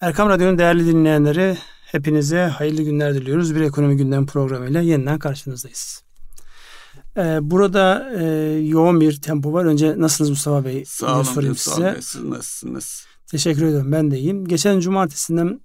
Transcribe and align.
Erkam 0.00 0.28
Radyo'nun 0.28 0.58
değerli 0.58 0.86
dinleyenleri 0.86 1.56
hepinize 1.92 2.42
hayırlı 2.44 2.82
günler 2.82 3.14
diliyoruz. 3.14 3.54
Bir 3.54 3.60
ekonomi 3.60 3.96
gündem 3.96 4.26
programıyla 4.26 4.80
yeniden 4.80 5.18
karşınızdayız. 5.18 6.02
Ee, 7.16 7.38
burada 7.42 8.12
e, 8.18 8.24
yoğun 8.58 9.00
bir 9.00 9.20
tempo 9.20 9.52
var. 9.52 9.64
Önce 9.64 9.94
nasılsınız 9.98 10.30
Mustafa 10.30 10.64
Bey? 10.64 10.84
Sağ 10.86 11.14
olun 11.14 11.22
sorayım 11.22 11.56
size. 11.56 11.84
Bey, 11.84 12.02
siz 12.02 12.24
nasılsınız? 12.24 13.06
Teşekkür 13.26 13.64
ederim. 13.64 13.92
Ben 13.92 14.10
de 14.10 14.18
iyiyim. 14.18 14.44
Geçen 14.44 14.80
cumartesinden 14.80 15.60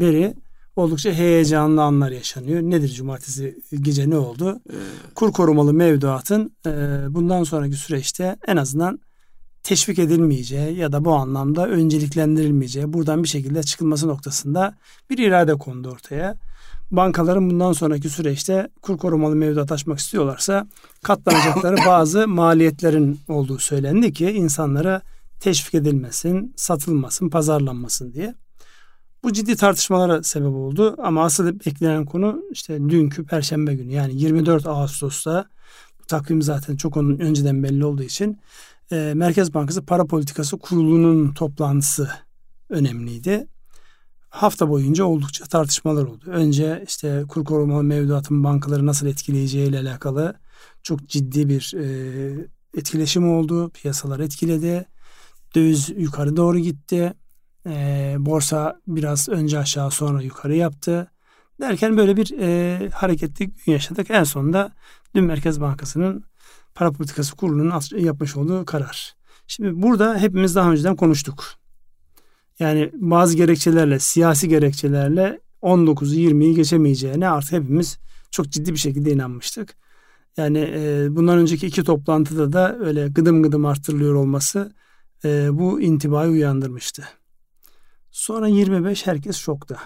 beri 0.00 0.34
oldukça 0.76 1.12
heyecanlı 1.12 1.82
anlar 1.82 2.10
yaşanıyor. 2.10 2.62
Nedir 2.62 2.88
cumartesi 2.88 3.58
gece 3.80 4.10
ne 4.10 4.16
oldu? 4.16 4.60
Ee... 4.70 4.74
Kur 5.14 5.32
korumalı 5.32 5.74
mevduatın 5.74 6.56
e, 6.66 6.70
bundan 7.08 7.44
sonraki 7.44 7.76
süreçte 7.76 8.36
en 8.46 8.56
azından 8.56 8.98
teşvik 9.64 9.98
edilmeyeceği 9.98 10.76
ya 10.78 10.92
da 10.92 11.04
bu 11.04 11.14
anlamda 11.14 11.68
önceliklendirilmeyeceği 11.68 12.92
buradan 12.92 13.22
bir 13.22 13.28
şekilde 13.28 13.62
çıkılması 13.62 14.08
noktasında 14.08 14.74
bir 15.10 15.18
irade 15.18 15.54
kondu 15.54 15.90
ortaya. 15.90 16.36
Bankaların 16.90 17.50
bundan 17.50 17.72
sonraki 17.72 18.08
süreçte 18.08 18.68
kur 18.82 18.98
korumalı 18.98 19.36
mevduat 19.36 19.72
açmak 19.72 19.98
istiyorlarsa 19.98 20.66
katlanacakları 21.02 21.76
bazı 21.86 22.28
maliyetlerin 22.28 23.20
olduğu 23.28 23.58
söylendi 23.58 24.12
ki 24.12 24.30
insanlara 24.30 25.02
teşvik 25.40 25.74
edilmesin, 25.74 26.52
satılmasın, 26.56 27.28
pazarlanmasın 27.28 28.12
diye. 28.12 28.34
Bu 29.22 29.32
ciddi 29.32 29.56
tartışmalara 29.56 30.22
sebep 30.22 30.54
oldu 30.54 30.96
ama 30.98 31.24
asıl 31.24 31.60
beklenen 31.66 32.04
konu 32.04 32.42
işte 32.52 32.78
dünkü 32.88 33.26
perşembe 33.26 33.74
günü 33.74 33.92
yani 33.92 34.16
24 34.16 34.66
Ağustos'ta 34.66 35.46
bu 36.00 36.06
takvim 36.06 36.42
zaten 36.42 36.76
çok 36.76 36.96
onun 36.96 37.18
önceden 37.18 37.62
belli 37.62 37.84
olduğu 37.84 38.02
için 38.02 38.38
e, 38.92 39.12
Merkez 39.14 39.54
Bankası 39.54 39.86
Para 39.86 40.06
Politikası 40.06 40.58
Kurulu'nun 40.58 41.32
toplantısı 41.32 42.10
önemliydi. 42.68 43.46
Hafta 44.28 44.68
boyunca 44.68 45.04
oldukça 45.04 45.44
tartışmalar 45.44 46.04
oldu. 46.04 46.24
Önce 46.26 46.84
işte 46.88 47.24
kur 47.28 47.44
korumalı 47.44 47.84
mevduatın 47.84 48.44
bankaları 48.44 48.86
nasıl 48.86 49.06
etkileyeceği 49.06 49.68
ile 49.68 49.78
alakalı 49.78 50.34
çok 50.82 51.08
ciddi 51.08 51.48
bir 51.48 51.74
e, 51.76 52.48
etkileşim 52.76 53.28
oldu. 53.28 53.70
Piyasalar 53.70 54.20
etkiledi. 54.20 54.86
Döviz 55.54 55.88
yukarı 55.88 56.36
doğru 56.36 56.58
gitti. 56.58 57.14
E, 57.66 58.14
borsa 58.18 58.80
biraz 58.86 59.28
önce 59.28 59.58
aşağı 59.58 59.90
sonra 59.90 60.22
yukarı 60.22 60.54
yaptı. 60.54 61.10
Derken 61.60 61.96
böyle 61.96 62.16
bir 62.16 62.38
e, 62.38 62.88
hareketli 62.88 63.46
gün 63.46 63.72
yaşadık. 63.72 64.10
En 64.10 64.24
sonunda 64.24 64.72
dün 65.14 65.24
Merkez 65.24 65.60
Bankası'nın 65.60 66.24
Para 66.74 66.92
Politikası 66.92 67.36
Kurulu'nun 67.36 67.80
yapmış 67.98 68.36
olduğu 68.36 68.64
karar. 68.64 69.14
Şimdi 69.46 69.82
burada 69.82 70.18
hepimiz 70.18 70.54
daha 70.54 70.72
önceden 70.72 70.96
konuştuk. 70.96 71.44
Yani 72.58 72.90
bazı 72.94 73.36
gerekçelerle, 73.36 73.98
siyasi 73.98 74.48
gerekçelerle 74.48 75.40
19'u 75.62 76.14
20'yi 76.14 76.54
geçemeyeceğine 76.54 77.28
artık 77.28 77.52
hepimiz 77.52 77.98
çok 78.30 78.50
ciddi 78.50 78.72
bir 78.72 78.78
şekilde 78.78 79.12
inanmıştık. 79.12 79.76
Yani 80.36 80.58
e, 80.74 81.06
bundan 81.10 81.38
önceki 81.38 81.66
iki 81.66 81.84
toplantıda 81.84 82.52
da 82.52 82.78
öyle 82.78 83.08
gıdım 83.08 83.42
gıdım 83.42 83.66
arttırılıyor 83.66 84.14
olması 84.14 84.72
e, 85.24 85.58
bu 85.58 85.80
intibayı 85.80 86.30
uyandırmıştı. 86.30 87.04
Sonra 88.10 88.48
25 88.48 89.06
herkes 89.06 89.36
şokta. 89.36 89.78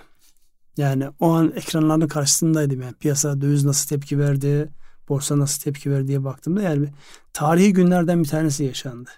Yani 0.77 1.09
o 1.21 1.31
an 1.31 1.53
ekranların 1.57 2.09
karşısındaydım 2.09 2.83
yani 2.83 2.95
piyasa 2.95 3.41
döviz 3.41 3.65
nasıl 3.65 3.89
tepki 3.89 4.19
verdi, 4.19 4.69
borsa 5.09 5.39
nasıl 5.39 5.63
tepki 5.63 5.91
verdi 5.91 6.09
diye 6.09 6.25
baktığımda 6.25 6.63
yani 6.63 6.89
tarihi 7.33 7.73
günlerden 7.73 8.23
bir 8.23 8.29
tanesi 8.29 8.65
yaşandı. 8.65 9.11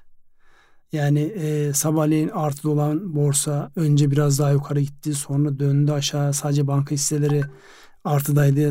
Yani 0.93 1.21
e, 1.21 1.73
sabahleyin 1.73 2.29
artı 2.29 2.71
olan 2.71 3.15
borsa 3.17 3.71
önce 3.77 4.11
biraz 4.11 4.39
daha 4.39 4.51
yukarı 4.51 4.81
gitti 4.81 5.15
sonra 5.15 5.59
döndü 5.59 5.93
aşağı 5.93 6.35
sadece 6.35 6.67
banka 6.67 6.91
hisseleri 6.91 7.43
artıdaydı 8.05 8.71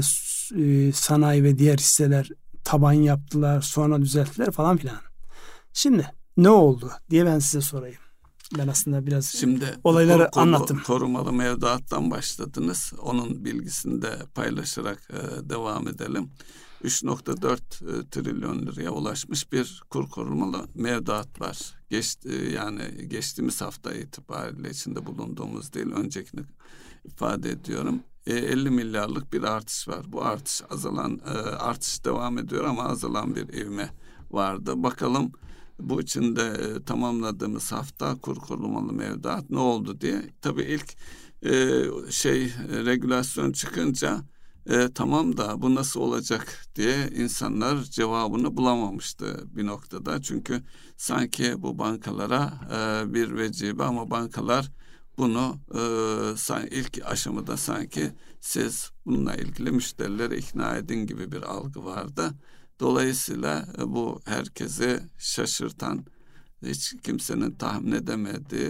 e, 0.56 0.92
sanayi 0.92 1.44
ve 1.44 1.58
diğer 1.58 1.78
hisseler 1.78 2.30
taban 2.64 2.94
yaptılar 2.94 3.61
sonra 3.61 4.02
düzelttiler 4.02 4.52
falan 4.52 4.77
filan. 4.77 4.98
Şimdi 5.73 6.11
ne 6.38 6.49
oldu 6.49 6.92
diye 7.10 7.26
ben 7.26 7.39
size 7.39 7.61
sorayım. 7.61 7.99
Ben 8.58 8.67
aslında 8.67 9.05
biraz 9.05 9.26
Şimdi 9.26 9.65
olayları 9.83 10.32
koru, 10.32 10.42
anlattım. 10.42 10.82
Korumalı 10.88 11.33
mevduattan 11.33 12.11
başladınız. 12.11 12.94
Onun 13.02 13.45
bilgisini 13.45 14.02
de 14.02 14.10
paylaşarak 14.36 15.10
e, 15.10 15.49
devam 15.49 15.88
edelim. 15.88 16.30
3.4 16.84 17.52
e, 17.52 18.10
trilyon 18.10 18.66
liraya 18.66 18.92
ulaşmış 18.92 19.52
bir 19.52 19.84
kur 19.90 20.10
korumalı 20.10 20.67
mevduat 20.76 21.42
var. 21.42 21.73
Geç, 21.90 22.17
e, 22.26 22.36
yani 22.36 23.08
geçtiğimiz 23.08 23.62
hafta 23.62 23.94
itibariyle 23.94 24.70
içinde 24.70 25.06
bulunduğumuz 25.06 25.73
değil 25.73 25.92
öncekini 25.92 26.42
ifade 27.06 27.50
ediyorum. 27.50 28.00
50 28.28 28.68
e, 28.68 28.72
milyarlık 28.72 29.34
bir 29.34 29.44
artış 29.44 29.88
var. 29.88 30.06
Bu 30.08 30.26
artış 30.26 30.62
azalan 30.70 31.20
artış 31.60 32.06
devam 32.06 32.38
ediyor 32.38 32.64
ama 32.64 32.84
azalan 32.84 33.36
bir 33.36 33.54
ivme 33.54 33.89
vardı. 34.32 34.84
Bakalım 34.84 35.32
bu 35.80 36.02
içinde 36.02 36.54
tamamladığımız 36.86 37.72
hafta 37.72 38.16
kur 38.16 38.36
korumalı 38.36 38.94
mevduat 38.94 39.50
ne 39.50 39.60
oldu 39.60 40.02
diye. 40.02 40.22
Tabii 40.42 40.64
ilk 40.64 40.95
şey 42.12 42.54
regülasyon 42.86 43.52
çıkınca 43.52 44.22
e, 44.70 44.90
tamam 44.96 45.38
da 45.38 45.62
bu 45.62 45.76
nasıl 45.76 46.00
olacak 46.00 46.66
diye 46.76 47.10
insanlar 47.16 47.84
cevabını 47.84 48.58
bulamamıştı 48.58 49.44
bir 49.56 49.66
noktada. 49.66 50.22
Çünkü 50.22 50.64
sanki 50.98 51.62
bu 51.62 51.80
bankalara 51.80 52.54
e, 52.72 53.14
bir 53.14 53.38
vecibe 53.38 53.84
ama 53.84 54.12
bankalar 54.12 54.72
bunu 55.18 55.58
e, 55.74 56.80
ilk 56.80 57.06
aşamada 57.06 57.58
sanki 57.58 58.12
siz 58.42 58.92
bununla 59.06 59.36
ilgili 59.36 59.72
müşterileri 59.72 60.38
ikna 60.38 60.78
edin 60.78 61.06
gibi 61.08 61.32
bir 61.32 61.42
algı 61.42 61.86
vardı. 61.86 62.32
Dolayısıyla 62.80 63.68
e, 63.78 63.88
bu 63.88 64.22
herkesi 64.26 65.00
şaşırtan, 65.18 66.06
hiç 66.66 66.96
kimsenin 67.04 67.52
tahmin 67.52 67.92
edemediği 67.92 68.70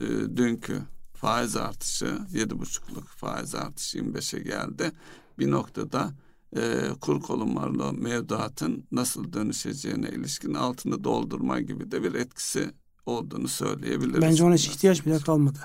e, 0.00 0.36
dünkü 0.36 0.82
faiz 1.14 1.56
artışı, 1.56 2.18
yedi 2.32 2.58
buçukluk 2.58 3.08
faiz 3.08 3.54
artışı 3.54 3.98
25'e 3.98 4.40
geldi 4.40 4.92
bir 5.38 5.50
noktada 5.50 6.12
e, 6.56 6.60
kur 7.00 7.20
korumalı 7.20 7.92
mevduatın 7.92 8.84
nasıl 8.92 9.32
dönüşeceğine 9.32 10.08
ilişkin 10.08 10.54
altını 10.54 11.04
doldurma 11.04 11.60
gibi 11.60 11.90
de 11.90 12.02
bir 12.02 12.14
etkisi 12.14 12.70
olduğunu 13.06 13.48
söyleyebiliriz. 13.48 14.22
Bence 14.22 14.44
ona 14.44 14.54
hiç 14.54 14.68
ihtiyaç 14.68 15.06
bile 15.06 15.18
kalmadı. 15.18 15.58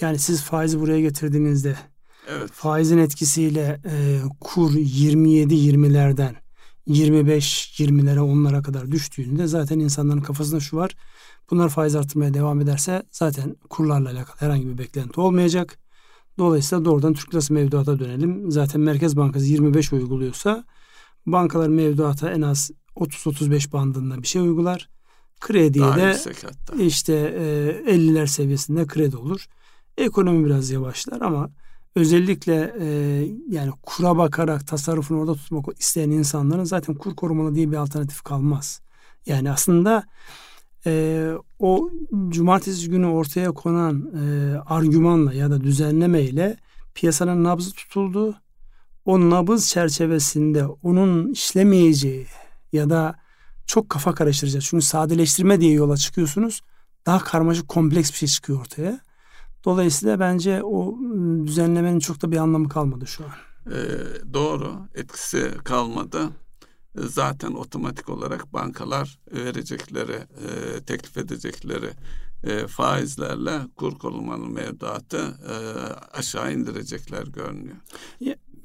Yani 0.00 0.18
siz 0.18 0.42
faizi 0.42 0.80
buraya 0.80 1.00
getirdiğinizde 1.00 1.76
evet. 2.28 2.50
faizin 2.52 2.98
etkisiyle 2.98 3.80
e, 3.84 4.20
kur 4.40 4.72
27-20'lerden 4.72 6.34
25-20'lere 6.88 8.20
onlara 8.20 8.62
kadar 8.62 8.92
düştüğünde 8.92 9.46
zaten 9.46 9.78
insanların 9.78 10.20
kafasında 10.20 10.60
şu 10.60 10.76
var. 10.76 10.96
Bunlar 11.50 11.68
faiz 11.68 11.94
artmaya 11.94 12.34
devam 12.34 12.60
ederse 12.60 13.02
zaten 13.10 13.56
kurlarla 13.70 14.10
alakalı 14.10 14.36
herhangi 14.40 14.66
bir 14.68 14.78
beklenti 14.78 15.20
olmayacak. 15.20 15.78
Dolayısıyla 16.38 16.84
doğrudan 16.84 17.14
Türk 17.14 17.34
lirası 17.34 17.52
mevduata 17.52 17.98
dönelim. 17.98 18.50
Zaten 18.50 18.80
Merkez 18.80 19.16
Bankası 19.16 19.46
25 19.46 19.92
uyguluyorsa 19.92 20.64
bankalar 21.26 21.68
mevduata 21.68 22.30
en 22.30 22.42
az 22.42 22.70
30-35 22.96 23.72
bandında 23.72 24.22
bir 24.22 24.26
şey 24.26 24.42
uygular. 24.42 24.88
Krediye 25.40 25.84
Daha 25.84 25.96
de 25.96 26.16
işte 26.78 27.14
e, 27.86 27.94
50'ler 27.94 28.26
seviyesinde 28.26 28.86
kredi 28.86 29.16
olur. 29.16 29.46
Ekonomi 29.96 30.46
biraz 30.46 30.70
yavaşlar 30.70 31.20
ama 31.20 31.50
özellikle 31.94 32.74
e, 32.80 32.86
yani 33.48 33.70
kura 33.82 34.16
bakarak 34.16 34.66
tasarrufunu 34.66 35.20
orada 35.20 35.34
tutmak 35.34 35.66
isteyen 35.78 36.10
insanların 36.10 36.64
zaten 36.64 36.94
kur 36.94 37.16
korumalı 37.16 37.54
diye 37.54 37.70
bir 37.70 37.76
alternatif 37.76 38.22
kalmaz. 38.22 38.80
Yani 39.26 39.50
aslında 39.50 40.04
e, 40.86 41.32
o 41.58 41.90
cumartesi 42.28 42.90
günü 42.90 43.06
ortaya 43.06 43.52
konan 43.52 44.12
e, 44.14 44.56
argümanla 44.58 45.34
ya 45.34 45.50
da 45.50 45.60
düzenlemeyle 45.60 46.56
piyasanın 46.94 47.44
nabzı 47.44 47.72
tutuldu. 47.72 48.36
O 49.04 49.30
nabız 49.30 49.68
çerçevesinde 49.68 50.66
onun 50.66 51.32
işlemeyeceği 51.32 52.26
ya 52.72 52.90
da 52.90 53.16
çok 53.66 53.88
kafa 53.88 54.14
karıştıracak. 54.14 54.62
Çünkü 54.62 54.84
sadeleştirme 54.84 55.60
diye 55.60 55.72
yola 55.72 55.96
çıkıyorsunuz. 55.96 56.60
Daha 57.06 57.18
karmaşık 57.18 57.68
kompleks 57.68 58.10
bir 58.10 58.16
şey 58.16 58.28
çıkıyor 58.28 58.60
ortaya. 58.60 59.00
Dolayısıyla 59.64 60.20
bence 60.20 60.62
o 60.62 60.98
ıı, 60.98 61.46
düzenlemenin 61.46 61.98
çok 61.98 62.22
da 62.22 62.32
bir 62.32 62.36
anlamı 62.36 62.68
kalmadı 62.68 63.06
şu 63.06 63.24
an. 63.24 63.30
Ee, 63.72 64.34
doğru 64.34 64.74
etkisi 64.94 65.50
kalmadı 65.64 66.30
zaten 66.96 67.52
otomatik 67.52 68.08
olarak 68.08 68.52
bankalar 68.52 69.18
verecekleri, 69.32 70.12
e, 70.12 70.80
teklif 70.80 71.16
edecekleri 71.16 71.90
e, 72.44 72.66
faizlerle 72.66 73.60
kur 73.76 73.98
korumalı 73.98 74.48
mevduatı 74.48 75.34
e, 75.48 75.54
aşağı 76.18 76.52
indirecekler 76.52 77.26
görünüyor. 77.26 77.76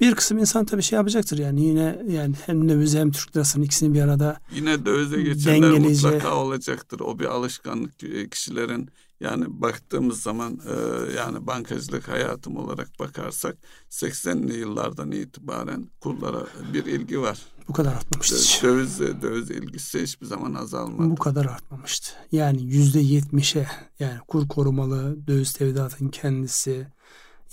Bir 0.00 0.14
kısım 0.14 0.38
insan 0.38 0.64
tabii 0.64 0.82
şey 0.82 0.96
yapacaktır 0.96 1.38
yani 1.38 1.64
yine 1.64 2.02
yani 2.08 2.34
hem 2.46 2.68
döviz 2.68 2.94
hem 2.94 3.10
Türk 3.10 3.36
lirasının 3.36 3.64
ikisini 3.64 3.94
bir 3.94 4.00
arada 4.00 4.40
yine 4.54 4.86
dövize 4.86 5.22
geçenler 5.22 5.70
mutlaka 5.70 6.36
olacaktır. 6.36 7.00
O 7.00 7.18
bir 7.18 7.24
alışkanlık 7.24 7.98
kişilerin 8.30 8.90
Yani 9.20 9.44
baktığımız 9.48 10.22
zaman 10.22 10.60
e, 10.68 10.74
yani 11.16 11.46
bankacılık 11.46 12.08
hayatım 12.08 12.56
olarak 12.56 12.88
bakarsak 13.00 13.56
80'li 13.90 14.58
yıllardan 14.58 15.10
itibaren 15.12 15.88
kurlara 16.00 16.46
bir 16.72 16.84
ilgi 16.84 17.20
var. 17.20 17.38
Bu 17.68 17.72
kadar 17.72 17.92
artmamıştı. 17.92 18.66
Döviz, 18.66 19.00
döviz 19.00 19.50
ilgisi 19.50 20.02
hiçbir 20.02 20.26
zaman 20.26 20.54
azalmadı. 20.54 21.10
Bu 21.10 21.16
kadar 21.16 21.44
artmamıştı. 21.44 22.12
Yani 22.32 22.62
yüzde 22.62 23.00
yetmişe 23.00 23.66
yani 23.98 24.18
kur 24.28 24.48
korumalı 24.48 25.26
döviz 25.26 25.52
tevdiatın 25.52 26.08
kendisi 26.08 26.86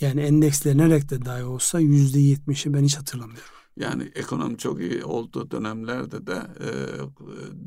yani 0.01 0.21
endekslenerek 0.21 1.09
de 1.09 1.25
dahi 1.25 1.43
olsa 1.43 1.79
yüzde 1.79 2.19
yetmişi 2.19 2.73
ben 2.73 2.83
hiç 2.83 2.97
hatırlamıyorum. 2.97 3.60
Yani 3.81 4.11
ekonomi 4.15 4.57
çok 4.57 4.81
iyi 4.81 5.03
olduğu 5.05 5.51
dönemlerde 5.51 6.27
de 6.27 6.41
e, 6.59 6.69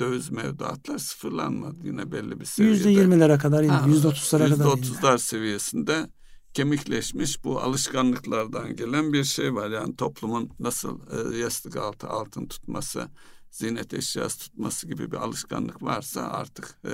döviz 0.01 0.31
mevduatlar 0.31 0.99
sıfırlanmadı 0.99 1.77
yine 1.87 2.13
belli 2.13 2.41
bir 2.41 2.45
seviyede. 2.45 2.77
Yüzde 2.77 2.91
yirmilere 2.91 3.39
kadar 3.39 3.65
indi, 3.65 3.89
yüzde 3.89 4.09
otuzlara 4.09 4.49
kadar 4.49 4.65
otuzlar 4.65 5.19
seviyesinde 5.19 6.11
kemikleşmiş 6.55 7.45
bu 7.45 7.61
alışkanlıklardan 7.61 8.77
gelen 8.77 9.13
bir 9.13 9.25
şey 9.25 9.55
var. 9.55 9.71
Yani 9.71 9.97
toplumun 9.97 10.51
nasıl 10.59 11.01
e, 11.11 11.37
yastık 11.37 11.77
altı 11.77 12.09
altın 12.09 12.47
tutması, 12.47 13.09
ziynet 13.51 13.95
eşyası 13.95 14.39
tutması 14.39 14.89
gibi 14.89 15.13
bir 15.13 15.17
alışkanlık 15.17 15.83
varsa 15.83 16.23
artık 16.23 16.79
e, 16.85 16.93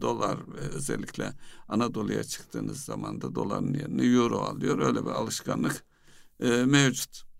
dolar 0.00 0.38
özellikle 0.74 1.32
Anadolu'ya 1.68 2.24
çıktığınız 2.24 2.84
zaman 2.84 3.20
da 3.20 3.34
doların 3.34 3.74
yerine 3.74 4.04
euro 4.04 4.38
alıyor. 4.38 4.78
Öyle 4.78 5.04
bir 5.04 5.10
alışkanlık 5.10 5.84
e, 6.40 6.48
mevcut. 6.48 7.31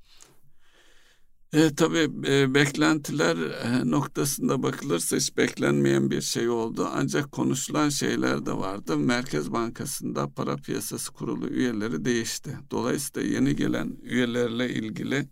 E, 1.52 1.74
tabii 1.74 2.10
e, 2.26 2.54
beklentiler 2.54 3.36
e, 3.36 3.90
noktasında 3.90 4.62
bakılırsa 4.62 5.16
hiç 5.16 5.36
beklenmeyen 5.36 6.10
bir 6.10 6.20
şey 6.20 6.48
oldu. 6.48 6.88
Ancak 6.94 7.32
konuşulan 7.32 7.88
şeyler 7.88 8.46
de 8.46 8.52
vardı. 8.52 8.96
Merkez 8.96 9.52
Bankası'nda 9.52 10.28
para 10.28 10.56
piyasası 10.56 11.12
kurulu 11.12 11.48
üyeleri 11.48 12.04
değişti. 12.04 12.58
Dolayısıyla 12.70 13.28
yeni 13.28 13.56
gelen 13.56 13.96
üyelerle 14.02 14.70
ilgili 14.70 15.28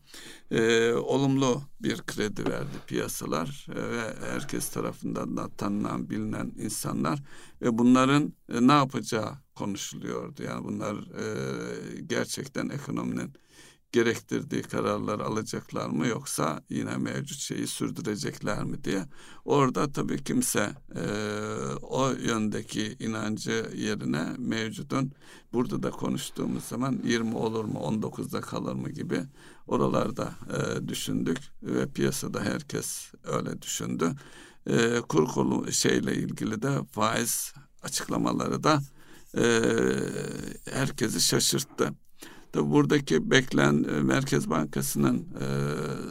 e, 0.50 0.92
olumlu 0.92 1.62
bir 1.80 1.96
kredi 1.96 2.46
verdi 2.46 2.76
piyasalar 2.86 3.66
e, 3.70 3.90
ve 3.90 4.30
herkes 4.32 4.68
tarafından 4.68 5.36
da 5.36 5.48
tanınan 5.48 6.10
bilinen 6.10 6.52
insanlar 6.56 7.22
ve 7.62 7.78
bunların 7.78 8.32
e, 8.52 8.66
ne 8.66 8.72
yapacağı 8.72 9.38
konuşuluyordu. 9.54 10.42
Yani 10.42 10.64
bunlar 10.64 10.94
e, 10.94 12.00
gerçekten 12.00 12.68
ekonominin 12.68 13.32
gerektirdiği 13.92 14.62
kararlar 14.62 15.20
alacaklar 15.20 15.88
mı 15.88 16.06
yoksa 16.06 16.62
yine 16.70 16.96
mevcut 16.96 17.38
şeyi 17.38 17.66
sürdürecekler 17.66 18.64
mi 18.64 18.84
diye. 18.84 19.04
Orada 19.44 19.92
tabii 19.92 20.24
kimse 20.24 20.72
e, 20.96 21.04
o 21.82 22.10
yöndeki 22.10 22.96
inancı 22.98 23.70
yerine 23.76 24.24
mevcudun 24.38 25.12
burada 25.52 25.82
da 25.82 25.90
konuştuğumuz 25.90 26.64
zaman 26.64 27.00
20 27.04 27.36
olur 27.36 27.64
mu 27.64 27.78
19'da 27.78 28.40
kalır 28.40 28.74
mı 28.74 28.90
gibi 28.90 29.22
oralarda 29.66 30.34
e, 30.56 30.88
düşündük 30.88 31.38
ve 31.62 31.86
piyasada 31.92 32.40
herkes 32.40 33.12
öyle 33.24 33.62
düşündü. 33.62 34.14
E, 34.66 35.00
kur 35.08 35.28
kolu 35.28 35.72
şeyle 35.72 36.14
ilgili 36.14 36.62
de 36.62 36.84
faiz 36.92 37.54
açıklamaları 37.82 38.64
da 38.64 38.80
e, 39.36 39.44
herkesi 40.72 41.20
şaşırttı. 41.20 41.94
Tabi 42.52 42.70
buradaki 42.70 43.30
beklen 43.30 43.84
e, 43.84 44.02
Merkez 44.02 44.50
Bankası'nın 44.50 45.18
e, 45.18 45.46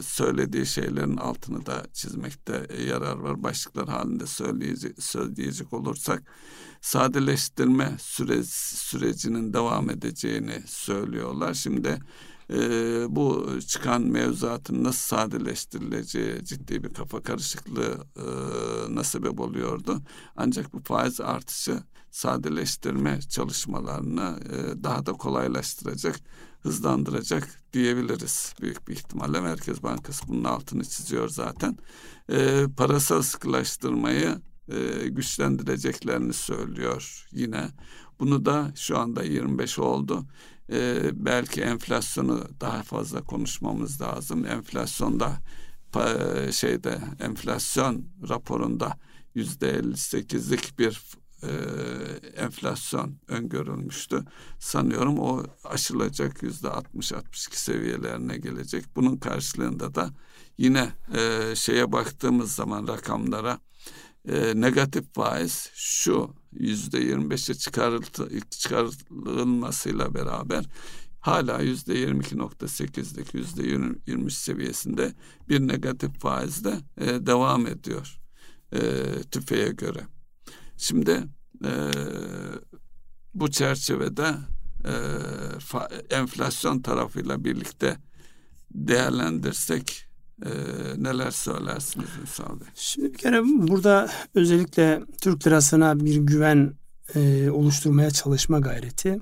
söylediği 0.02 0.66
şeylerin 0.66 1.16
altını 1.16 1.66
da 1.66 1.82
çizmekte 1.92 2.66
yarar 2.88 3.16
var. 3.16 3.42
Başlıklar 3.42 3.88
halinde 3.88 4.26
söyleyecek, 4.26 5.02
söyleyecek 5.02 5.72
olursak 5.72 6.22
sadeleştirme 6.80 7.96
süre, 7.98 8.42
sürecinin 8.44 9.52
devam 9.52 9.90
edeceğini 9.90 10.62
söylüyorlar. 10.66 11.54
Şimdi 11.54 11.98
e, 12.52 12.56
bu 13.08 13.48
çıkan 13.66 14.02
mevzuatın 14.02 14.84
nasıl 14.84 15.16
sadeleştirileceği 15.16 16.44
ciddi 16.44 16.84
bir 16.84 16.94
kafa 16.94 17.22
karışıklığı 17.22 18.06
e, 19.00 19.04
sebep 19.04 19.40
oluyordu. 19.40 20.02
Ancak 20.36 20.72
bu 20.72 20.80
faiz 20.82 21.20
artışı 21.20 21.82
sadeleştirme 22.10 23.20
çalışmalarını 23.20 24.38
e, 24.44 24.84
daha 24.84 25.06
da 25.06 25.12
kolaylaştıracak, 25.12 26.20
hızlandıracak 26.60 27.48
diyebiliriz. 27.72 28.54
Büyük 28.60 28.88
bir 28.88 28.92
ihtimalle 28.92 29.40
Merkez 29.40 29.82
Bankası 29.82 30.28
bunun 30.28 30.44
altını 30.44 30.84
çiziyor 30.84 31.28
zaten. 31.28 31.76
E, 32.32 32.66
parasal 32.76 33.22
sıkılaştırmayı 33.22 34.40
güçlendireceklerini 35.10 36.32
söylüyor 36.32 37.28
yine. 37.32 37.70
Bunu 38.20 38.44
da 38.44 38.72
şu 38.74 38.98
anda 38.98 39.22
25 39.22 39.78
oldu. 39.78 40.26
Ee, 40.72 41.10
belki 41.14 41.62
enflasyonu 41.62 42.48
daha 42.60 42.82
fazla 42.82 43.22
konuşmamız 43.22 44.00
lazım. 44.00 44.46
Enflasyonda 44.46 45.32
şeyde 46.52 47.00
enflasyon 47.20 48.04
raporunda 48.28 48.98
yüzde 49.34 49.70
58'lik 49.70 50.78
bir 50.78 51.00
e, 51.42 51.50
enflasyon 52.36 53.14
öngörülmüştü. 53.28 54.24
Sanıyorum 54.58 55.18
o 55.18 55.42
aşılacak 55.64 56.42
yüzde 56.42 56.68
60-62 56.68 57.22
seviyelerine 57.56 58.38
gelecek. 58.38 58.84
Bunun 58.96 59.16
karşılığında 59.16 59.94
da 59.94 60.10
yine 60.58 60.92
e, 61.16 61.54
şeye 61.56 61.92
baktığımız 61.92 62.52
zaman 62.52 62.88
rakamlara 62.88 63.58
e, 64.28 64.60
negatif 64.60 65.14
faiz 65.14 65.70
şu 65.74 66.34
yüzde 66.52 66.98
25'e 66.98 67.54
çıkarılmasıyla 68.50 70.14
beraber 70.14 70.64
hala 71.20 71.60
yüzde 71.60 71.94
22.8'lik 71.94 73.34
yüzde 73.34 73.62
23 74.06 74.32
seviyesinde 74.32 75.14
bir 75.48 75.60
negatif 75.60 76.20
faizde 76.20 76.74
e, 77.00 77.06
devam 77.26 77.66
ediyor 77.66 78.20
e, 78.72 78.80
tüfeğe 79.30 79.68
göre. 79.68 80.06
Şimdi 80.76 81.24
e, 81.64 81.72
bu 83.34 83.50
çerçevede 83.50 84.34
e, 84.84 84.94
fa, 85.58 85.88
enflasyon 86.10 86.80
tarafıyla 86.82 87.44
birlikte 87.44 87.96
değerlendirsek 88.70 90.09
e, 90.44 90.50
neler 91.02 91.30
söylersiniz 91.30 92.08
Ünsal 92.22 92.60
Bey? 92.60 92.66
Şimdi 92.74 93.12
bir 93.12 93.18
kere 93.18 93.42
burada 93.44 94.08
özellikle 94.34 95.02
Türk 95.20 95.46
lirasına 95.46 96.00
bir 96.00 96.16
güven 96.16 96.72
e, 97.14 97.50
oluşturmaya 97.50 98.10
çalışma 98.10 98.58
gayreti, 98.58 99.18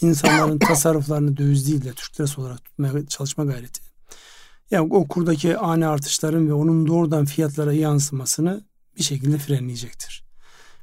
insanların 0.00 0.58
tasarruflarını 0.68 1.36
döviz 1.36 1.68
değil 1.68 1.84
de 1.84 1.92
Türk 1.92 2.20
lirası 2.20 2.40
olarak 2.40 2.64
tutmaya 2.64 3.06
çalışma 3.06 3.44
gayreti. 3.44 3.80
Yani 4.70 4.94
o 4.94 5.08
kurdaki 5.08 5.58
ani 5.58 5.86
artışların 5.86 6.48
ve 6.48 6.52
onun 6.52 6.86
doğrudan 6.86 7.24
fiyatlara 7.24 7.72
yansımasını 7.72 8.64
bir 8.98 9.02
şekilde 9.02 9.38
frenleyecektir. 9.38 10.24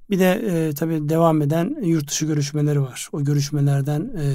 Bir 0.10 0.20
de 0.20 0.32
e, 0.32 0.74
tabii 0.74 1.10
devam 1.10 1.42
eden 1.42 1.78
yurt 1.84 2.10
dışı 2.10 2.26
görüşmeleri 2.26 2.82
var. 2.82 3.10
O 3.12 3.24
görüşmelerden 3.24 4.12
e, 4.18 4.28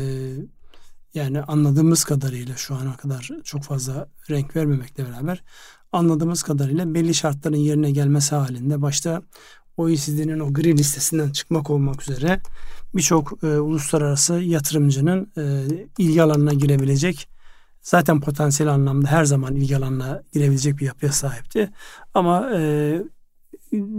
yani 1.15 1.43
anladığımız 1.43 2.05
kadarıyla 2.05 2.57
şu 2.57 2.75
ana 2.75 2.97
kadar 2.97 3.31
çok 3.45 3.63
fazla 3.63 4.09
renk 4.31 4.57
vermemekle 4.57 5.07
beraber 5.07 5.43
anladığımız 5.93 6.43
kadarıyla 6.43 6.95
belli 6.95 7.15
şartların 7.15 7.57
yerine 7.57 7.91
gelmesi 7.91 8.35
halinde 8.35 8.83
başta 8.83 9.23
OECD'nin 9.77 10.41
o 10.41 10.53
gri 10.53 10.79
listesinden 10.79 11.31
çıkmak 11.31 11.71
olmak 11.71 12.03
üzere 12.03 12.41
birçok 12.95 13.45
e, 13.45 13.47
uluslararası 13.47 14.35
yatırımcının 14.35 15.33
e, 15.39 15.65
ilgi 15.99 16.23
alanına 16.23 16.53
girebilecek 16.53 17.29
zaten 17.83 18.21
potansiyel 18.21 18.73
anlamda 18.73 19.09
her 19.09 19.25
zaman 19.25 19.57
ilgi 19.57 19.77
alanına 19.77 20.23
girebilecek 20.33 20.79
bir 20.79 20.87
yapıya 20.87 21.13
sahipti. 21.13 21.71
Ama 22.15 22.51
e, 22.55 23.03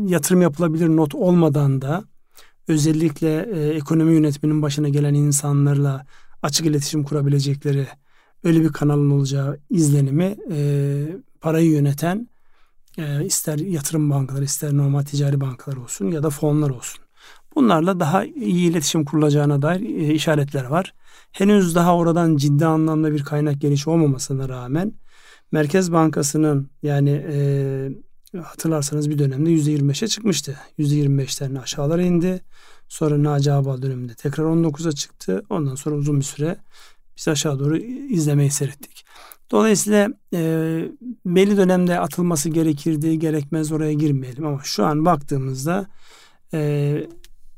yatırım 0.06 0.42
yapılabilir 0.42 0.90
not 0.90 1.16
olmadan 1.16 1.82
da 1.82 2.04
özellikle 2.68 3.50
e, 3.54 3.70
ekonomi 3.70 4.14
yönetiminin 4.14 4.62
başına 4.62 4.90
gelen 4.90 5.14
insanlarla 5.14 6.06
açık 6.44 6.66
iletişim 6.66 7.04
kurabilecekleri 7.04 7.88
öyle 8.44 8.62
bir 8.62 8.70
kanalın 8.70 9.10
olacağı 9.10 9.60
izlenimi 9.70 10.38
e, 10.52 11.08
parayı 11.42 11.72
yöneten 11.72 12.28
e, 12.98 13.26
ister 13.26 13.58
yatırım 13.58 14.10
bankaları 14.10 14.44
ister 14.44 14.74
normal 14.78 15.02
ticari 15.02 15.42
bankalar 15.42 15.78
olsun 15.78 16.12
ya 16.12 16.24
da 16.24 16.30
fonlar 16.30 16.70
olsun. 16.70 17.04
Bunlarla 17.56 18.00
daha 18.00 18.26
iyi 18.26 18.72
iletişim 18.72 19.06
kurulacağına 19.06 19.62
dair 19.62 19.82
e, 19.82 20.14
işaretler 20.14 20.66
var. 20.66 20.94
Henüz 21.32 21.76
daha 21.76 21.96
oradan 21.96 22.38
ciddi 22.38 22.66
anlamda 22.66 23.12
bir 23.12 23.24
kaynak 23.24 23.62
gelişi 23.62 23.90
olmamasına 23.90 24.50
rağmen 24.50 24.94
Merkez 25.52 25.92
Bankası'nın 25.92 26.70
yani 26.84 27.26
e, 27.32 27.38
hatırlarsanız 28.42 29.10
bir 29.10 29.20
dönemde 29.20 29.50
%25'e 29.50 30.08
çıkmıştı. 30.08 30.60
%25'lerini 30.80 31.60
aşağılara 31.60 32.02
indi. 32.02 32.42
Sonra 32.94 33.24
Naci 33.24 33.52
Abal 33.52 33.82
döneminde 33.82 34.14
tekrar 34.14 34.44
19'a 34.44 34.92
çıktı. 34.92 35.44
Ondan 35.50 35.76
sonra 35.76 35.96
uzun 35.96 36.20
bir 36.20 36.26
süre 36.26 36.58
biz 37.18 37.28
aşağı 37.28 37.60
doğru 37.60 37.78
izlemeyi 37.78 38.52
seyrettik. 38.52 39.06
Dolayısıyla 39.52 40.10
e, 40.34 40.40
belli 41.26 41.58
dönemde 41.58 42.00
atılması 42.00 42.50
gerekirdi, 42.50 43.20
gerekmez 43.20 43.72
oraya 43.72 43.94
girmeyelim 43.94 44.46
ama 44.46 44.62
şu 44.64 44.86
an 44.86 45.06
baktığımızda 45.06 45.86
e, 46.54 47.04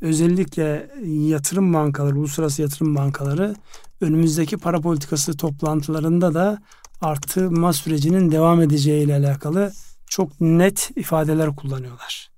özellikle 0.02 0.92
yatırım 1.06 1.74
bankaları, 1.74 2.20
uluslararası 2.20 2.62
yatırım 2.62 2.96
bankaları 2.96 3.56
önümüzdeki 4.02 4.58
para 4.58 4.82
politikası 4.82 5.38
toplantılarında 5.38 6.34
da 6.34 6.62
artırma 7.02 7.74
sürecinin 7.74 8.32
devam 8.32 8.62
edeceği 8.62 9.04
ile 9.04 9.16
alakalı 9.16 9.74
çok 10.08 10.42
net 10.42 10.92
ifadeler 10.96 11.56
kullanıyorlar. 11.56 12.30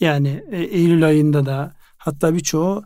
Yani 0.00 0.44
e, 0.50 0.62
Eylül 0.62 1.06
ayında 1.06 1.46
da 1.46 1.79
hatta 2.00 2.34
birçoğu 2.34 2.84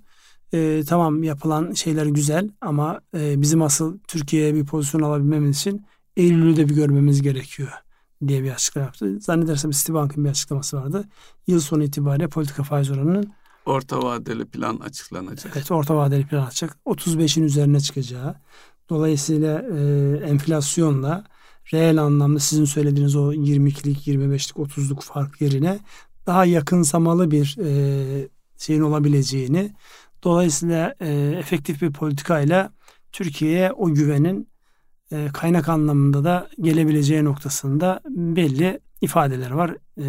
e, 0.52 0.82
tamam 0.88 1.22
yapılan 1.22 1.72
şeyler 1.72 2.06
güzel 2.06 2.50
ama 2.60 3.00
e, 3.16 3.40
bizim 3.40 3.62
asıl 3.62 3.98
Türkiye'ye 4.08 4.54
bir 4.54 4.66
pozisyon 4.66 5.02
alabilmemiz 5.02 5.56
için 5.56 5.86
Eylül'ü 6.16 6.56
de 6.56 6.68
bir 6.68 6.74
görmemiz 6.74 7.22
gerekiyor 7.22 7.72
diye 8.26 8.42
bir 8.42 8.50
açıklama 8.50 8.84
yaptı. 8.84 9.20
Zannedersem 9.20 9.70
Citibank'ın 9.70 10.24
bir 10.24 10.30
açıklaması 10.30 10.76
vardı. 10.76 11.04
Yıl 11.46 11.60
sonu 11.60 11.82
itibariyle 11.82 12.28
politika 12.28 12.62
faiz 12.62 12.90
oranının 12.90 13.32
orta 13.66 14.02
vadeli 14.02 14.44
plan 14.44 14.76
açıklanacak. 14.76 15.52
Evet, 15.56 15.70
orta 15.70 15.96
vadeli 15.96 16.26
plan 16.26 16.46
açacak. 16.46 16.76
35'in 16.86 17.44
üzerine 17.44 17.80
çıkacağı. 17.80 18.34
Dolayısıyla 18.90 19.62
e, 19.62 19.80
enflasyonla 20.30 21.24
reel 21.72 22.02
anlamda 22.02 22.38
sizin 22.38 22.64
söylediğiniz 22.64 23.16
o 23.16 23.32
22'lik, 23.32 24.06
25'lik, 24.06 24.56
30'luk 24.56 25.02
fark 25.02 25.40
yerine 25.40 25.78
daha 26.26 26.44
yakınsamalı 26.44 27.30
bir 27.30 27.56
e, 27.60 28.28
şeyin 28.58 28.80
olabileceğini 28.80 29.72
dolayısıyla 30.22 30.94
e, 31.00 31.12
efektif 31.38 31.82
bir 31.82 31.92
politikayla 31.92 32.72
Türkiye'ye 33.12 33.72
o 33.72 33.94
güvenin 33.94 34.48
e, 35.12 35.28
kaynak 35.32 35.68
anlamında 35.68 36.24
da 36.24 36.48
gelebileceği 36.60 37.24
noktasında 37.24 38.00
belli 38.08 38.80
ifadeler 39.00 39.50
var, 39.50 39.76
e, 39.98 40.06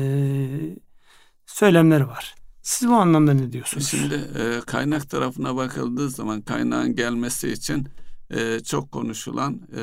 söylemler 1.45 2.01
var. 2.01 2.35
Siz 2.61 2.89
bu 2.89 2.93
anlamda 2.93 3.33
ne 3.33 3.51
diyorsunuz? 3.51 3.87
Şimdi 3.87 4.13
e, 4.13 4.61
kaynak 4.65 5.09
tarafına 5.09 5.55
bakıldığı 5.55 6.09
zaman 6.09 6.41
kaynağın 6.41 6.95
gelmesi 6.95 7.51
için 7.51 7.87
e, 8.35 8.59
çok 8.59 8.91
konuşulan 8.91 9.61
e, 9.77 9.81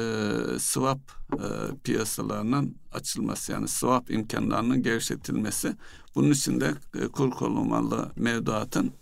swap 0.58 1.00
e, 1.32 1.46
piyasalarının 1.84 2.76
açılması 2.92 3.52
yani 3.52 3.68
swap 3.68 4.10
imkanlarının 4.10 4.82
gevşetilmesi. 4.82 5.76
Bunun 6.14 6.30
için 6.30 6.60
de 6.60 6.74
e, 7.00 7.08
kur 7.08 7.30
korumalı 7.30 8.12
mevduatın 8.16 8.92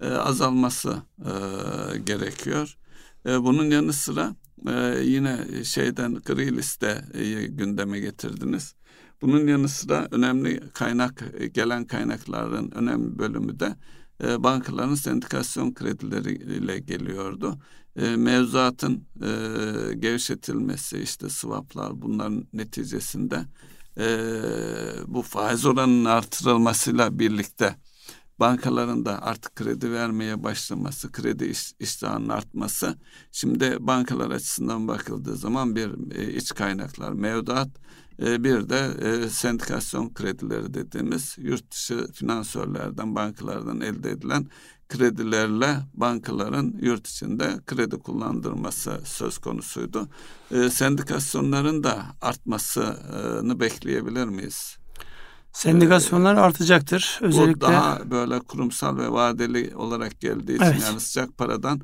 e, 0.00 0.08
azalması 0.08 1.02
e, 1.18 1.32
gerekiyor. 1.98 2.76
E, 3.26 3.42
bunun 3.42 3.70
yanı 3.70 3.92
sıra 3.92 4.34
e, 4.68 5.00
yine 5.02 5.64
şeyden 5.64 6.14
gri 6.14 6.56
liste 6.56 7.04
e, 7.14 7.46
gündeme 7.46 8.00
getirdiniz. 8.00 8.74
Bunun 9.22 9.46
yanı 9.46 9.68
sıra 9.68 10.08
önemli 10.10 10.60
kaynak 10.72 11.24
gelen 11.54 11.84
kaynakların 11.86 12.70
önemli 12.70 13.18
bölümü 13.18 13.60
de 13.60 13.76
e, 14.24 14.42
bankaların 14.42 14.94
sendikasyon 14.94 15.74
kredileriyle 15.74 16.78
geliyordu. 16.78 17.58
E, 17.98 18.16
mevzuatın 18.16 19.06
e, 19.22 19.30
gevşetilmesi 19.94 20.98
işte 20.98 21.28
swaplar 21.28 22.02
bunların 22.02 22.44
neticesinde 22.52 23.44
e, 23.98 24.06
bu 25.06 25.22
faiz 25.22 25.66
oranının 25.66 26.04
artırılmasıyla 26.04 27.18
birlikte 27.18 27.76
bankaların 28.40 29.04
da 29.04 29.22
artık 29.22 29.56
kredi 29.56 29.92
vermeye 29.92 30.42
başlaması, 30.42 31.12
kredi 31.12 31.44
iş, 31.44 31.72
iştahının 31.80 32.28
artması. 32.28 32.98
Şimdi 33.32 33.76
bankalar 33.80 34.30
açısından 34.30 34.88
bakıldığı 34.88 35.36
zaman 35.36 35.76
bir 35.76 36.16
e, 36.16 36.32
iç 36.32 36.54
kaynaklar, 36.54 37.12
mevduat, 37.12 37.68
e, 38.22 38.44
bir 38.44 38.68
de 38.68 38.90
e, 39.02 39.28
sendikasyon 39.28 40.14
kredileri 40.14 40.74
dediğimiz 40.74 41.36
yurt 41.38 41.70
dışı 41.70 42.12
finansörlerden, 42.12 43.14
bankalardan 43.14 43.80
elde 43.80 44.10
edilen 44.10 44.46
kredilerle 44.88 45.76
bankaların 45.94 46.74
yurt 46.80 47.06
içinde 47.06 47.60
kredi 47.66 47.98
kullandırması 47.98 49.00
söz 49.04 49.38
konusuydu. 49.38 50.08
E, 50.50 50.70
sendikasyonların 50.70 51.84
da 51.84 52.02
artmasını 52.20 53.60
bekleyebilir 53.60 54.24
miyiz? 54.24 54.78
Sendikasyonlar 55.52 56.36
ee, 56.36 56.40
artacaktır. 56.40 57.18
Özellikle 57.22 57.54
bu 57.54 57.60
daha 57.60 58.10
böyle 58.10 58.40
kurumsal 58.40 58.98
ve 58.98 59.12
vadeli 59.12 59.76
olarak 59.76 60.20
geldiği 60.20 60.54
için 60.54 60.64
evet. 60.64 60.82
yani 60.82 61.00
sıcak 61.00 61.38
paradan 61.38 61.80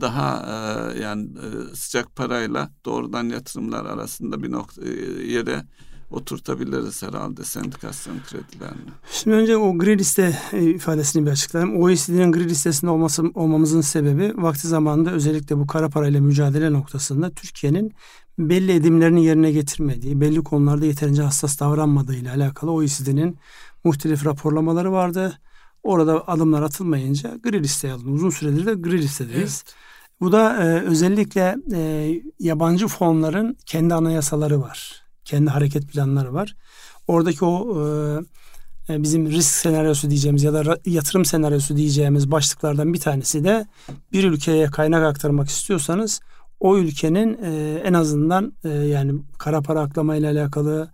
daha 0.00 0.46
e, 0.46 0.98
yani 1.00 1.24
e, 1.24 1.76
sıcak 1.76 2.16
parayla 2.16 2.70
doğrudan 2.84 3.24
yatırımlar 3.24 3.84
arasında 3.84 4.42
bir 4.42 4.52
nokta 4.52 4.82
e, 4.82 4.88
yere 5.32 5.62
oturtabiliriz 6.10 7.02
herhalde 7.02 7.44
sendikasyon 7.44 8.16
kredilerini. 8.30 8.90
Şimdi 9.10 9.36
önce 9.36 9.56
o 9.56 9.78
gri 9.78 9.98
liste 9.98 10.38
ifadesini 10.52 11.26
bir 11.26 11.30
açıklayayım. 11.30 11.82
OECD'nin 11.82 12.32
gri 12.32 12.48
listesinde 12.48 12.90
olması, 12.90 13.22
olmamızın 13.34 13.80
sebebi 13.80 14.32
vakti 14.36 14.68
zamanında 14.68 15.10
özellikle 15.10 15.58
bu 15.58 15.66
kara 15.66 15.88
parayla 15.88 16.20
mücadele 16.20 16.72
noktasında 16.72 17.30
Türkiye'nin 17.30 17.92
belli 18.38 18.72
edimlerini 18.72 19.24
yerine 19.24 19.52
getirmediği, 19.52 20.20
belli 20.20 20.44
konularda 20.44 20.86
yeterince 20.86 21.22
hassas 21.22 21.60
davranmadığı 21.60 22.14
ile 22.14 22.30
alakalı 22.30 22.70
OECD'nin 22.72 23.38
muhtelif 23.84 24.26
raporlamaları 24.26 24.92
vardı. 24.92 25.38
Orada 25.82 26.28
adımlar 26.28 26.62
atılmayınca 26.62 27.36
gri 27.42 27.62
listeye 27.62 27.92
alındı. 27.92 28.10
Uzun 28.10 28.30
süredir 28.30 28.66
de 28.66 28.74
gri 28.74 28.98
listedeyiz. 28.98 29.64
Evet. 29.66 29.74
Bu 30.20 30.32
da 30.32 30.64
e, 30.64 30.80
özellikle 30.80 31.56
e, 31.74 32.12
yabancı 32.40 32.88
fonların 32.88 33.56
kendi 33.66 33.94
anayasaları 33.94 34.60
var. 34.60 35.02
Kendi 35.24 35.50
hareket 35.50 35.88
planları 35.88 36.34
var. 36.34 36.56
Oradaki 37.08 37.44
o 37.44 37.82
e, 38.88 38.94
e 38.94 39.02
bizim 39.02 39.30
risk 39.30 39.50
senaryosu 39.50 40.10
diyeceğimiz 40.10 40.42
ya 40.42 40.52
da 40.52 40.78
yatırım 40.86 41.24
senaryosu 41.24 41.76
diyeceğimiz 41.76 42.30
başlıklardan 42.30 42.94
bir 42.94 43.00
tanesi 43.00 43.44
de 43.44 43.66
bir 44.12 44.24
ülkeye 44.24 44.66
kaynak 44.66 45.02
aktarmak 45.02 45.48
istiyorsanız 45.48 46.20
o 46.60 46.78
ülkenin 46.78 47.38
e, 47.42 47.80
en 47.84 47.92
azından 47.92 48.52
e, 48.64 48.68
yani 48.68 49.12
kara 49.38 49.62
para 49.62 49.80
aklama 49.80 50.16
ile 50.16 50.28
alakalı 50.28 50.90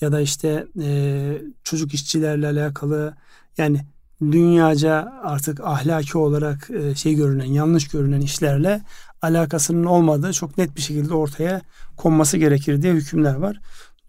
ya 0.00 0.12
da 0.12 0.20
işte 0.20 0.66
e, 0.82 1.42
çocuk 1.64 1.94
işçilerle 1.94 2.46
alakalı 2.46 3.16
yani 3.58 3.80
dünyaca 4.20 5.12
artık 5.22 5.60
ahlaki 5.60 6.18
olarak 6.18 6.70
e, 6.70 6.94
şey 6.94 7.14
görünen 7.14 7.44
yanlış 7.44 7.88
görünen 7.88 8.20
işlerle 8.20 8.82
alakasının 9.22 9.84
olmadığı 9.84 10.32
çok 10.32 10.58
net 10.58 10.76
bir 10.76 10.80
şekilde 10.80 11.14
ortaya 11.14 11.62
konması 11.96 12.36
gerekir 12.36 12.82
diye 12.82 12.92
hükümler 12.92 13.34
var. 13.34 13.60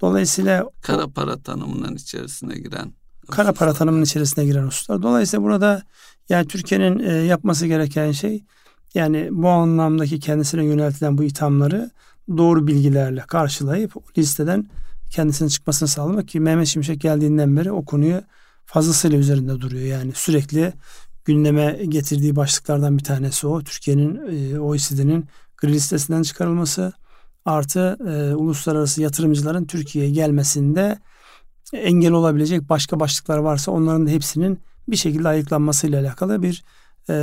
Dolayısıyla 0.02 0.70
kara 0.82 1.08
para 1.08 1.38
tanımının 1.38 1.96
içerisine 1.96 2.56
giren 2.56 2.94
kara 3.32 3.54
para 3.54 3.74
tanımının 3.74 4.04
içerisine 4.04 4.46
giren 4.46 4.66
hususlar. 4.66 5.02
Dolayısıyla 5.02 5.44
burada 5.44 5.84
yani 6.30 6.48
Türkiye'nin 6.48 7.00
e, 7.00 7.14
yapması 7.14 7.68
gereken 7.68 8.12
şey 8.12 8.44
yani 8.94 9.30
bu 9.32 9.50
anlamdaki 9.50 10.20
kendisine 10.20 10.66
yöneltilen 10.66 11.18
bu 11.18 11.24
ithamları 11.24 11.92
doğru 12.38 12.68
bilgilerle 12.68 13.22
karşılayıp 13.22 14.18
listeden 14.18 14.70
kendisinin 15.10 15.50
çıkmasını 15.50 15.88
sağlamak 15.88 16.28
ki 16.28 16.40
Mehmet 16.40 16.68
Şimşek 16.68 17.02
geldiğinden 17.02 17.58
beri 17.58 17.72
o 17.72 17.86
konuyu 17.86 18.22
fazlasıyla 18.68 19.18
üzerinde 19.18 19.62
duruyor. 19.62 19.86
Yani 19.86 20.12
sürekli 20.16 20.74
gündeme 21.26 21.80
getirdiği 21.90 22.36
başlıklardan 22.36 22.98
bir 22.98 23.04
tanesi 23.04 23.48
o. 23.48 23.64
Türkiye'nin 23.64 24.16
e, 24.16 24.60
OECD'nin 24.60 25.26
gri 25.58 25.74
listesinden 25.74 26.22
çıkarılması 26.22 26.94
artı 27.46 27.98
e, 28.08 28.36
uluslararası 28.36 29.02
yatırımcıların 29.02 29.66
Türkiye'ye 29.66 30.12
gelmesinde 30.12 31.00
engel 31.74 32.12
olabilecek 32.12 32.70
başka 32.70 33.00
başlıklar 33.00 33.38
varsa 33.38 33.72
onların 33.72 34.08
da 34.08 34.10
hepsinin 34.10 34.60
bir 34.88 34.96
şekilde 34.96 35.28
ayıklanmasıyla 35.28 36.02
alakalı 36.02 36.44
bir 36.44 36.64
e, 37.10 37.14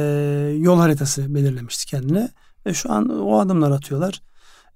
yol 0.58 0.78
haritası 0.78 1.34
belirlemişti 1.34 1.86
kendine. 1.86 2.28
Ve 2.66 2.74
şu 2.74 2.92
an 2.92 3.08
o 3.08 3.38
adımlar 3.38 3.70
atıyorlar. 3.70 4.22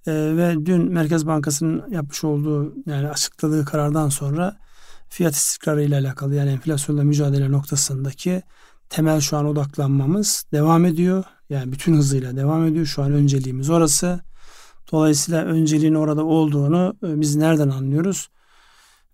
E, 0.07 0.13
ve 0.13 0.67
dün 0.67 0.93
Merkez 0.93 1.27
Bankası'nın 1.27 1.91
yapmış 1.91 2.25
olduğu 2.25 2.75
yani 2.87 3.09
açıkladığı 3.09 3.65
karardan 3.65 4.09
sonra 4.09 4.57
fiyat 5.09 5.35
istikrarı 5.35 5.83
ile 5.83 5.97
alakalı 5.97 6.35
yani 6.35 6.51
enflasyonla 6.51 7.05
mücadele 7.05 7.53
noktasındaki 7.53 8.43
temel 8.89 9.21
şu 9.21 9.37
an 9.37 9.47
odaklanmamız 9.47 10.45
devam 10.53 10.85
ediyor. 10.85 11.25
Yani 11.51 11.73
bütün 11.73 11.95
hızıyla 11.95 12.37
devam 12.37 12.67
ediyor. 12.67 12.87
Şu 12.87 13.03
an 13.03 13.13
önceliğimiz 13.13 13.71
orası. 13.71 14.21
Dolayısıyla 14.93 15.45
önceliğin 15.45 15.95
orada 15.95 16.25
olduğunu 16.25 16.97
e, 17.07 17.21
biz 17.21 17.37
nereden 17.37 17.69
anlıyoruz? 17.69 18.29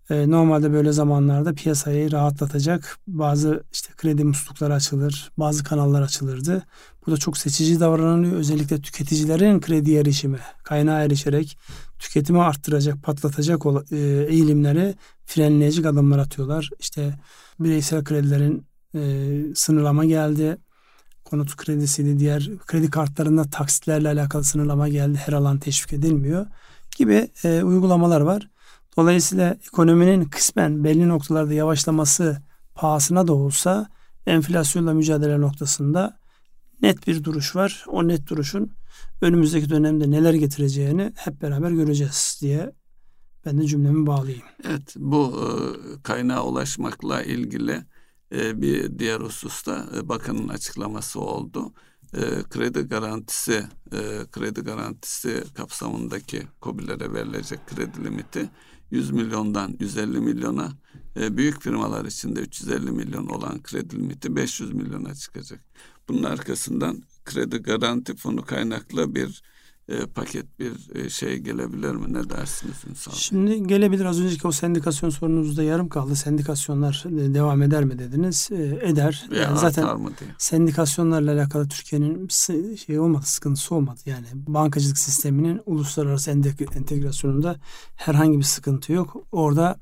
E, 0.09 0.29
normalde 0.29 0.73
böyle 0.73 0.91
zamanlarda 0.91 1.53
piyasayı 1.53 2.11
rahatlatacak 2.11 2.97
bazı 3.07 3.63
işte 3.73 3.93
kredi 3.97 4.23
muslukları 4.23 4.73
açılır, 4.73 5.31
bazı 5.37 5.63
kanallar 5.63 6.01
açılırdı. 6.01 6.63
Burada 7.05 7.19
çok 7.19 7.37
seçici 7.37 7.79
davranılıyor. 7.79 8.33
Özellikle 8.33 8.81
tüketicilerin 8.81 9.59
kredi 9.59 9.95
erişimi, 9.95 10.39
kaynağa 10.63 11.01
erişerek 11.01 11.57
tüketimi 11.99 12.41
arttıracak, 12.41 13.03
patlatacak 13.03 13.61
e, 13.91 13.97
eğilimleri 14.29 14.95
frenleyecek 15.25 15.85
adımlar 15.85 16.19
atıyorlar. 16.19 16.69
İşte 16.79 17.19
bireysel 17.59 18.03
kredilerin 18.03 18.67
e, 18.95 19.31
sınırlama 19.55 20.05
geldi. 20.05 20.57
Konut 21.23 21.55
kredisiydi, 21.55 22.19
diğer 22.19 22.49
kredi 22.67 22.89
kartlarında 22.89 23.43
taksitlerle 23.43 24.09
alakalı 24.09 24.43
sınırlama 24.43 24.87
geldi. 24.89 25.17
Her 25.25 25.33
alan 25.33 25.59
teşvik 25.59 25.93
edilmiyor 25.93 26.45
gibi 26.97 27.29
e, 27.43 27.63
uygulamalar 27.63 28.21
var. 28.21 28.49
Dolayısıyla 28.97 29.57
ekonominin 29.67 30.25
kısmen 30.25 30.83
belli 30.83 31.09
noktalarda 31.09 31.53
yavaşlaması 31.53 32.41
pahasına 32.75 33.27
da 33.27 33.33
olsa 33.33 33.89
enflasyonla 34.27 34.93
mücadele 34.93 35.41
noktasında 35.41 36.19
net 36.81 37.07
bir 37.07 37.23
duruş 37.23 37.55
var. 37.55 37.85
O 37.87 38.07
net 38.07 38.27
duruşun 38.27 38.71
önümüzdeki 39.21 39.69
dönemde 39.69 40.11
neler 40.11 40.33
getireceğini 40.33 41.13
hep 41.15 41.41
beraber 41.41 41.71
göreceğiz 41.71 42.37
diye 42.41 42.71
ben 43.45 43.57
de 43.61 43.67
cümlemi 43.67 44.07
bağlayayım. 44.07 44.43
Evet 44.63 44.95
bu 44.95 45.33
e, 45.41 45.47
kaynağa 46.03 46.43
ulaşmakla 46.43 47.23
ilgili 47.23 47.85
e, 48.35 48.61
bir 48.61 48.99
diğer 48.99 49.19
hususta 49.19 49.85
e, 49.97 50.09
bakanın 50.09 50.47
açıklaması 50.47 51.19
oldu. 51.19 51.73
Kredi 52.49 52.81
garantisi 52.81 53.63
kredi 54.31 54.61
garantisi 54.61 55.43
kapsamındaki 55.53 56.43
COBİ'lere 56.61 57.13
verilecek 57.13 57.59
kredi 57.67 58.03
limiti 58.03 58.49
100 58.91 59.11
milyondan 59.11 59.77
150 59.79 60.19
milyona 60.19 60.71
e, 61.19 61.37
büyük 61.37 61.61
firmalar 61.61 62.05
için 62.05 62.35
de 62.35 62.39
350 62.39 62.91
milyon 62.91 63.27
olan 63.27 63.63
kredi 63.63 63.95
limiti 63.95 64.35
500 64.35 64.73
milyona 64.73 65.15
çıkacak. 65.15 65.59
Bunun 66.07 66.23
arkasından 66.23 67.03
kredi 67.25 67.57
garanti 67.57 68.15
fonu 68.15 68.45
kaynaklı 68.45 69.15
bir 69.15 69.43
e, 69.89 70.05
paket 70.05 70.59
bir 70.59 70.95
e, 70.95 71.09
şey 71.09 71.37
gelebilir 71.37 71.91
mi? 71.95 72.13
Ne 72.13 72.29
dersiniz 72.29 72.75
Ünsal? 72.89 73.11
Şimdi 73.11 73.67
gelebilir. 73.67 74.05
Az 74.05 74.21
önceki 74.21 74.47
o 74.47 74.51
sendikasyon 74.51 75.09
sorunuzda 75.09 75.63
yarım 75.63 75.89
kaldı. 75.89 76.15
Sendikasyonlar 76.15 77.03
e, 77.07 77.33
devam 77.33 77.61
eder 77.61 77.83
mi 77.83 77.99
dediniz? 77.99 78.49
E, 78.51 78.79
eder. 78.81 79.25
Veya 79.31 79.43
yani 79.43 79.59
zaten 79.59 79.99
mı 79.99 80.11
diye. 80.19 80.29
sendikasyonlarla 80.37 81.31
alakalı 81.33 81.67
Türkiye'nin 81.67 82.27
şey 82.75 82.99
olmadı, 82.99 83.25
sıkıntısı 83.25 83.75
olmadı. 83.75 83.99
Yani 84.05 84.25
bankacılık 84.33 84.97
sisteminin 84.97 85.61
uluslararası 85.65 86.31
entegrasyonunda 86.75 87.55
herhangi 87.95 88.37
bir 88.37 88.43
sıkıntı 88.43 88.93
yok. 88.93 89.15
Orada 89.31 89.77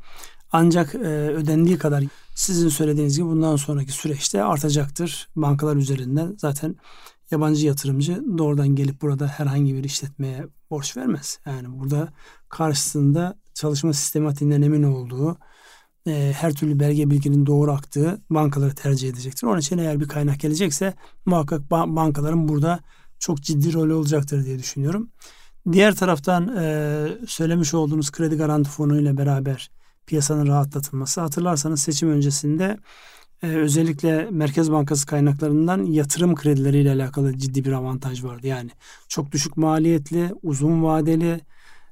ancak 0.52 0.96
e, 0.96 1.00
ödendiği 1.30 1.78
kadar 1.78 2.04
sizin 2.36 2.70
söylediğiniz 2.70 3.18
gibi 3.18 3.28
bundan 3.28 3.56
sonraki 3.56 3.92
süreçte 3.92 4.44
artacaktır. 4.44 5.28
Bankalar 5.36 5.76
üzerinden 5.76 6.36
zaten 6.38 6.76
yabancı 7.34 7.68
yatırımcı 7.68 8.24
doğrudan 8.38 8.68
gelip 8.68 9.02
burada 9.02 9.28
herhangi 9.28 9.76
bir 9.76 9.84
işletmeye 9.84 10.48
borç 10.70 10.98
vermez. 10.98 11.40
Yani 11.46 11.80
burada 11.80 12.14
karşısında 12.50 13.36
çalışma 13.54 13.94
sistematiğinden 13.94 14.62
emin 14.62 14.84
olduğu, 14.84 15.38
e, 16.08 16.34
her 16.36 16.54
türlü 16.54 16.80
belge 16.80 17.10
bilginin 17.10 17.46
doğru 17.46 17.72
aktığı 17.72 18.22
bankaları 18.30 18.76
tercih 18.76 19.10
edecektir. 19.10 19.48
Onun 19.48 19.60
için 19.60 19.78
eğer 19.78 20.00
bir 20.00 20.08
kaynak 20.08 20.40
gelecekse 20.40 20.94
muhakkak 21.26 21.62
ba- 21.62 21.96
bankaların 21.96 22.48
burada 22.48 22.80
çok 23.20 23.42
ciddi 23.42 23.74
rolü 23.74 23.94
olacaktır 23.94 24.46
diye 24.46 24.60
düşünüyorum. 24.60 25.10
Diğer 25.72 25.96
taraftan 25.96 26.58
e, 26.58 27.08
söylemiş 27.28 27.74
olduğunuz 27.74 28.12
kredi 28.12 28.38
garanti 28.38 28.70
fonu 28.70 29.02
ile 29.02 29.18
beraber 29.18 29.72
piyasanın 30.06 30.48
rahatlatılması. 30.48 31.22
Hatırlarsanız 31.22 31.82
seçim 31.82 32.10
öncesinde 32.10 32.78
e, 33.44 33.48
özellikle 33.48 34.28
Merkez 34.32 34.72
Bankası 34.72 35.06
kaynaklarından 35.06 35.86
yatırım 35.86 36.36
kredileriyle 36.36 36.92
alakalı 36.92 37.38
ciddi 37.38 37.66
bir 37.66 37.72
avantaj 37.72 38.24
vardı. 38.24 38.48
Yani 38.48 38.70
çok 39.08 39.32
düşük 39.32 39.58
maliyetli, 39.58 40.30
uzun 40.44 40.84
vadeli 40.84 41.42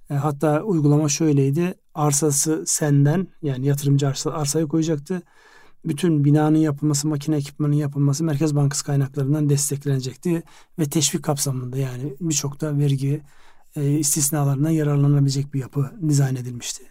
e, 0.10 0.14
hatta 0.14 0.62
uygulama 0.64 1.10
şöyleydi. 1.10 1.74
Arsası 1.96 2.64
senden 2.68 3.28
yani 3.42 3.66
yatırımcı 3.68 4.08
arsa, 4.08 4.32
arsaya 4.32 4.68
koyacaktı. 4.68 5.22
Bütün 5.86 6.26
binanın 6.26 6.58
yapılması, 6.58 7.08
makine 7.08 7.36
ekipmanın 7.36 7.74
yapılması 7.74 8.24
Merkez 8.24 8.56
Bankası 8.56 8.86
kaynaklarından 8.86 9.50
desteklenecekti 9.50 10.44
ve 10.80 10.86
teşvik 10.86 11.24
kapsamında 11.24 11.78
yani 11.78 12.14
birçok 12.22 12.62
da 12.62 12.78
vergi 12.78 13.22
e, 13.76 13.92
istisnalarından 13.92 14.70
yararlanabilecek 14.70 15.54
bir 15.54 15.60
yapı 15.60 15.92
dizayn 16.10 16.36
edilmişti. 16.36 16.91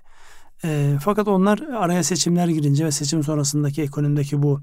E, 0.65 0.97
fakat 1.03 1.29
onlar 1.29 1.59
araya 1.59 2.03
seçimler 2.03 2.49
girince 2.49 2.85
ve 2.85 2.91
seçim 2.91 3.23
sonrasındaki 3.23 3.83
ekonomideki 3.83 4.43
bu 4.43 4.61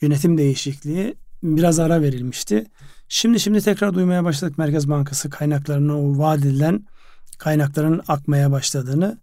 yönetim 0.00 0.38
değişikliği 0.38 1.14
biraz 1.42 1.78
ara 1.78 2.02
verilmişti. 2.02 2.66
Şimdi 3.08 3.40
şimdi 3.40 3.60
tekrar 3.60 3.94
duymaya 3.94 4.24
başladık 4.24 4.58
Merkez 4.58 4.88
Bankası 4.88 5.30
kaynaklarına 5.30 5.98
o 6.00 6.18
vaat 6.18 6.38
edilen 6.38 6.86
kaynakların 7.38 8.02
akmaya 8.08 8.52
başladığını. 8.52 9.18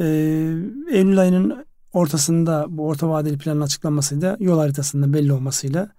E, 0.00 0.04
Eylül 0.90 1.18
ayının 1.18 1.66
ortasında 1.92 2.66
bu 2.68 2.86
orta 2.86 3.08
vadeli 3.08 3.38
planın 3.38 3.60
açıklanmasıyla 3.60 4.36
yol 4.40 4.58
haritasında 4.58 5.12
belli 5.12 5.32
olmasıyla 5.32 5.90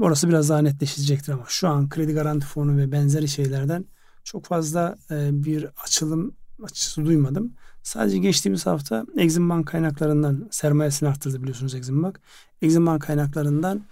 orası 0.00 0.28
biraz 0.28 0.48
daha 0.48 0.62
netleşecektir 0.62 1.32
ama 1.32 1.44
şu 1.48 1.68
an 1.68 1.88
kredi 1.88 2.12
garanti 2.12 2.46
fonu 2.46 2.76
ve 2.76 2.92
benzeri 2.92 3.28
şeylerden 3.28 3.84
çok 4.24 4.44
fazla 4.46 4.96
e, 5.10 5.44
bir 5.44 5.66
açılım 5.84 6.34
açısı 6.62 7.04
duymadım. 7.04 7.52
Sadece 7.82 8.18
geçtiğimiz 8.18 8.66
hafta 8.66 9.06
Exim 9.16 9.48
Bank 9.48 9.68
kaynaklarından 9.68 10.48
sermayesini 10.50 11.08
arttırdı 11.08 11.42
biliyorsunuz 11.42 11.74
Exim 11.74 12.02
Bank. 12.02 12.20
Exim 12.62 12.86
Bank 12.86 13.02
kaynaklarından 13.02 13.84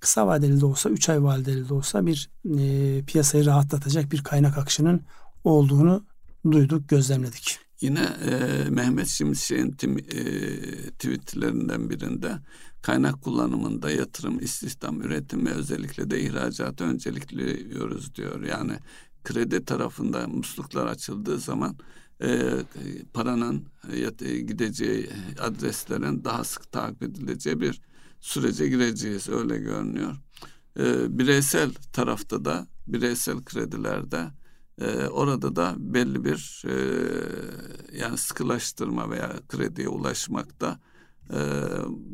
kısa 0.00 0.26
vadeli 0.26 0.60
de 0.60 0.66
olsa 0.66 0.90
3 0.90 1.08
ay 1.08 1.22
vadeli 1.22 1.68
de 1.68 1.74
olsa 1.74 2.06
bir 2.06 2.30
e, 2.58 3.02
piyasayı 3.04 3.46
rahatlatacak 3.46 4.12
bir 4.12 4.24
kaynak 4.24 4.58
akışının 4.58 5.00
olduğunu 5.44 6.04
duyduk, 6.52 6.88
gözlemledik. 6.88 7.58
Yine 7.80 8.00
e, 8.00 8.64
Mehmet 8.70 9.08
Şimşek'in 9.08 9.70
tim, 9.70 9.98
e, 9.98 10.02
tweetlerinden 10.90 11.90
birinde 11.90 12.32
kaynak 12.82 13.22
kullanımında 13.22 13.90
yatırım, 13.90 14.38
istihdam, 14.38 15.02
üretim 15.02 15.46
ve 15.46 15.50
özellikle 15.50 16.10
de 16.10 16.20
ihracatı 16.20 16.84
öncelikliyoruz 16.84 18.14
diyor. 18.14 18.42
Yani 18.42 18.72
kredi 19.24 19.64
tarafında 19.64 20.28
musluklar 20.28 20.86
açıldığı 20.86 21.38
zaman 21.38 21.76
e, 22.22 22.50
paranın 23.14 23.66
gideceği 24.20 25.10
adreslerin 25.40 26.24
daha 26.24 26.44
sık 26.44 26.72
takip 26.72 27.02
edileceği 27.02 27.60
bir 27.60 27.80
sürece 28.20 28.68
gireceğiz 28.68 29.28
öyle 29.28 29.58
görünüyor. 29.58 30.16
E, 30.78 31.18
bireysel 31.18 31.70
tarafta 31.92 32.44
da 32.44 32.66
bireysel 32.86 33.44
kredilerde 33.44 34.30
e, 34.80 35.06
orada 35.06 35.56
da 35.56 35.74
belli 35.78 36.24
bir 36.24 36.62
e, 36.66 36.74
yani 37.98 38.18
sıkılaştırma 38.18 39.10
veya 39.10 39.32
krediye 39.48 39.88
ulaşmakta 39.88 40.80
e, 41.32 41.38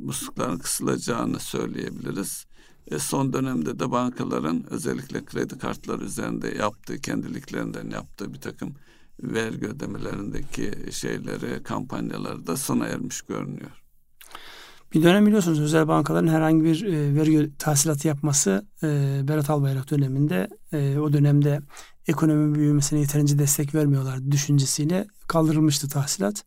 muslukların 0.02 0.58
kısılacağını 0.58 1.40
söyleyebiliriz. 1.40 2.46
E, 2.86 2.98
son 2.98 3.32
dönemde 3.32 3.78
de 3.78 3.90
bankaların 3.90 4.72
özellikle 4.72 5.24
kredi 5.24 5.58
kartları 5.58 6.04
üzerinde 6.04 6.48
yaptığı 6.48 6.98
kendiliklerinden 6.98 7.90
yaptığı 7.90 8.34
bir 8.34 8.40
takım 8.40 8.74
vergi 9.22 9.66
ödemelerindeki 9.66 10.72
şeyleri, 10.92 11.62
kampanyaları 11.62 12.46
da 12.46 12.56
sona 12.56 12.86
ermiş 12.86 13.22
görünüyor. 13.22 13.70
Bir 14.94 15.02
dönem 15.02 15.26
biliyorsunuz 15.26 15.60
özel 15.60 15.88
bankaların 15.88 16.28
herhangi 16.28 16.64
bir 16.64 16.84
e, 16.86 17.14
vergi 17.14 17.50
tahsilatı 17.58 18.08
yapması 18.08 18.66
e, 18.82 19.20
Berat 19.28 19.50
Albayrak 19.50 19.90
döneminde 19.90 20.48
e, 20.72 20.98
o 20.98 21.12
dönemde 21.12 21.60
ekonomi 22.06 22.54
büyümesine 22.54 23.00
yeterince 23.00 23.38
destek 23.38 23.74
vermiyorlar 23.74 24.30
düşüncesiyle 24.30 25.06
kaldırılmıştı 25.28 25.88
tahsilat. 25.88 26.44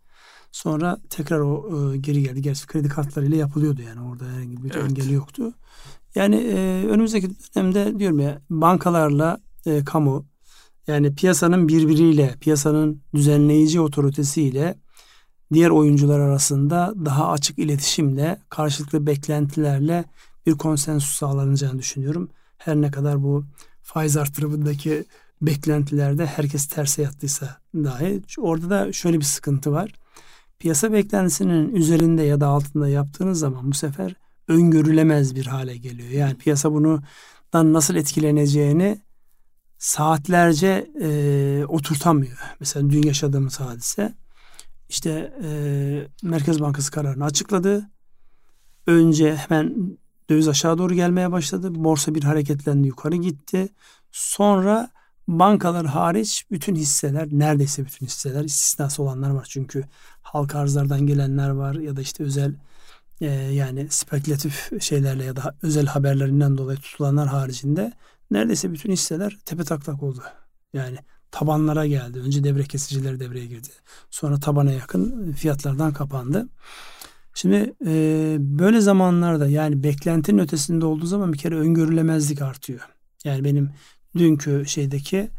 Sonra 0.52 0.98
tekrar 1.10 1.40
o 1.40 1.70
e, 1.94 1.98
geri 1.98 2.24
geldi. 2.24 2.42
Gerçi 2.42 2.68
kredi 2.68 2.88
kartlarıyla 2.88 3.38
yapılıyordu 3.38 3.82
yani 3.82 4.02
orada 4.02 4.26
herhangi 4.26 4.64
bir 4.64 4.76
evet. 4.76 4.90
engeli 4.90 5.14
yoktu. 5.14 5.54
Yani 6.16 6.36
e, 6.36 6.86
önümüzdeki 6.88 7.30
dönemde 7.56 8.00
diyorum 8.00 8.20
ya 8.20 8.42
bankalarla 8.50 9.40
e, 9.66 9.86
kamu 9.86 10.26
yani 10.88 11.16
piyasanın 11.16 11.68
birbiriyle, 11.68 12.36
piyasanın 12.42 13.02
düzenleyici 13.16 13.80
otoritesiyle 13.80 14.76
diğer 15.54 15.70
oyuncular 15.70 16.20
arasında 16.20 16.94
daha 17.06 17.32
açık 17.32 17.60
iletişimle, 17.60 18.40
karşılıklı 18.50 19.06
beklentilerle 19.06 20.06
bir 20.46 20.52
konsensus 20.54 21.16
sağlanacağını 21.16 21.80
düşünüyorum. 21.80 22.30
Her 22.58 22.76
ne 22.76 22.92
kadar 22.92 23.24
bu 23.24 23.46
faiz 23.82 24.18
artırımındaki 24.18 25.06
beklentilerde 25.42 26.26
herkes 26.26 26.66
terse 26.66 27.02
yattıysa 27.02 27.58
dahi 27.76 28.22
orada 28.38 28.70
da 28.70 28.94
şöyle 28.94 29.20
bir 29.20 29.26
sıkıntı 29.26 29.72
var. 29.72 29.92
Piyasa 30.60 30.94
beklentisinin 30.94 31.76
üzerinde 31.76 32.24
ya 32.24 32.42
da 32.42 32.48
altında 32.48 32.88
yaptığınız 32.88 33.40
zaman 33.40 33.72
bu 33.72 33.74
sefer 33.74 34.16
öngörülemez 34.48 35.36
bir 35.36 35.46
hale 35.46 35.78
geliyor. 35.78 36.10
Yani 36.10 36.36
piyasa 36.36 36.74
bundan 36.74 37.74
nasıl 37.74 37.96
etkileneceğini 37.96 39.05
saatlerce 39.78 40.92
e, 41.02 41.66
oturtamıyor. 41.68 42.38
Mesela 42.60 42.90
dün 42.90 43.04
yaşadığımız 43.04 43.60
hadise 43.60 44.16
işte 44.90 45.34
e, 45.44 45.50
Merkez 46.24 46.62
Bankası 46.62 46.92
kararını 46.92 47.26
açıkladı. 47.26 47.90
Önce 48.88 49.36
hemen 49.36 49.98
döviz 50.30 50.48
aşağı 50.48 50.78
doğru 50.78 50.94
gelmeye 50.94 51.32
başladı. 51.32 51.76
Borsa 51.76 52.16
bir 52.16 52.24
hareketlendi 52.24 52.88
yukarı 52.88 53.16
gitti. 53.16 53.70
Sonra 54.12 54.90
bankalar 55.28 55.86
hariç 55.86 56.46
bütün 56.52 56.76
hisseler 56.76 57.28
neredeyse 57.32 57.86
bütün 57.86 58.06
hisseler 58.06 58.44
istisnası 58.44 59.04
olanlar 59.04 59.30
var. 59.30 59.48
Çünkü 59.50 59.84
halka 60.22 60.60
arzlardan 60.60 61.08
gelenler 61.08 61.50
var 61.50 61.76
ya 61.76 61.96
da 61.96 62.02
işte 62.02 62.24
özel 62.24 62.56
e, 63.22 63.26
yani 63.32 63.88
spekülatif 63.90 64.82
şeylerle 64.82 65.24
ya 65.24 65.36
da 65.36 65.56
özel 65.62 65.86
haberlerinden 65.86 66.58
dolayı 66.58 66.80
tutulanlar 66.80 67.28
haricinde 67.28 67.94
neredeyse 68.32 68.74
bütün 68.74 68.92
hisseler 68.92 69.38
tepe 69.46 69.64
taklak 69.64 70.04
oldu. 70.04 70.24
Yani 70.74 70.98
tabanlara 71.32 71.86
geldi. 71.86 72.20
Önce 72.20 72.44
devre 72.44 72.64
kesicileri 72.64 73.20
devreye 73.20 73.46
girdi. 73.46 73.68
Sonra 74.12 74.40
tabana 74.40 74.72
yakın 74.72 75.32
fiyatlardan 75.32 75.94
kapandı. 75.94 76.48
Şimdi 77.34 77.74
e, 77.86 78.36
böyle 78.40 78.82
zamanlarda 78.82 79.48
yani 79.48 79.84
beklentinin 79.84 80.40
ötesinde 80.40 80.86
olduğu 80.86 81.06
zaman 81.06 81.34
bir 81.34 81.38
kere 81.38 81.56
öngörülemezlik 81.56 82.42
artıyor. 82.42 82.80
Yani 83.24 83.44
benim 83.44 83.70
dünkü 84.18 84.64
şeydeki 84.68 85.30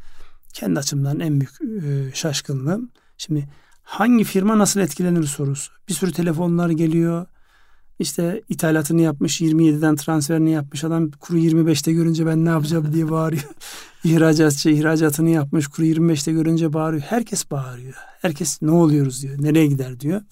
kendi 0.53 0.79
açımdan 0.79 1.21
en 1.21 1.41
büyük 1.41 1.85
e, 1.85 2.15
şaşkınlığım. 2.15 2.91
Şimdi 3.19 3.49
hangi 3.83 4.25
firma 4.25 4.59
nasıl 4.59 4.81
etkilenir 4.81 5.25
sorusu. 5.25 5.73
Bir 5.89 5.95
sürü 5.95 6.13
telefonlar 6.13 6.71
geliyor. 6.71 7.27
İşte 7.99 8.43
ithalatını 8.49 9.01
yapmış 9.01 9.41
27'den 9.41 9.97
transferini 9.97 10.51
yapmış 10.51 10.85
adam 10.85 11.11
kuru 11.11 11.39
25'te 11.39 11.93
görünce 11.93 12.27
ben 12.27 12.45
ne 12.45 12.49
yapacağım 12.49 12.93
diye 12.93 13.11
bağırıyor. 13.11 13.43
İhracatçı 14.05 14.71
ihracatını 14.71 15.31
yapmış 15.31 15.67
kuru 15.69 15.87
25'te 15.87 16.33
görünce 16.33 16.73
bağırıyor. 16.73 17.03
Herkes 17.03 17.51
bağırıyor. 17.51 17.95
Herkes 18.23 18.63
ne 18.63 18.71
oluyoruz 18.71 19.23
diyor. 19.23 19.43
Nereye 19.43 19.67
gider 19.67 20.01
diyor. 20.01 20.23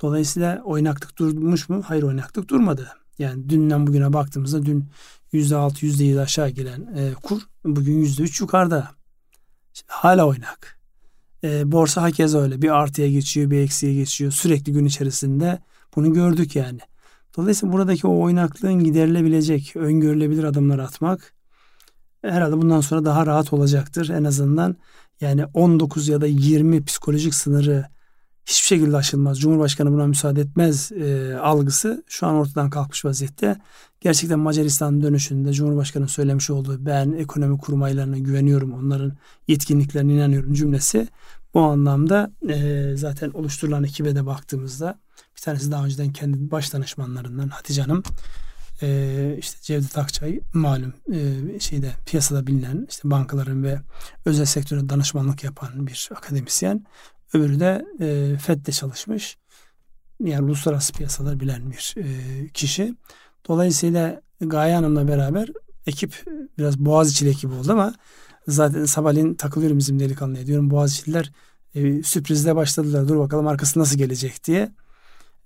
Dolayısıyla 0.00 0.62
oynaklık 0.64 1.18
durmuş 1.18 1.68
mu? 1.68 1.82
Hayır 1.86 2.02
oynaklık 2.02 2.48
durmadı. 2.48 2.88
Yani 3.18 3.48
dünden 3.48 3.86
bugüne 3.86 4.12
baktığımızda 4.12 4.66
dün 4.66 4.84
%6 5.32 5.86
%7 5.86 6.20
aşağı 6.20 6.48
gelen 6.48 6.80
e, 6.80 7.12
kur 7.22 7.42
bugün 7.64 8.04
%3 8.04 8.42
yukarıda. 8.42 8.90
Şimdi 9.74 9.92
hala 9.92 10.26
oynak. 10.26 10.78
E, 11.44 11.72
borsa 11.72 12.02
hakeza 12.02 12.38
öyle. 12.38 12.62
Bir 12.62 12.70
artıya 12.70 13.08
geçiyor, 13.08 13.50
bir 13.50 13.58
eksiye 13.58 13.94
geçiyor. 13.94 14.32
Sürekli 14.32 14.72
gün 14.72 14.84
içerisinde 14.84 15.58
bunu 15.96 16.12
gördük 16.12 16.56
yani. 16.56 16.80
Dolayısıyla 17.36 17.72
buradaki 17.72 18.06
o 18.06 18.20
oynaklığın 18.20 18.84
giderilebilecek, 18.84 19.76
öngörülebilir 19.76 20.44
adımlar 20.44 20.78
atmak 20.78 21.34
herhalde 22.22 22.56
bundan 22.56 22.80
sonra 22.80 23.04
daha 23.04 23.26
rahat 23.26 23.52
olacaktır. 23.52 24.08
En 24.08 24.24
azından 24.24 24.76
yani 25.20 25.44
19 25.54 26.08
ya 26.08 26.20
da 26.20 26.26
20 26.26 26.84
psikolojik 26.84 27.34
sınırı 27.34 27.86
hiçbir 28.46 28.66
şekilde 28.66 28.96
aşılmaz. 28.96 29.40
Cumhurbaşkanı 29.40 29.92
buna 29.92 30.06
müsaade 30.06 30.40
etmez 30.40 30.92
e, 30.92 31.36
algısı 31.42 32.04
şu 32.06 32.26
an 32.26 32.34
ortadan 32.34 32.70
kalkmış 32.70 33.04
vaziyette. 33.04 33.56
Gerçekten 34.00 34.38
Macaristan 34.38 35.02
dönüşünde 35.02 35.52
Cumhurbaşkanı 35.52 36.08
söylemiş 36.08 36.50
olduğu 36.50 36.86
ben 36.86 37.12
ekonomi 37.12 37.58
kurmaylarına 37.58 38.18
güveniyorum, 38.18 38.72
onların 38.72 39.12
yetkinliklerine 39.48 40.14
inanıyorum 40.14 40.52
cümlesi 40.52 41.08
bu 41.54 41.60
anlamda 41.60 42.30
e, 42.48 42.96
zaten 42.96 43.30
oluşturulan 43.30 43.84
ekibe 43.84 44.14
de 44.14 44.26
baktığımızda 44.26 44.98
bir 45.38 45.42
tanesi 45.42 45.70
daha 45.70 45.84
önceden 45.84 46.12
kendi 46.12 46.50
baş 46.50 46.72
danışmanlarından 46.72 47.48
Hatice 47.48 47.82
Hanım 47.82 48.02
e, 48.82 49.36
işte 49.38 49.58
Cevdet 49.62 49.98
Akçay 49.98 50.40
malum 50.54 50.92
e, 51.12 51.60
şeyde 51.60 51.92
piyasada 52.06 52.46
bilinen 52.46 52.86
işte 52.90 53.10
bankaların 53.10 53.64
ve 53.64 53.78
özel 54.24 54.44
sektöre 54.44 54.88
danışmanlık 54.88 55.44
yapan 55.44 55.86
bir 55.86 56.08
akademisyen. 56.16 56.84
Öbürü 57.34 57.60
de 57.60 57.84
e, 58.00 58.38
FED'de 58.38 58.72
çalışmış. 58.72 59.36
Yani 60.24 60.44
uluslararası 60.44 60.92
piyasalar 60.92 61.40
bilen 61.40 61.70
bir 61.70 61.94
e, 61.96 62.48
kişi. 62.48 62.94
Dolayısıyla 63.48 64.20
Gaye 64.40 64.74
Hanım'la 64.74 65.08
beraber 65.08 65.48
ekip 65.86 66.24
biraz 66.58 66.78
Boğaziçi'li 66.78 67.30
ekibi 67.30 67.54
oldu 67.54 67.72
ama 67.72 67.94
zaten 68.48 68.84
sabahleyin 68.84 69.34
takılıyorum 69.34 69.78
bizim 69.78 70.00
delikanlıya. 70.00 70.46
Diyorum 70.46 70.70
Boğaziçi'liler 70.70 71.32
e, 71.74 72.02
sürprizle 72.02 72.56
başladılar. 72.56 73.08
Dur 73.08 73.18
bakalım 73.18 73.46
arkası 73.46 73.80
nasıl 73.80 73.98
gelecek 73.98 74.44
diye. 74.44 74.72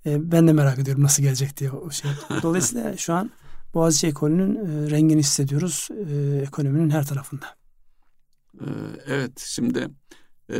E, 0.05 0.31
ben 0.31 0.47
de 0.47 0.53
merak 0.53 0.79
ediyorum 0.79 1.03
nasıl 1.03 1.23
gelecek 1.23 1.57
diye 1.57 1.71
o 1.71 1.91
şey. 1.91 2.11
Dolayısıyla 2.43 2.97
şu 2.97 3.13
an 3.13 3.31
Boğaziçi 3.73 4.07
ekolünün 4.07 4.55
e, 4.55 4.89
rengini 4.91 5.19
hissediyoruz 5.19 5.89
e, 5.91 6.37
ekonominin 6.37 6.89
her 6.89 7.05
tarafında. 7.05 7.45
Evet 9.07 9.39
şimdi 9.39 9.87
e, 10.49 10.59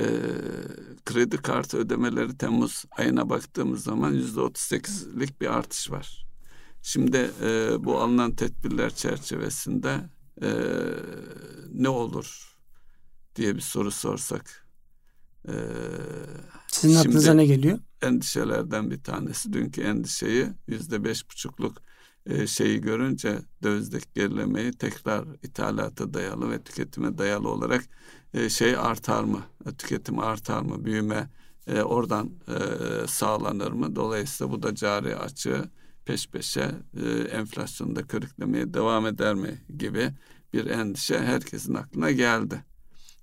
kredi 1.06 1.38
kartı 1.38 1.78
ödemeleri 1.78 2.38
Temmuz 2.38 2.86
ayına 2.92 3.30
baktığımız 3.30 3.84
zaman 3.84 4.12
yüzde 4.12 4.42
otuz 4.42 4.64
sekizlik 4.64 5.42
bir 5.42 5.48
artış 5.58 5.92
var. 5.92 6.26
Şimdi 6.82 7.32
e, 7.42 7.76
bu 7.80 8.00
alınan 8.02 8.36
tedbirler 8.36 8.96
çerçevesinde 8.96 10.00
e, 10.42 10.50
ne 11.74 11.90
olur 11.90 12.58
diye 13.36 13.56
bir 13.56 13.62
soru 13.62 13.92
sorsak. 13.92 14.63
E, 15.48 15.54
Sizin 16.68 16.96
aklınıza 16.96 17.34
ne 17.34 17.46
geliyor? 17.46 17.80
Endişelerden 18.02 18.92
bir 18.92 19.04
tanesi. 19.04 19.54
Dünkü 19.54 19.82
endişeyi 19.82 20.48
yüzde 20.68 21.04
beş 21.04 21.30
buçukluk 21.30 21.78
e, 22.26 22.48
şeyi 22.48 22.82
görünce 22.82 23.40
dövizdeki 23.64 24.06
gerilemeyi 24.16 24.72
tekrar 24.72 25.26
ithalata 25.44 26.14
dayalı 26.14 26.52
ve 26.52 26.64
tüketime 26.64 27.18
dayalı 27.18 27.50
olarak 27.50 27.84
e, 28.34 28.50
şey 28.50 28.76
artar 28.76 29.24
mı? 29.24 29.42
E, 29.66 29.72
tüketim 29.72 30.20
artar 30.20 30.62
mı? 30.62 30.86
Büyüme 30.86 31.30
oradan 31.84 32.32
sağlanır 33.08 33.72
mı? 33.72 33.96
Dolayısıyla 33.96 34.54
bu 34.54 34.64
da 34.64 34.76
cari 34.76 35.16
açığı 35.16 35.70
peş 36.06 36.28
peşe 36.28 36.72
e, 37.04 37.10
enflasyonu 37.10 37.96
da 37.96 38.08
körüklemeye 38.08 38.74
devam 38.74 39.08
eder 39.08 39.34
mi 39.36 39.62
gibi 39.78 40.10
bir 40.54 40.66
endişe 40.66 41.20
herkesin 41.20 41.74
aklına 41.74 42.12
geldi. 42.12 42.64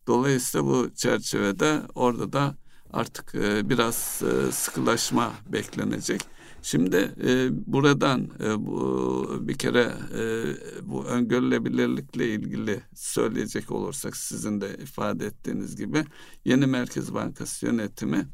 Dolayısıyla 0.06 0.66
bu 0.66 0.90
çerçevede 0.94 1.82
orada 1.94 2.32
da 2.32 2.56
artık 2.92 3.34
e, 3.34 3.68
biraz 3.68 4.22
e, 4.22 4.52
sıkılaşma 4.52 5.32
beklenecek. 5.52 6.20
Şimdi 6.62 7.14
e, 7.26 7.48
buradan 7.72 8.28
e, 8.44 8.66
bu 8.66 9.38
bir 9.40 9.54
kere 9.58 9.92
e, 10.18 10.44
bu 10.82 11.04
öngörülebilirlikle 11.04 12.28
ilgili 12.28 12.80
söyleyecek 12.94 13.70
olursak 13.70 14.16
sizin 14.16 14.60
de 14.60 14.76
ifade 14.82 15.26
ettiğiniz 15.26 15.76
gibi 15.76 16.04
yeni 16.44 16.66
Merkez 16.66 17.14
Bankası 17.14 17.66
yönetimi 17.66 18.26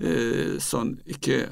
e, 0.00 0.44
son 0.60 0.98
iki 1.06 1.32
e, 1.32 1.46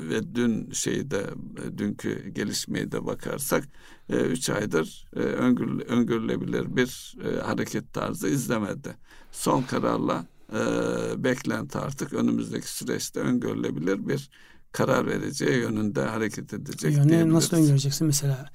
ve 0.00 0.34
dün 0.34 0.70
şeyde 0.70 1.26
e, 1.66 1.78
dünkü 1.78 2.28
gelişmeyi 2.28 2.92
de 2.92 3.06
bakarsak 3.06 3.64
e, 4.10 4.16
üç 4.16 4.50
aydır 4.50 5.06
e, 5.16 5.18
öngörü, 5.18 5.82
öngörülebilir 5.82 6.76
bir 6.76 7.16
e, 7.24 7.40
hareket 7.40 7.92
tarzı 7.92 8.28
izlemedi. 8.28 8.96
Son 9.32 9.62
kararla 9.62 10.26
e, 10.52 10.60
beklenti 11.24 11.78
artık 11.78 12.12
önümüzdeki 12.12 12.74
süreçte 12.74 13.20
öngörülebilir 13.20 14.08
bir 14.08 14.30
karar 14.72 15.06
vereceği 15.06 15.58
yönünde 15.58 16.02
hareket 16.02 16.54
edecek 16.54 16.96
yani 16.96 17.32
Nasıl 17.32 17.56
öngöreceksin 17.56 18.06
mesela? 18.06 18.50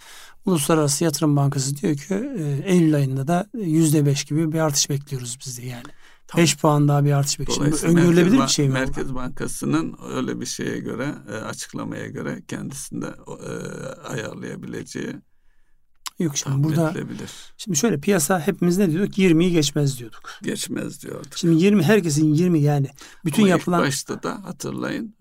Uluslararası 0.45 1.03
Yatırım 1.03 1.35
Bankası 1.35 1.77
diyor 1.77 1.95
ki 1.95 2.13
e, 2.13 2.61
Eylül 2.65 2.95
ayında 2.95 3.27
da 3.27 3.49
yüzde 3.53 4.05
beş 4.05 4.23
gibi 4.23 4.51
bir 4.51 4.59
artış 4.59 4.89
bekliyoruz 4.89 5.37
biz 5.45 5.57
de 5.57 5.65
yani. 5.65 5.83
Tamam. 6.27 6.43
5 6.43 6.57
puan 6.57 6.87
daha 6.87 7.05
bir 7.05 7.11
artış 7.11 7.39
bekliyoruz. 7.39 7.83
Öngörülebilir 7.83 8.41
bir 8.41 8.47
şey 8.47 8.67
mi? 8.67 8.73
Merkez 8.73 9.15
Bankası'nın 9.15 9.97
öyle 10.15 10.39
bir 10.41 10.45
şeye 10.45 10.79
göre, 10.79 11.15
e, 11.31 11.35
açıklamaya 11.35 12.07
göre 12.07 12.43
kendisinde 12.47 13.07
e, 13.07 13.51
ayarlayabileceği 14.07 15.15
Yok 16.19 16.37
şimdi 16.37 16.63
burada 16.63 16.91
edilebilir. 16.91 17.31
şimdi 17.57 17.77
şöyle 17.77 17.99
piyasa 17.99 18.39
hepimiz 18.39 18.77
ne 18.77 18.91
diyorduk? 18.91 19.17
20'yi 19.17 19.51
geçmez 19.51 19.99
diyorduk. 19.99 20.29
Geçmez 20.43 21.03
diyorduk. 21.03 21.27
Şimdi 21.35 21.63
20 21.63 21.83
herkesin 21.83 22.33
20 22.33 22.59
yani 22.59 22.87
bütün 23.25 23.43
Ama 23.43 23.49
yapılan 23.49 23.79
ilk 23.79 23.87
başta 23.87 24.23
da 24.23 24.43
hatırlayın 24.43 25.15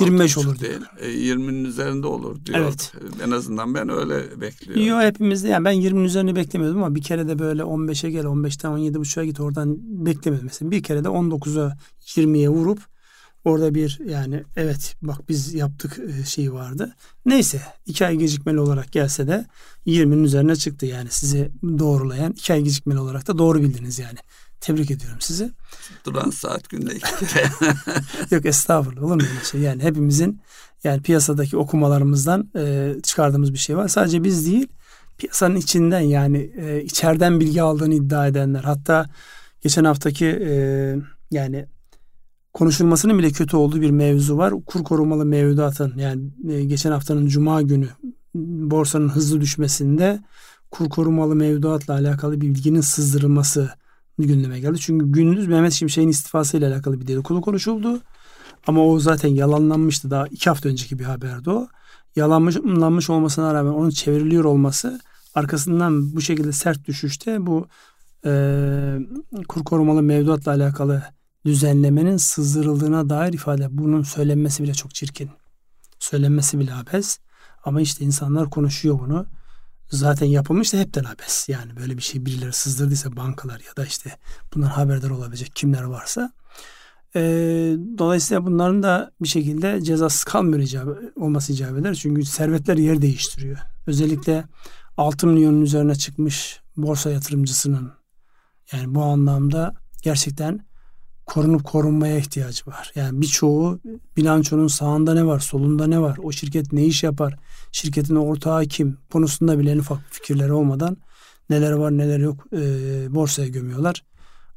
e, 0.00 0.04
25 0.04 0.38
olur 0.38 0.60
değil. 0.60 0.80
E, 0.98 1.08
20'nin 1.08 1.64
üzerinde 1.64 2.06
olur 2.06 2.44
diyor. 2.44 2.58
Evet. 2.58 2.92
En 3.24 3.30
azından 3.30 3.74
ben 3.74 3.88
öyle 3.88 4.40
bekliyorum. 4.40 4.86
Yok 4.86 5.02
hepimizde 5.02 5.48
yani 5.48 5.64
ben 5.64 5.74
20'nin 5.74 6.04
üzerine 6.04 6.36
beklemiyordum 6.36 6.82
ama 6.82 6.94
bir 6.94 7.02
kere 7.02 7.28
de 7.28 7.38
böyle 7.38 7.62
15'e 7.62 8.10
gel 8.10 8.24
15'ten 8.24 8.70
17.5'a 8.70 9.24
git 9.24 9.40
oradan 9.40 9.76
beklemiyordum 10.06 10.46
mesela. 10.46 10.70
Bir 10.70 10.82
kere 10.82 11.04
de 11.04 11.08
19'a 11.08 11.76
20'ye 12.06 12.48
vurup 12.48 12.91
Orada 13.44 13.74
bir 13.74 14.00
yani 14.06 14.44
evet 14.56 14.96
bak 15.02 15.28
biz 15.28 15.54
yaptık 15.54 16.00
şeyi 16.26 16.52
vardı. 16.52 16.94
Neyse 17.26 17.62
iki 17.86 18.06
ay 18.06 18.16
gecikmeli 18.16 18.60
olarak 18.60 18.92
gelse 18.92 19.26
de 19.26 19.46
20'nin 19.86 20.24
üzerine 20.24 20.56
çıktı 20.56 20.86
yani 20.86 21.08
sizi 21.10 21.50
doğrulayan 21.78 22.32
iki 22.32 22.52
ay 22.52 22.62
gecikmeli 22.62 22.98
olarak 22.98 23.28
da 23.28 23.38
doğru 23.38 23.62
bildiniz 23.62 23.98
yani. 23.98 24.18
Tebrik 24.60 24.90
ediyorum 24.90 25.20
sizi. 25.20 25.50
Duran 26.06 26.30
saat 26.30 26.68
günde 26.68 26.94
iki 26.94 27.06
Yok 28.34 28.46
estağfurullah 28.46 29.02
olur 29.02 29.14
mu 29.14 29.22
öyle 29.22 29.44
şey 29.44 29.60
yani 29.60 29.82
hepimizin 29.82 30.40
yani 30.84 31.02
piyasadaki 31.02 31.56
okumalarımızdan 31.56 32.50
e, 32.56 32.94
çıkardığımız 33.02 33.52
bir 33.52 33.58
şey 33.58 33.76
var. 33.76 33.88
Sadece 33.88 34.24
biz 34.24 34.46
değil 34.46 34.68
piyasanın 35.18 35.56
içinden 35.56 36.00
yani 36.00 36.52
e, 36.56 36.82
içeriden 36.82 37.40
bilgi 37.40 37.62
aldığını 37.62 37.94
iddia 37.94 38.26
edenler 38.26 38.64
hatta 38.64 39.06
geçen 39.60 39.84
haftaki 39.84 40.26
e, 40.26 40.52
yani 41.30 41.66
konuşulmasının 42.52 43.18
bile 43.18 43.30
kötü 43.30 43.56
olduğu 43.56 43.80
bir 43.80 43.90
mevzu 43.90 44.36
var. 44.36 44.54
Kur 44.66 44.84
korumalı 44.84 45.24
mevduatın 45.24 45.98
yani 45.98 46.22
e, 46.50 46.64
geçen 46.64 46.92
haftanın 46.92 47.26
cuma 47.26 47.62
günü 47.62 47.88
borsanın 48.34 49.08
hızlı 49.08 49.40
düşmesinde 49.40 50.20
kur 50.70 50.88
korumalı 50.88 51.36
mevduatla 51.36 51.94
alakalı 51.94 52.40
bir 52.40 52.46
bilginin 52.46 52.80
sızdırılması 52.80 53.70
gündeme 54.18 54.60
geldi. 54.60 54.78
Çünkü 54.80 55.12
gündüz 55.12 55.46
Mehmet 55.46 55.72
Şimşek'in 55.72 56.08
istifası 56.08 56.56
ile 56.56 56.66
alakalı 56.66 57.00
bir 57.00 57.06
dedikodu 57.06 57.40
konuşuldu. 57.40 58.00
Ama 58.66 58.86
o 58.86 58.98
zaten 58.98 59.28
yalanlanmıştı 59.28 60.10
daha 60.10 60.26
iki 60.26 60.50
hafta 60.50 60.68
önceki 60.68 60.98
bir 60.98 61.04
haberdi 61.04 61.50
o. 61.50 61.68
Yalanlanmış 62.16 63.10
olmasına 63.10 63.54
rağmen 63.54 63.72
onun 63.72 63.90
çevriliyor 63.90 64.44
olması 64.44 65.00
arkasından 65.34 66.16
bu 66.16 66.20
şekilde 66.20 66.52
sert 66.52 66.84
düşüşte 66.84 67.46
bu 67.46 67.66
e, 68.24 68.32
kur 69.48 69.64
korumalı 69.64 70.02
mevduatla 70.02 70.52
alakalı 70.52 71.02
düzenlemenin 71.44 72.16
sızdırıldığına 72.16 73.08
dair 73.08 73.32
ifade. 73.32 73.68
Bunun 73.70 74.02
söylenmesi 74.02 74.62
bile 74.62 74.74
çok 74.74 74.94
çirkin. 74.94 75.30
Söylenmesi 75.98 76.58
bile 76.58 76.74
abes. 76.74 77.18
Ama 77.64 77.80
işte 77.80 78.04
insanlar 78.04 78.50
konuşuyor 78.50 78.98
bunu. 78.98 79.26
Zaten 79.90 80.26
yapılmış 80.26 80.72
da 80.72 80.78
hepten 80.78 81.04
abes. 81.04 81.48
Yani 81.48 81.76
böyle 81.76 81.96
bir 81.96 82.02
şey 82.02 82.26
birileri 82.26 82.52
sızdırdıysa 82.52 83.16
bankalar 83.16 83.60
ya 83.60 83.76
da 83.76 83.86
işte 83.86 84.18
bunlar 84.54 84.70
haberdar 84.70 85.10
olabilecek 85.10 85.56
kimler 85.56 85.82
varsa. 85.82 86.32
E, 87.14 87.20
dolayısıyla 87.98 88.46
bunların 88.46 88.82
da 88.82 89.10
bir 89.22 89.28
şekilde 89.28 89.82
cezasız 89.82 90.24
kalmıyor 90.24 90.58
icabı, 90.58 91.12
olması 91.16 91.52
icap 91.52 91.78
eder. 91.78 91.94
Çünkü 91.94 92.24
servetler 92.24 92.76
yer 92.76 93.02
değiştiriyor. 93.02 93.58
Özellikle 93.86 94.44
6 94.96 95.26
milyonun 95.26 95.62
üzerine 95.62 95.94
çıkmış 95.94 96.60
borsa 96.76 97.10
yatırımcısının 97.10 97.92
yani 98.72 98.94
bu 98.94 99.02
anlamda 99.02 99.74
gerçekten 100.02 100.66
korunup 101.32 101.64
korunmaya 101.64 102.18
ihtiyacı 102.18 102.66
var. 102.66 102.92
Yani 102.94 103.20
birçoğu 103.20 103.80
bilançonun 104.16 104.66
sağında 104.68 105.14
ne 105.14 105.26
var, 105.26 105.40
solunda 105.40 105.86
ne 105.86 106.00
var, 106.00 106.18
o 106.22 106.32
şirket 106.32 106.72
ne 106.72 106.84
iş 106.84 107.02
yapar, 107.02 107.36
şirketin 107.72 108.16
ortağı 108.16 108.64
kim 108.64 108.98
konusunda 109.12 109.58
bile 109.58 109.70
en 109.70 109.78
ufak 109.78 109.98
fikirleri 110.10 110.52
olmadan 110.52 110.96
neler 111.50 111.72
var 111.72 111.90
neler 111.90 112.18
yok 112.18 112.46
e, 112.52 112.60
borsaya 113.14 113.48
gömüyorlar. 113.48 114.04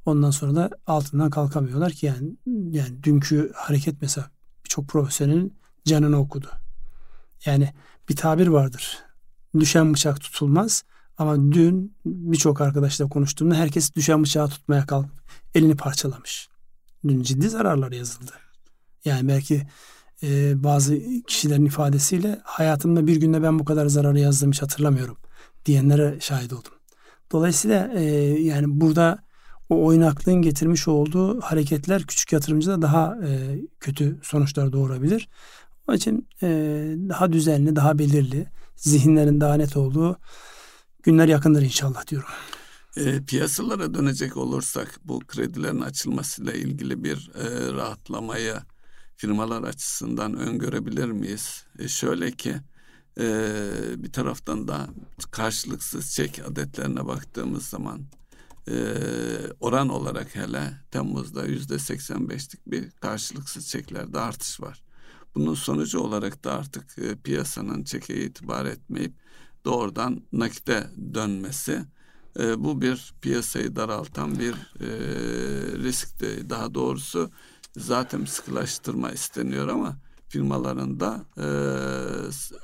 Ondan 0.05 0.31
sonra 0.31 0.55
da 0.55 0.69
altından 0.87 1.29
kalkamıyorlar 1.29 1.91
ki 1.91 2.05
yani 2.05 2.29
yani 2.71 3.03
dünkü 3.03 3.51
hareket 3.55 4.01
mesela 4.01 4.29
birçok 4.65 4.87
profesyonelin 4.87 5.53
canını 5.85 6.19
okudu. 6.19 6.47
Yani 7.45 7.73
bir 8.09 8.15
tabir 8.15 8.47
vardır. 8.47 8.97
Düşen 9.59 9.93
bıçak 9.93 10.21
tutulmaz. 10.21 10.83
Ama 11.17 11.51
dün 11.51 11.95
birçok 12.05 12.61
arkadaşla 12.61 13.09
konuştuğumda 13.09 13.55
herkes 13.55 13.93
düşen 13.93 14.23
bıçağı 14.23 14.47
tutmaya 14.49 14.85
kalkıp 14.85 15.21
elini 15.55 15.75
parçalamış. 15.75 16.54
Ciddi 17.07 17.49
zararlar 17.49 17.91
yazıldı. 17.91 18.31
Yani 19.05 19.27
belki 19.27 19.67
e, 20.23 20.63
bazı 20.63 20.99
kişilerin 21.27 21.65
ifadesiyle 21.65 22.39
hayatımda 22.43 23.07
bir 23.07 23.15
günde 23.15 23.43
ben 23.43 23.59
bu 23.59 23.65
kadar 23.65 23.87
zararı 23.87 24.19
yazdım 24.19 24.51
hiç 24.51 24.61
hatırlamıyorum 24.61 25.17
diyenlere 25.65 26.17
şahit 26.19 26.53
oldum. 26.53 26.71
Dolayısıyla 27.31 27.93
e, 27.93 28.03
yani 28.41 28.65
burada 28.67 29.19
o 29.69 29.85
oynaklığın 29.85 30.41
getirmiş 30.41 30.87
olduğu 30.87 31.41
hareketler 31.41 32.03
küçük 32.03 32.33
yatırımcıda 32.33 32.81
daha 32.81 33.17
e, 33.27 33.59
kötü 33.79 34.19
sonuçlar 34.23 34.73
doğurabilir. 34.73 35.29
Onun 35.87 35.97
için 35.97 36.27
e, 36.43 36.47
daha 37.09 37.33
düzenli, 37.33 37.75
daha 37.75 37.99
belirli, 37.99 38.47
zihinlerin 38.75 39.41
daha 39.41 39.53
net 39.53 39.77
olduğu 39.77 40.17
günler 41.03 41.27
yakındır 41.27 41.61
inşallah 41.61 42.07
diyorum. 42.07 42.29
E, 42.97 43.25
piyasalara 43.25 43.93
dönecek 43.93 44.37
olursak 44.37 44.99
bu 45.03 45.19
kredilerin 45.19 45.81
açılmasıyla 45.81 46.53
ilgili 46.53 47.03
bir 47.03 47.31
e, 47.35 47.73
rahatlamayı 47.73 48.55
firmalar 49.15 49.63
açısından 49.63 50.37
öngörebilir 50.37 51.11
miyiz? 51.11 51.63
E, 51.79 51.87
şöyle 51.87 52.31
ki 52.31 52.55
e, 53.19 53.23
bir 53.97 54.11
taraftan 54.11 54.67
da 54.67 54.87
karşılıksız 55.31 56.13
çek 56.13 56.41
adetlerine 56.47 57.07
baktığımız 57.07 57.65
zaman 57.65 58.05
e, 58.67 58.75
oran 59.59 59.89
olarak 59.89 60.35
hele 60.35 60.73
Temmuz'da 60.91 61.45
yüzde 61.45 61.75
85'lik 61.75 62.67
bir 62.67 62.91
karşılıksız 62.91 63.67
çeklerde 63.67 64.19
artış 64.19 64.61
var. 64.61 64.83
Bunun 65.35 65.53
sonucu 65.53 65.99
olarak 65.99 66.43
da 66.43 66.53
artık 66.53 66.97
e, 66.97 67.15
piyasanın 67.15 67.83
çeke 67.83 68.25
itibar 68.25 68.65
etmeyip 68.65 69.13
doğrudan 69.65 70.21
nakite 70.31 70.89
dönmesi 71.13 71.85
e, 72.39 72.63
bu 72.63 72.81
bir 72.81 73.13
piyasayı 73.21 73.75
daraltan 73.75 74.39
bir 74.39 74.53
e, 74.53 74.89
riskti. 75.83 76.49
Daha 76.49 76.73
doğrusu 76.73 77.29
zaten 77.77 78.25
sıkılaştırma 78.25 79.11
isteniyor 79.11 79.67
ama 79.67 79.97
firmaların 80.27 80.99
da 80.99 81.25
e, 81.37 81.47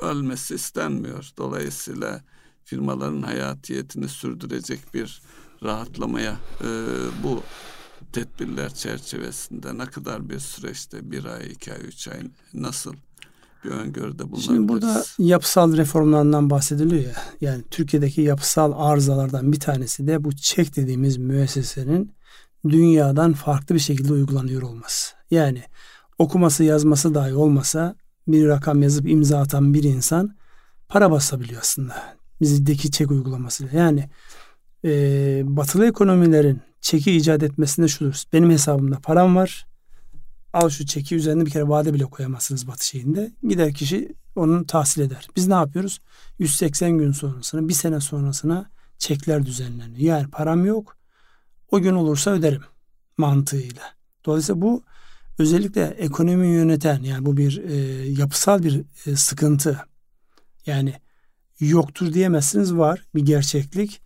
ölmesi 0.05 0.55
istenmiyor. 0.55 1.29
Dolayısıyla 1.37 2.21
firmaların 2.63 3.21
hayatiyetini 3.21 4.09
sürdürecek 4.09 4.93
bir 4.93 5.21
rahatlamaya 5.63 6.39
e, 6.61 6.67
bu 7.23 7.43
tedbirler 8.11 8.73
çerçevesinde 8.73 9.77
ne 9.77 9.85
kadar 9.85 10.29
bir 10.29 10.39
süreçte 10.39 11.11
bir 11.11 11.25
ay, 11.25 11.51
iki 11.51 11.73
ay, 11.73 11.79
üç 11.81 12.07
ay 12.07 12.19
nasıl 12.53 12.95
bir 13.63 13.69
öngörüde 13.69 14.23
bulunabiliriz? 14.23 14.45
Şimdi 14.45 14.67
burada 14.67 15.03
yapısal 15.19 15.77
reformlarından 15.77 16.49
bahsediliyor 16.49 17.03
ya. 17.03 17.15
Yani 17.41 17.63
Türkiye'deki 17.71 18.21
yapısal 18.21 18.73
arızalardan 18.75 19.51
bir 19.51 19.59
tanesi 19.59 20.07
de 20.07 20.23
bu 20.23 20.35
çek 20.35 20.75
dediğimiz 20.75 21.17
müessesenin 21.17 22.11
dünyadan 22.69 23.33
farklı 23.33 23.75
bir 23.75 23.79
şekilde 23.79 24.13
uygulanıyor 24.13 24.61
olması. 24.61 25.15
Yani 25.31 25.63
okuması 26.19 26.63
yazması 26.63 27.15
dahi 27.15 27.33
olmasa 27.33 27.95
bir 28.27 28.47
rakam 28.47 28.83
yazıp 28.83 29.09
imza 29.09 29.39
atan 29.39 29.73
bir 29.73 29.83
insan 29.83 30.35
para 30.89 31.11
basabiliyor 31.11 31.61
aslında. 31.61 31.95
Bizdeki 32.41 32.91
çek 32.91 33.11
uygulamasıyla. 33.11 33.79
Yani 33.79 34.09
e, 34.85 34.91
batılı 35.45 35.87
ekonomilerin 35.87 36.61
çeki 36.81 37.11
icat 37.11 37.43
etmesinde 37.43 37.87
şudur. 37.87 38.23
Benim 38.33 38.49
hesabımda 38.49 38.99
param 38.99 39.35
var. 39.35 39.70
Al 40.53 40.69
şu 40.69 40.85
çeki 40.85 41.15
üzerine 41.15 41.45
bir 41.45 41.51
kere 41.51 41.67
vade 41.67 41.93
bile 41.93 42.03
koyamazsınız 42.03 42.67
batı 42.67 42.85
şeyinde. 42.85 43.31
Gider 43.43 43.73
kişi 43.73 44.15
onun 44.35 44.63
tahsil 44.63 45.01
eder. 45.01 45.27
Biz 45.35 45.47
ne 45.47 45.53
yapıyoruz? 45.53 45.99
180 46.39 46.97
gün 46.97 47.11
sonrasına, 47.11 47.67
bir 47.67 47.73
sene 47.73 47.99
sonrasına 47.99 48.69
çekler 48.97 49.45
düzenleniyor. 49.45 49.99
Yani 49.99 50.27
param 50.27 50.65
yok. 50.65 50.97
O 51.71 51.79
gün 51.79 51.93
olursa 51.93 52.31
öderim 52.31 52.61
mantığıyla. 53.17 53.83
Dolayısıyla 54.25 54.61
bu 54.61 54.83
özellikle 55.39 55.83
ekonomi 55.83 56.47
yöneten 56.47 57.03
yani 57.03 57.25
bu 57.25 57.37
bir 57.37 57.57
e, 57.57 57.75
yapısal 58.09 58.63
bir 58.63 58.83
e, 59.05 59.15
sıkıntı. 59.15 59.79
Yani 60.65 60.93
yoktur 61.59 62.13
diyemezsiniz 62.13 62.73
var 62.73 63.05
bir 63.15 63.25
gerçeklik. 63.25 64.01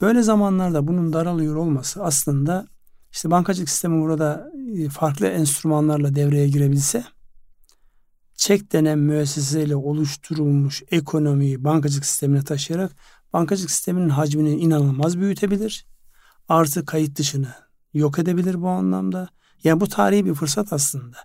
Böyle 0.00 0.22
zamanlarda 0.22 0.86
bunun 0.86 1.12
daralıyor 1.12 1.56
olması 1.56 2.04
aslında 2.04 2.66
işte 3.12 3.30
bankacılık 3.30 3.68
sistemi 3.68 4.02
burada 4.02 4.52
e, 4.76 4.88
farklı 4.88 5.26
enstrümanlarla 5.26 6.14
devreye 6.14 6.48
girebilse 6.48 7.04
çek 8.38 8.72
denen 8.72 8.98
müesseseyle 8.98 9.76
oluşturulmuş 9.76 10.82
ekonomiyi 10.90 11.64
bankacılık 11.64 12.06
sistemine 12.06 12.44
taşıyarak 12.44 12.92
bankacılık 13.32 13.70
sisteminin 13.70 14.08
hacmini 14.08 14.50
inanılmaz 14.50 15.18
büyütebilir. 15.18 15.86
Artı 16.48 16.84
kayıt 16.84 17.18
dışını 17.18 17.54
yok 17.94 18.18
edebilir 18.18 18.62
bu 18.62 18.68
anlamda. 18.68 19.28
Yani 19.64 19.80
bu 19.80 19.88
tarihi 19.88 20.26
bir 20.26 20.34
fırsat 20.34 20.72
aslında. 20.72 21.16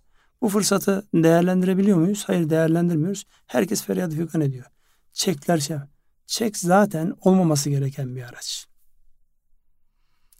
Bu 0.42 0.50
fırsatı 0.50 1.08
değerlendirebiliyor 1.14 1.98
muyuz? 1.98 2.24
Hayır 2.28 2.50
değerlendirmiyoruz. 2.50 3.24
Herkes 3.46 3.84
feryat 3.84 4.14
figan 4.14 4.42
ediyor. 4.42 4.66
Çekler 5.14 5.58
şey. 5.58 5.78
Çek 6.26 6.58
zaten 6.58 7.14
olmaması 7.22 7.70
gereken 7.70 8.16
bir 8.16 8.24
araç. 8.24 8.68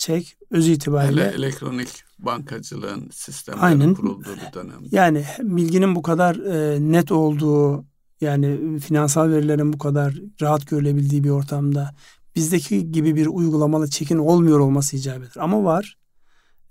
Çek 0.04 0.38
öz 0.52 0.68
itibariyle. 0.68 1.22
Hele 1.22 1.36
elektronik 1.36 2.04
bankacılığın 2.20 3.10
sistemleri 3.12 3.62
Aynen. 3.62 3.94
kurulduğu 3.94 4.36
bir 4.36 4.54
dönem. 4.54 4.80
Yani 4.92 5.26
bilginin 5.40 5.96
bu 5.96 6.02
kadar 6.02 6.36
e, 6.36 6.82
net 6.92 7.12
olduğu 7.12 7.86
yani 8.22 8.80
finansal 8.80 9.30
verilerin 9.30 9.74
bu 9.74 9.78
kadar 9.78 10.14
rahat 10.42 10.68
görülebildiği 10.68 11.24
bir 11.24 11.30
ortamda 11.30 11.96
bizdeki 12.36 12.92
gibi 12.92 13.16
bir 13.16 13.28
uygulamalı 13.28 13.90
çekin 13.90 14.18
olmuyor 14.18 14.60
olması 14.60 14.96
icap 14.96 15.18
eder. 15.18 15.34
Ama 15.40 15.64
var. 15.64 15.98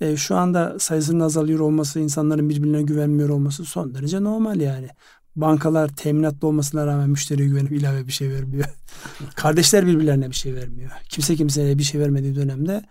E, 0.00 0.16
şu 0.16 0.36
anda 0.36 0.78
sayısının 0.78 1.20
azalıyor 1.20 1.60
olması, 1.60 2.00
insanların 2.00 2.48
birbirine 2.48 2.82
güvenmiyor 2.82 3.28
olması 3.28 3.64
son 3.64 3.94
derece 3.94 4.24
normal 4.24 4.60
yani. 4.60 4.88
Bankalar 5.36 5.88
teminatlı 5.88 6.48
olmasına 6.48 6.86
rağmen 6.86 7.10
müşteriye 7.10 7.48
güvenip 7.48 7.72
ilave 7.72 8.06
bir 8.06 8.12
şey 8.12 8.30
vermiyor. 8.30 8.64
Kardeşler 9.34 9.86
birbirlerine 9.86 10.30
bir 10.30 10.34
şey 10.34 10.54
vermiyor. 10.54 10.90
Kimse 11.08 11.36
kimseye 11.36 11.78
bir 11.78 11.82
şey 11.82 12.00
vermediği 12.00 12.34
dönemde 12.34 12.82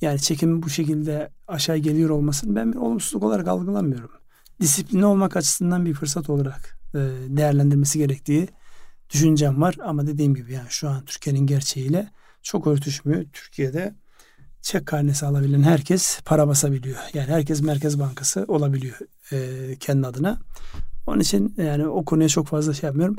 yani 0.00 0.20
çekimin 0.20 0.62
bu 0.62 0.70
şekilde 0.70 1.30
aşağı 1.48 1.76
geliyor 1.76 2.10
olmasını 2.10 2.56
ben 2.56 2.72
bir 2.72 2.78
olumsuzluk 2.78 3.22
olarak 3.22 3.48
algılamıyorum. 3.48 4.10
Disiplinli 4.60 5.06
olmak 5.06 5.36
açısından 5.36 5.86
bir 5.86 5.94
fırsat 5.94 6.30
olarak 6.30 6.78
e, 6.94 6.98
değerlendirmesi 7.28 7.98
gerektiği 7.98 8.48
düşüncem 9.10 9.62
var. 9.62 9.76
Ama 9.84 10.06
dediğim 10.06 10.34
gibi 10.34 10.52
yani 10.52 10.66
şu 10.68 10.88
an 10.88 11.04
Türkiye'nin 11.04 11.46
gerçeğiyle 11.46 12.08
çok 12.42 12.66
örtüşmüyor. 12.66 13.24
Türkiye'de 13.32 13.94
çek 14.62 14.86
karnesi 14.86 15.26
alabilen 15.26 15.62
herkes 15.62 16.20
para 16.24 16.48
basabiliyor. 16.48 16.98
Yani 17.14 17.28
herkes 17.28 17.62
Merkez 17.62 17.98
Bankası 17.98 18.44
olabiliyor 18.48 18.98
e, 19.32 19.76
kendi 19.80 20.06
adına. 20.06 20.38
Onun 21.06 21.20
için 21.20 21.54
yani 21.56 21.86
o 21.86 22.04
konuya 22.04 22.28
çok 22.28 22.46
fazla 22.46 22.74
şey 22.74 22.86
yapmıyorum. 22.86 23.16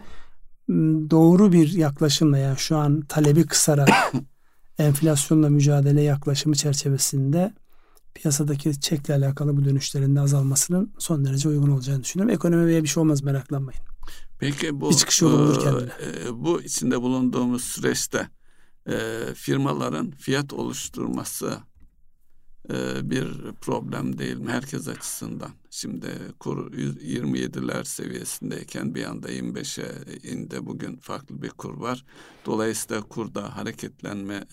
Doğru 1.10 1.52
bir 1.52 1.74
yaklaşımla 1.74 2.38
yani 2.38 2.58
şu 2.58 2.78
an 2.78 3.02
talebi 3.02 3.46
kısarak 3.46 3.90
enflasyonla 4.80 5.50
mücadele 5.50 6.02
yaklaşımı 6.02 6.56
çerçevesinde 6.56 7.54
piyasadaki 8.14 8.82
çekle 8.82 9.14
alakalı 9.14 9.58
bu 9.58 9.66
dönüşlerin 9.66 10.16
de 10.16 10.20
azalmasının 10.20 10.94
son 11.00 11.26
derece 11.26 11.50
uygun 11.50 11.70
olacağını 11.70 12.04
düşünüyorum. 12.04 12.36
Ekonomiye 12.36 12.84
bir 12.84 12.88
şey 12.88 13.02
olmaz 13.02 13.24
meraklanmayın. 13.24 13.82
Peki 14.40 14.82
bu 14.82 14.90
bir 14.90 14.96
çıkış 14.96 15.22
yolu 15.22 15.38
bulur 15.38 15.62
kendine. 15.62 15.92
E, 16.28 16.34
bu 16.34 16.62
içinde 16.62 17.02
bulunduğumuz 17.02 17.64
süreçte 17.64 18.30
e, 18.88 18.98
firmaların 19.36 20.12
fiyat 20.12 20.54
oluşturması 20.54 21.48
e, 21.48 21.69
bir 23.04 23.28
problem 23.62 24.18
değil 24.18 24.48
herkes 24.48 24.88
açısından? 24.88 25.52
Şimdi 25.72 26.08
kur 26.40 26.72
27'ler 26.74 27.86
seviyesindeyken 27.86 28.96
bir 28.96 29.06
anda 29.06 29.32
25'e 29.32 29.88
indi. 30.32 30.66
Bugün 30.66 30.98
farklı 30.98 31.42
bir 31.42 31.50
kur 31.50 31.78
var. 31.78 32.06
Dolayısıyla 32.46 33.02
kurda 33.02 33.56
hareketlenme 33.56 34.46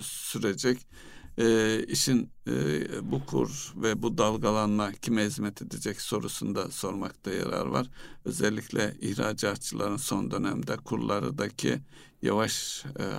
sürecek 0.00 0.86
e, 1.38 1.78
işin 1.88 2.30
e, 2.46 2.52
bu 3.12 3.26
kur 3.26 3.72
ve 3.76 4.02
bu 4.02 4.18
dalgalanma 4.18 4.92
kime 4.92 5.24
hizmet 5.24 5.62
edecek 5.62 6.00
sorusunda 6.00 6.70
sormakta 6.70 7.30
yarar 7.30 7.66
var. 7.66 7.90
Özellikle 8.24 8.96
ihracatçıların 9.00 9.96
son 9.96 10.30
dönemde 10.30 10.76
kurlardaki 10.76 11.80
yavaş 12.22 12.84
e, 12.98 13.02
e, 13.02 13.14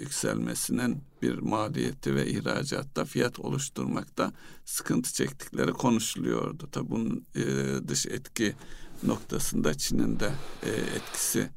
yükselmesinin 0.00 1.02
bir 1.22 1.38
maliyeti 1.38 2.14
ve 2.14 2.26
ihracatta 2.26 3.04
fiyat 3.04 3.40
oluşturmakta 3.40 4.32
sıkıntı 4.64 5.12
çektikleri 5.12 5.72
konuşuluyordu. 5.72 6.68
Tabi 6.72 6.90
bunun 6.90 7.26
e, 7.36 7.44
dış 7.88 8.06
etki 8.06 8.54
noktasında 9.02 9.74
Çin'in 9.74 10.20
de 10.20 10.32
e, 10.62 10.70
etkisi 10.70 11.50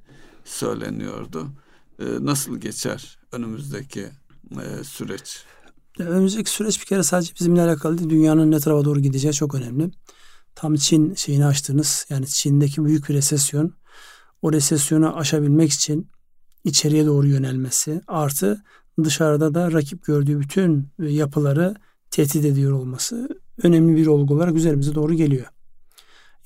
söyleniyordu. 0.46 1.48
E, 2.00 2.06
nasıl 2.06 2.58
geçer 2.58 3.20
önümüzdeki 3.32 4.10
e, 4.62 4.84
süreç? 4.84 5.46
Önümüzdeki 6.00 6.50
süreç 6.50 6.82
bir 6.82 6.86
kere 6.86 7.04
sadece 7.04 7.34
bizimle 7.40 7.62
alakalı 7.62 7.98
değil. 7.98 8.10
Dünyanın 8.10 8.52
ne 8.52 8.60
tarafa 8.60 8.86
doğru 8.86 9.00
gideceği 9.00 9.34
çok 9.34 9.56
önemli. 9.56 9.92
Tam 10.56 10.76
Çin 10.76 11.16
şeyini 11.16 11.46
açtınız. 11.46 12.06
Yani 12.10 12.28
Çin'deki 12.28 12.86
büyük 12.86 13.10
bir 13.10 13.14
resesyon. 13.14 13.74
O 14.42 14.54
resesyonu 14.54 15.18
aşabilmek 15.18 15.72
için 15.72 16.08
içeriye 16.64 17.06
doğru 17.06 17.28
yönelmesi 17.28 18.02
artı 18.08 18.64
dışarıda 19.04 19.54
da 19.54 19.72
rakip 19.72 20.06
gördüğü 20.06 20.40
bütün 20.40 20.90
yapıları 21.00 21.76
tehdit 22.12 22.46
ediyor 22.46 22.72
olması 22.72 23.30
önemli 23.64 23.98
bir 23.98 24.08
olgu 24.08 24.34
olarak 24.34 24.56
üzerimize 24.56 24.96
doğru 24.96 25.14
geliyor. 25.14 25.46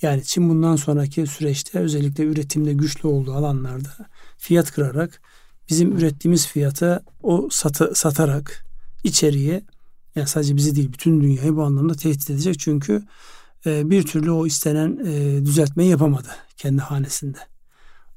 Yani 0.02 0.24
Çin 0.24 0.50
bundan 0.50 0.76
sonraki 0.76 1.28
süreçte 1.28 1.80
özellikle 1.80 2.24
üretimde 2.24 2.74
güçlü 2.74 3.08
olduğu 3.08 3.34
alanlarda 3.34 3.90
fiyat 4.38 4.72
kırarak 4.72 5.22
bizim 5.70 5.98
ürettiğimiz 5.98 6.48
fiyata 6.48 7.04
o 7.24 7.48
satı, 7.52 7.92
satarak 7.96 8.65
içeriye 9.06 9.62
yani 10.16 10.28
sadece 10.28 10.56
bizi 10.56 10.76
değil 10.76 10.94
bütün 10.94 11.22
dünyayı 11.22 11.56
bu 11.56 11.64
anlamda 11.64 11.94
tehdit 11.94 12.30
edecek. 12.30 12.60
Çünkü 12.60 13.04
e, 13.66 13.90
bir 13.90 14.04
türlü 14.04 14.32
o 14.32 14.48
istenen 14.48 15.00
e, 15.06 15.46
düzeltmeyi 15.46 15.90
yapamadı 15.90 16.28
kendi 16.58 16.82
hanesinde. 16.82 17.38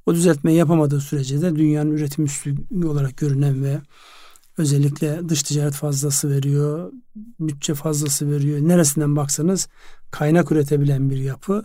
O 0.07 0.15
düzeltmeyi 0.15 0.59
yapamadığı 0.59 1.01
sürece 1.01 1.43
de 1.43 1.57
dünyanın 1.57 1.91
üretim 1.91 2.25
üstü 2.25 2.55
olarak 2.87 3.17
görünen 3.17 3.65
ve 3.65 3.81
özellikle 4.59 5.29
dış 5.29 5.43
ticaret 5.43 5.75
fazlası 5.75 6.31
veriyor, 6.31 6.93
bütçe 7.41 7.75
fazlası 7.75 8.31
veriyor. 8.31 8.59
Neresinden 8.61 9.17
baksanız 9.17 9.69
kaynak 10.11 10.53
üretebilen 10.53 11.11
bir 11.11 11.17
yapı. 11.17 11.65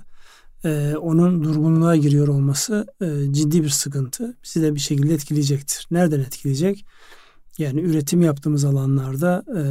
Ee, 0.66 0.94
onun 1.02 1.44
durgunluğa 1.44 1.96
giriyor 1.96 2.28
olması 2.28 2.88
e, 3.02 3.34
ciddi 3.34 3.64
bir 3.64 3.70
sıkıntı. 3.70 4.38
Bizi 4.44 4.62
de 4.62 4.76
bir 4.76 4.80
şekilde 4.80 5.14
etkileyecektir. 5.14 5.88
Nereden 5.92 6.20
etkileyecek? 6.20 6.86
Yani 7.58 7.82
üretim 7.82 8.22
yaptığımız 8.22 8.66
alanlarda 8.66 9.44
e, 9.58 9.62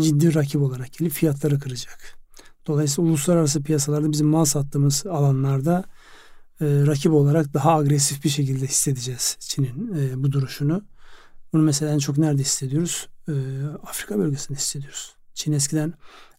ciddi 0.00 0.34
rakip 0.34 0.62
olarak 0.62 0.92
gelip 0.92 1.12
fiyatları 1.12 1.58
kıracak. 1.58 2.18
Dolayısıyla 2.66 3.10
uluslararası 3.10 3.62
piyasalarda 3.62 4.12
bizim 4.12 4.26
mal 4.26 4.44
sattığımız 4.44 5.06
alanlarda 5.06 5.84
e, 6.60 6.66
rakip 6.86 7.12
olarak 7.12 7.54
daha 7.54 7.76
agresif 7.76 8.24
bir 8.24 8.28
şekilde 8.28 8.66
hissedeceğiz 8.66 9.36
Çin'in 9.40 9.94
e, 9.98 10.22
bu 10.22 10.32
duruşunu. 10.32 10.82
Bunu 11.52 11.62
mesela 11.62 11.92
en 11.92 11.98
çok 11.98 12.18
nerede 12.18 12.40
hissediyoruz? 12.42 13.08
E, 13.28 13.32
Afrika 13.82 14.18
bölgesinde 14.18 14.58
hissediyoruz. 14.58 15.16
Çin 15.34 15.52
eskiden 15.52 15.94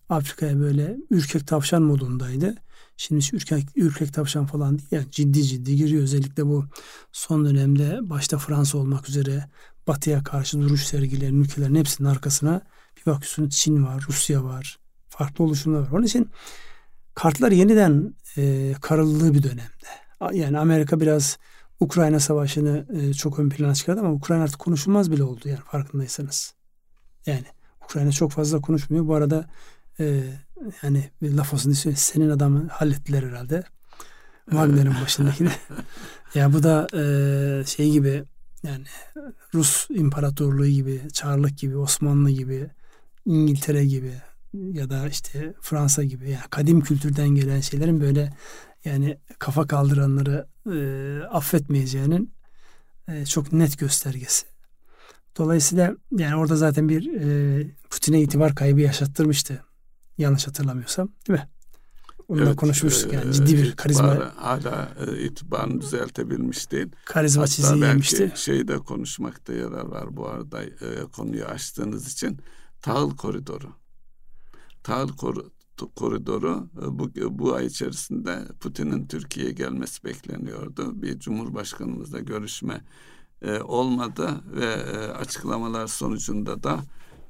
Afrika'ya 0.10 0.60
böyle 0.60 0.97
ürkek 1.10 1.47
tavşan 1.47 1.82
modundaydı. 1.82 2.56
Şimdi 2.97 3.26
ürkek, 3.34 3.65
ürkek 3.76 4.13
tavşan 4.13 4.45
falan 4.45 4.80
değil. 4.80 4.88
Yani 4.91 5.06
ciddi 5.12 5.43
ciddi 5.43 5.76
giriyor. 5.76 6.04
Özellikle 6.04 6.45
bu 6.45 6.65
son 7.12 7.45
dönemde 7.45 8.00
başta 8.02 8.38
Fransa 8.38 8.78
olmak 8.78 9.10
üzere 9.10 9.50
batıya 9.88 10.23
karşı 10.23 10.62
duruş 10.62 10.84
sergileyen 10.84 11.34
ülkelerin 11.34 11.76
hepsinin 11.76 12.10
arkasına 12.10 12.62
bir 12.97 13.12
bakıyorsunuz 13.12 13.56
Çin 13.56 13.86
var, 13.86 14.04
Rusya 14.10 14.43
var, 14.43 14.80
farklı 15.10 15.43
oluşumlar 15.43 15.80
var. 15.80 15.91
Onun 15.91 16.04
için 16.04 16.30
kartlar 17.15 17.52
yeniden 17.52 18.13
e, 18.38 18.73
karıldığı 18.82 19.34
bir 19.34 19.43
dönemde. 19.43 19.88
Yani 20.34 20.60
Amerika 20.60 21.00
biraz 21.00 21.38
Ukrayna 21.80 22.19
savaşını 22.19 22.86
e, 22.93 23.13
çok 23.13 23.39
ön 23.39 23.50
plana 23.50 23.76
çıkardı 23.76 24.00
ama 24.00 24.12
Ukrayna 24.12 24.43
artık 24.43 24.60
konuşulmaz 24.60 25.12
bile 25.12 25.23
oldu 25.23 25.50
yani 25.50 25.60
farkındaysanız. 25.71 26.54
Yani 27.26 27.45
Ukrayna 27.86 28.12
çok 28.12 28.32
fazla 28.32 28.62
konuşmuyor. 28.62 29.08
Bu 29.08 29.15
arada 29.15 29.50
e, 30.00 30.23
yani 30.84 31.10
bir 31.21 31.34
laf 31.34 31.54
olsun 31.54 31.73
diye 31.84 31.95
senin 31.95 32.30
adamı 32.30 32.67
hallettiler 32.67 33.23
herhalde. 33.23 33.63
Wagner'in 34.50 34.93
başındakini. 35.04 35.52
ya 36.36 36.54
bu 36.54 36.63
da 36.63 36.88
e, 36.93 37.65
şey 37.65 37.91
gibi 37.91 38.23
yani 38.63 38.84
Rus 39.54 39.88
İmparatorluğu 39.89 40.67
gibi, 40.67 41.02
Çarlık 41.13 41.58
gibi, 41.58 41.78
Osmanlı 41.78 42.30
gibi, 42.30 42.70
İngiltere 43.26 43.86
gibi 43.86 44.13
ya 44.54 44.89
da 44.89 45.08
işte 45.08 45.54
Fransa 45.62 46.04
gibi 46.04 46.30
yani 46.30 46.46
kadim 46.50 46.82
kültürden 46.82 47.30
gelen 47.30 47.60
şeylerin 47.60 48.02
böyle 48.02 48.34
yani 48.86 49.17
kafa 49.39 49.67
kaldıranları 49.67 50.48
e, 50.72 50.78
affetmeyeceğinin 51.24 52.34
e, 53.08 53.26
çok 53.26 53.54
net 53.54 53.80
göstergesi. 53.80 54.46
Dolayısıyla 55.38 55.96
yani 56.12 56.36
orada 56.36 56.56
zaten 56.56 56.89
bir 56.89 57.13
e, 57.13 57.67
Putin'e 57.89 58.22
itibar 58.22 58.56
kaybı 58.56 58.82
yaşattırmıştı. 58.82 59.63
Yanlış 60.17 60.48
hatırlamıyorsam 60.48 61.10
değil 61.28 61.39
mi? 61.39 61.50
Onunla 62.28 62.46
evet, 62.46 62.56
konuşmuştuk 62.56 63.13
yani 63.13 63.34
ciddi 63.34 63.58
bir 63.58 63.76
karizma. 63.76 64.34
Hala 64.36 64.92
e, 65.08 65.24
itibarını 65.24 65.82
düzeltebilmiş 65.82 66.72
değil. 66.72 66.88
Karizma 67.06 67.44
Hatta 67.44 67.76
yemişti. 67.76 68.32
şeyde 68.36 68.78
konuşmakta 68.78 69.54
yarar 69.54 69.86
var 69.86 70.18
bu 70.18 70.28
arada 70.28 70.63
e, 70.63 70.70
konuyu 71.12 71.46
açtığınız 71.46 72.13
için. 72.13 72.38
Tahıl 72.82 73.16
koridoru. 73.16 73.70
Tahıl 74.84 75.08
kor 75.08 75.36
koridoru 75.96 76.70
e, 76.82 77.00
bu, 77.00 77.12
bu 77.40 77.54
ay 77.54 77.66
içerisinde 77.66 78.40
Putin'in 78.60 79.08
Türkiye'ye 79.08 79.52
gelmesi 79.52 80.04
bekleniyordu. 80.04 81.02
Bir 81.02 81.20
cumhurbaşkanımızla 81.20 82.20
görüşme 82.20 82.82
e, 83.42 83.60
olmadı 83.60 84.30
ve 84.56 84.66
e, 84.66 84.98
açıklamalar 84.98 85.88
sonucunda 85.88 86.63
da 86.63 86.80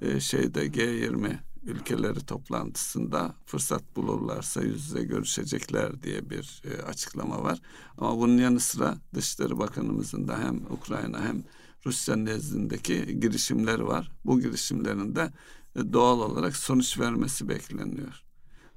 e, 0.01 0.19
şeyde 0.19 0.67
G20 0.67 1.37
ülkeleri 1.63 2.25
toplantısında 2.25 3.35
fırsat 3.45 3.95
bulurlarsa 3.95 4.61
yüz 4.61 4.85
yüze 4.85 5.03
görüşecekler 5.03 6.03
diye 6.03 6.29
bir 6.29 6.61
e, 6.65 6.81
açıklama 6.81 7.43
var. 7.43 7.61
Ama 7.97 8.17
bunun 8.17 8.37
yanı 8.37 8.59
sıra 8.59 8.97
Dışişleri 9.13 9.59
Bakanımızın 9.59 10.27
da 10.27 10.39
hem 10.39 10.65
Ukrayna 10.69 11.25
hem 11.25 11.43
Rusya 11.85 12.15
nezdindeki 12.15 13.19
girişimler 13.19 13.79
var. 13.79 14.11
Bu 14.25 14.41
girişimlerin 14.41 15.15
de 15.15 15.31
e, 15.75 15.93
doğal 15.93 16.19
olarak 16.19 16.55
sonuç 16.55 16.99
vermesi 16.99 17.49
bekleniyor. 17.49 18.23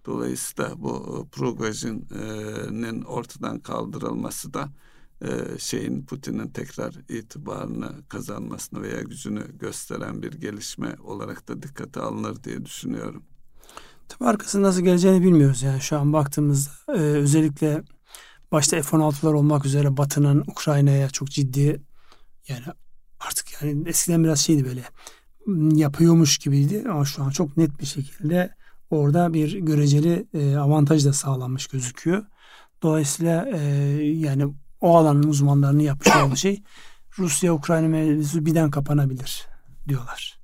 Dolayısıyla 0.07 0.83
bu 0.83 1.27
e, 1.27 1.31
Prigozhin'in 1.31 3.03
ortadan 3.03 3.59
kaldırılması 3.59 4.55
da 4.55 4.71
e, 5.23 5.59
şeyin 5.59 6.07
Putin'in 6.07 6.49
tekrar 6.49 6.95
itibarını 7.09 8.09
kazanmasını 8.09 8.83
veya 8.83 9.03
gücünü 9.03 9.59
gösteren 9.59 10.23
bir 10.23 10.33
gelişme 10.33 10.97
olarak 11.05 11.49
da 11.49 11.63
dikkate 11.63 12.01
alınır 12.01 12.45
diye 12.45 12.65
düşünüyorum. 12.65 13.23
Tabii 14.09 14.29
arkasında 14.29 14.67
nasıl 14.67 14.81
geleceğini 14.81 15.23
bilmiyoruz 15.23 15.63
yani 15.63 15.81
şu 15.81 15.99
an 15.99 16.13
baktığımızda 16.13 16.71
e, 16.89 17.01
özellikle 17.01 17.83
başta 18.53 18.83
F-16'lar 18.83 19.35
olmak 19.35 19.67
üzere 19.67 19.97
Batı'nın 19.97 20.41
Ukrayna'ya 20.41 21.11
çok 21.11 21.31
ciddi 21.31 21.83
yani 22.49 22.65
artık 23.21 23.63
yani 23.63 23.89
eskiden 23.89 24.25
biraz 24.25 24.41
şeydi 24.41 24.65
böyle 24.65 24.83
yapıyormuş 25.81 26.39
gibiydi 26.39 26.85
ama 26.91 27.05
şu 27.05 27.23
an 27.23 27.31
çok 27.31 27.57
net 27.57 27.81
bir 27.81 27.87
şekilde 27.87 28.55
orada 28.91 29.35
bir 29.35 29.59
göreceli 29.59 30.27
e, 30.35 30.57
avantaj 30.57 31.07
da 31.07 31.13
sağlanmış 31.13 31.67
gözüküyor. 31.67 32.25
Dolayısıyla 32.83 33.49
e, 33.49 33.59
yani 34.03 34.55
o 34.81 34.97
alanın 34.97 35.23
uzmanlarının 35.23 35.83
yapmış 35.83 36.17
olduğu 36.17 36.37
şey 36.37 36.63
Rusya-Ukrayna 37.19 37.89
mevzusu 37.89 38.47
birden 38.47 38.71
kapanabilir 38.71 39.47
diyorlar. 39.89 40.41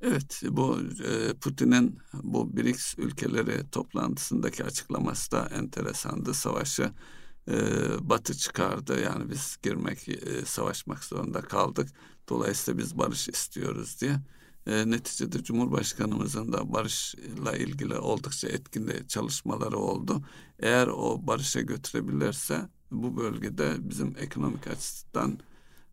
Evet 0.00 0.42
bu 0.50 0.78
e, 0.80 1.34
Putin'in 1.34 1.98
bu 2.22 2.56
BRICS 2.56 2.94
ülkeleri 2.98 3.70
toplantısındaki 3.70 4.64
açıklaması 4.64 5.30
da 5.30 5.48
enteresandı. 5.54 6.34
Savaşı 6.34 6.90
e, 7.48 7.54
Batı 8.00 8.34
çıkardı 8.34 9.00
yani 9.00 9.30
biz 9.30 9.56
girmek 9.62 10.08
e, 10.08 10.44
savaşmak 10.44 11.04
zorunda 11.04 11.40
kaldık. 11.40 11.88
Dolayısıyla 12.28 12.78
biz 12.78 12.98
barış 12.98 13.28
istiyoruz 13.28 14.00
diye. 14.00 14.16
Neticede 14.66 15.42
Cumhurbaşkanımızın 15.42 16.52
da 16.52 16.72
barışla 16.72 17.56
ilgili 17.56 17.94
oldukça 17.94 18.48
etkili 18.48 19.08
çalışmaları 19.08 19.78
oldu. 19.78 20.22
Eğer 20.58 20.86
o 20.86 21.26
barışa 21.26 21.60
götürebilirse 21.60 22.68
bu 22.90 23.16
bölgede 23.16 23.72
bizim 23.78 24.14
ekonomik 24.18 24.66
açıdan 24.66 25.38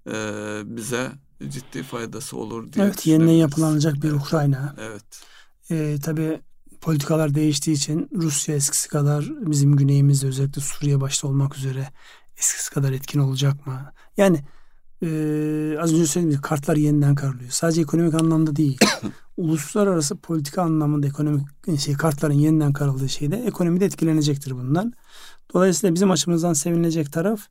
e, 0.07 0.15
bize 0.65 1.11
ciddi 1.49 1.83
faydası 1.83 2.37
olur 2.37 2.73
diye 2.73 2.85
Evet 2.85 3.07
yeniden 3.07 3.31
yapılanacak 3.31 4.03
bir 4.03 4.11
Ukrayna. 4.11 4.75
Evet. 4.79 5.23
E, 5.69 5.97
tabii 6.03 6.41
politikalar 6.81 7.35
değiştiği 7.35 7.77
için 7.77 8.09
Rusya 8.15 8.55
eskisi 8.55 8.89
kadar 8.89 9.31
bizim 9.39 9.75
güneyimizde 9.75 10.27
özellikle 10.27 10.61
Suriye 10.61 11.01
başta 11.01 11.27
olmak 11.27 11.57
üzere 11.57 11.89
eskisi 12.37 12.71
kadar 12.71 12.91
etkin 12.91 13.19
olacak 13.19 13.67
mı? 13.67 13.91
Yani 14.17 14.43
e, 15.01 15.07
az 15.79 15.93
önce 15.93 16.07
söylediğim 16.07 16.29
gibi 16.29 16.41
kartlar 16.41 16.75
yeniden 16.75 17.15
karılıyor. 17.15 17.49
Sadece 17.49 17.81
ekonomik 17.81 18.13
anlamda 18.13 18.55
değil. 18.55 18.79
uluslararası 19.37 20.17
politika 20.17 20.61
anlamında 20.61 21.07
ekonomik 21.07 21.47
şey 21.79 21.93
kartların 21.93 22.33
yeniden 22.33 22.73
karıldığı 22.73 23.09
şeyde 23.09 23.43
ekonomi 23.45 23.79
de 23.79 23.85
etkilenecektir 23.85 24.51
bundan. 24.51 24.93
Dolayısıyla 25.53 25.95
bizim 25.95 26.11
açımızdan 26.11 26.53
sevinilecek 26.53 27.13
taraf 27.13 27.41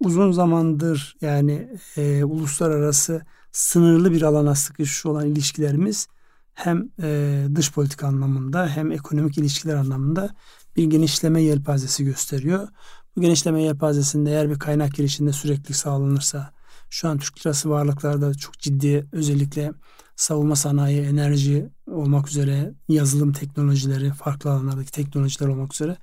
uzun 0.00 0.32
zamandır 0.32 1.16
yani 1.20 1.68
e, 1.96 2.24
uluslararası 2.24 3.22
sınırlı 3.52 4.12
bir 4.12 4.22
alana 4.22 4.54
sıkışmış 4.54 5.06
olan 5.06 5.26
ilişkilerimiz 5.26 6.08
hem 6.54 6.88
e, 7.02 7.40
dış 7.54 7.72
politika 7.72 8.06
anlamında 8.06 8.68
hem 8.68 8.92
ekonomik 8.92 9.38
ilişkiler 9.38 9.74
anlamında 9.74 10.34
bir 10.76 10.84
genişleme 10.84 11.42
yelpazesi 11.42 12.04
gösteriyor. 12.04 12.68
Bu 13.16 13.20
genişleme 13.20 13.62
yelpazesinde 13.62 14.30
eğer 14.30 14.50
bir 14.50 14.58
kaynak 14.58 14.94
girişinde 14.94 15.32
sürekli 15.32 15.74
sağlanırsa 15.74 16.52
şu 16.90 17.08
an 17.08 17.18
Türk 17.18 17.38
lirası 17.38 17.70
varlıklarda 17.70 18.34
çok 18.34 18.58
ciddi 18.58 19.06
özellikle 19.12 19.72
savunma 20.16 20.56
sanayi, 20.56 21.00
enerji 21.00 21.68
olmak 21.90 22.28
üzere 22.28 22.74
yazılım 22.88 23.32
teknolojileri, 23.32 24.10
farklı 24.10 24.50
alanlardaki 24.50 24.90
teknolojiler 24.90 25.48
olmak 25.48 25.74
üzere 25.74 25.96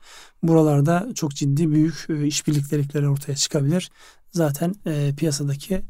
buralarda 0.44 1.10
çok 1.16 1.32
ciddi 1.32 1.72
büyük 1.72 2.06
e, 2.10 2.28
işbirlikleri 2.28 3.10
ortaya 3.10 3.36
çıkabilir. 3.36 3.92
Zaten 4.32 4.76
e, 4.86 5.14
piyasadaki 5.18 5.82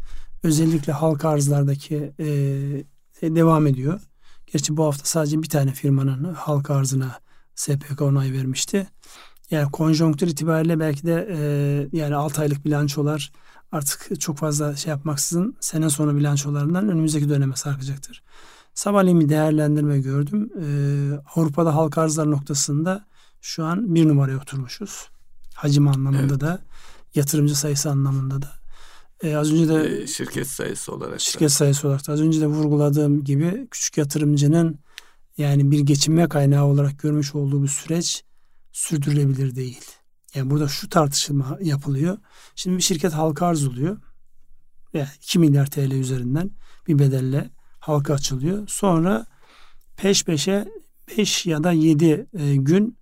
özellikle 0.44 0.94
halka 0.94 1.30
arzlardaki 1.30 2.14
e, 2.20 2.26
devam 3.22 3.68
ediyor. 3.68 4.02
Gerçi 4.54 4.78
bu 4.78 4.86
hafta 4.86 5.06
sadece 5.06 5.42
bir 5.42 5.50
tane 5.50 5.72
firmanın 5.72 6.34
halka 6.34 6.76
arzına 6.76 7.20
SPK 7.56 8.02
onay 8.02 8.34
vermişti. 8.34 8.88
Yani 9.52 9.72
konjonktür 9.72 10.28
itibariyle 10.28 10.80
belki 10.80 11.04
de 11.04 11.28
e, 11.32 11.98
yani 11.98 12.16
6 12.16 12.42
aylık 12.42 12.66
bilançolar 12.66 13.32
artık 13.72 14.22
çok 14.22 14.38
fazla 14.38 14.76
şey 14.76 14.90
yapmaksızın 14.90 15.56
sene 15.60 15.90
sonu 15.90 16.16
bilançolarından 16.16 16.90
önümüzdeki 16.90 17.30
döneme 17.30 17.56
sarkacaktır. 17.56 18.24
Sabahleyin 18.74 19.20
bir 19.20 19.30
değerlendirme 19.30 20.00
gördüm. 20.00 20.50
Ee, 20.62 21.20
Avrupa'da 21.36 21.76
halka 21.76 22.02
arzlar 22.02 22.32
noktasında 22.32 23.06
şu 23.42 23.66
an 23.66 23.96
bir 23.96 24.08
numaraya 24.08 24.38
oturmuşuz. 24.38 25.10
Hacim 25.54 25.88
anlamında 25.88 26.22
evet. 26.22 26.42
da 26.42 26.62
yatırımcı 27.16 27.56
sayısı 27.56 27.90
anlamında 27.90 28.42
da. 28.42 28.52
Ee, 29.24 29.36
az 29.36 29.54
önce 29.54 29.68
de 29.68 30.02
ee, 30.02 30.08
şirket 30.08 30.48
sayısı 30.48 30.94
olarak 30.94 31.22
şirket 31.22 31.42
da. 31.42 31.50
sayısı 31.50 31.88
olarak 31.88 32.08
da 32.08 32.14
az 32.14 32.22
önce 32.22 32.42
de 32.42 32.48
vurguladığım 32.48 33.24
gibi 33.24 33.68
küçük 33.72 33.98
yatırımcının 33.98 34.80
yani 35.38 35.72
bir 35.72 35.80
geçinme 35.80 36.30
kaynağı 36.30 36.66
olarak 36.66 37.00
görmüş 37.00 37.36
olduğu 37.36 37.64
bir 37.64 37.68
süreç 37.68 38.24
sürdürülebilir 38.72 39.56
değil. 39.56 39.82
Yani 40.36 40.50
burada 40.50 40.68
şu 40.68 40.90
tartışma 40.90 41.58
yapılıyor. 41.62 42.18
Şimdi 42.56 42.78
bir 42.78 42.82
şirket 42.82 43.14
halka 43.14 43.46
arz 43.46 43.68
oluyor. 43.68 43.98
Yani 44.94 45.08
2 45.22 45.40
milyar 45.40 45.66
TL 45.66 45.92
üzerinden 45.92 46.52
bir 46.88 47.00
bedelle 47.00 47.50
halka 47.80 48.14
açılıyor. 48.14 48.68
Sonra 48.68 49.26
peş 49.98 50.24
peşe 50.24 50.68
5 51.18 51.46
ya 51.46 51.64
da 51.64 51.72
7 51.72 52.28
e, 52.34 52.56
gün 52.56 52.98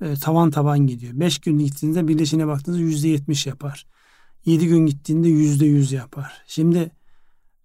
e, 0.00 0.14
tavan 0.14 0.50
taban 0.50 0.86
gidiyor. 0.86 1.12
5 1.14 1.38
gün 1.38 1.58
gittiğinde 1.58 2.08
birleşine 2.08 2.46
baktığınızda 2.46 3.08
%70 3.08 3.48
yapar. 3.48 3.86
7 4.44 4.68
gün 4.68 4.86
gittiğinde 4.86 5.28
%100 5.28 5.94
yapar. 5.94 6.42
Şimdi 6.46 6.90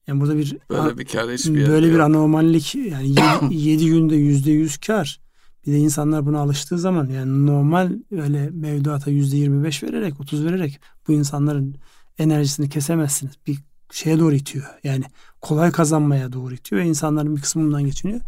yani 0.07 0.21
burada 0.21 0.37
bir 0.37 0.57
böyle 0.69 0.97
bir 0.97 1.05
kar 1.05 1.31
hiçbir 1.31 1.67
böyle 1.67 1.93
bir 1.93 1.99
anormallik 1.99 2.75
yani 2.75 3.09
7, 3.09 3.55
7 3.55 3.85
günde 3.85 4.15
%100 4.15 4.87
kar 4.87 5.20
bir 5.65 5.71
de 5.71 5.77
insanlar 5.77 6.25
buna 6.25 6.39
alıştığı 6.39 6.79
zaman 6.79 7.07
yani 7.07 7.45
normal 7.45 7.91
öyle 8.11 8.49
mevduata 8.49 9.11
yüzde 9.11 9.37
yirmi 9.37 9.63
beş 9.63 9.83
vererek, 9.83 10.19
otuz 10.19 10.45
vererek 10.45 10.79
bu 11.07 11.11
insanların 11.11 11.75
enerjisini 12.17 12.69
kesemezsiniz. 12.69 13.33
Bir 13.47 13.57
şeye 13.91 14.19
doğru 14.19 14.35
itiyor. 14.35 14.65
Yani 14.83 15.05
kolay 15.41 15.71
kazanmaya 15.71 16.33
doğru 16.33 16.53
itiyor 16.53 16.81
ve 16.81 16.85
insanların 16.85 17.35
bir 17.35 17.41
kısmı 17.41 17.63
bundan 17.63 17.85
geçiniyor. 17.85 18.21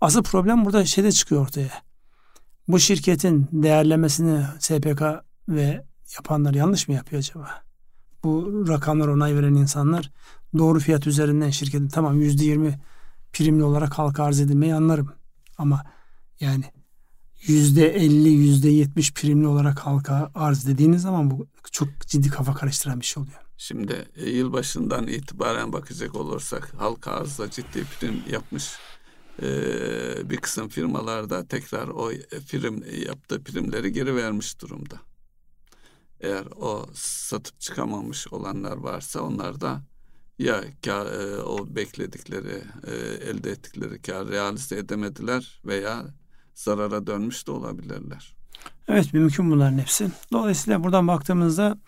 Asıl 0.00 0.22
problem 0.22 0.64
burada 0.64 0.84
şeyde 0.84 1.12
çıkıyor 1.12 1.42
ortaya. 1.42 1.70
Bu 2.68 2.78
şirketin 2.78 3.48
değerlemesini 3.52 4.44
SPK 4.58 5.02
ve 5.48 5.84
yapanlar 6.16 6.54
yanlış 6.54 6.88
mı 6.88 6.94
yapıyor 6.94 7.20
acaba? 7.20 7.62
Bu 8.24 8.64
rakamlar 8.68 9.08
onay 9.08 9.36
veren 9.36 9.54
insanlar 9.54 10.10
doğru 10.58 10.80
fiyat 10.80 11.06
üzerinden 11.06 11.50
şirketin 11.50 11.88
tamam 11.88 12.20
yüzde 12.20 12.44
yirmi 12.44 12.80
primli 13.32 13.64
olarak 13.64 13.98
halka 13.98 14.24
arz 14.24 14.40
edilmeyi 14.40 14.74
anlarım. 14.74 15.12
Ama 15.58 15.82
yani 16.40 16.64
yüzde 17.46 17.96
elli, 17.96 18.28
yüzde 18.28 18.68
yetmiş 18.68 19.12
primli 19.12 19.46
olarak 19.46 19.78
halka 19.78 20.30
arz 20.34 20.66
dediğiniz 20.66 21.02
zaman 21.02 21.30
bu 21.30 21.46
çok 21.72 21.88
ciddi 22.00 22.28
kafa 22.28 22.54
karıştıran 22.54 23.00
bir 23.00 23.06
şey 23.06 23.22
oluyor. 23.22 23.40
Şimdi 23.56 24.08
e, 24.16 24.30
yılbaşından 24.30 25.06
itibaren 25.06 25.72
bakacak 25.72 26.14
olursak 26.14 26.72
halka 26.78 27.10
arzda 27.10 27.50
ciddi 27.50 27.84
prim 27.84 28.22
yapmış 28.30 28.70
e, 29.42 29.50
bir 30.30 30.36
kısım 30.36 30.68
firmalarda 30.68 31.46
tekrar 31.46 31.88
o 31.88 32.10
prim 32.50 32.84
yaptığı 33.06 33.42
primleri 33.44 33.92
geri 33.92 34.16
vermiş 34.16 34.60
durumda. 34.60 35.00
Eğer 36.20 36.44
o 36.56 36.86
satıp 36.94 37.60
çıkamamış 37.60 38.28
olanlar 38.32 38.76
varsa 38.76 39.20
onlar 39.20 39.60
da 39.60 39.82
ya 40.38 40.64
kar, 40.84 41.06
e, 41.06 41.42
o 41.42 41.76
bekledikleri 41.76 42.62
elde 43.24 43.50
ettikleri 43.50 44.02
kar 44.02 44.28
realize 44.28 44.76
edemediler 44.76 45.60
veya 45.64 46.06
zarara 46.54 47.06
dönmüş 47.06 47.46
de 47.46 47.50
olabilirler. 47.50 48.36
Evet 48.88 49.14
mümkün 49.14 49.50
bunların 49.50 49.78
hepsi. 49.78 50.08
Dolayısıyla 50.32 50.84
buradan 50.84 51.08
baktığımızda 51.08 51.78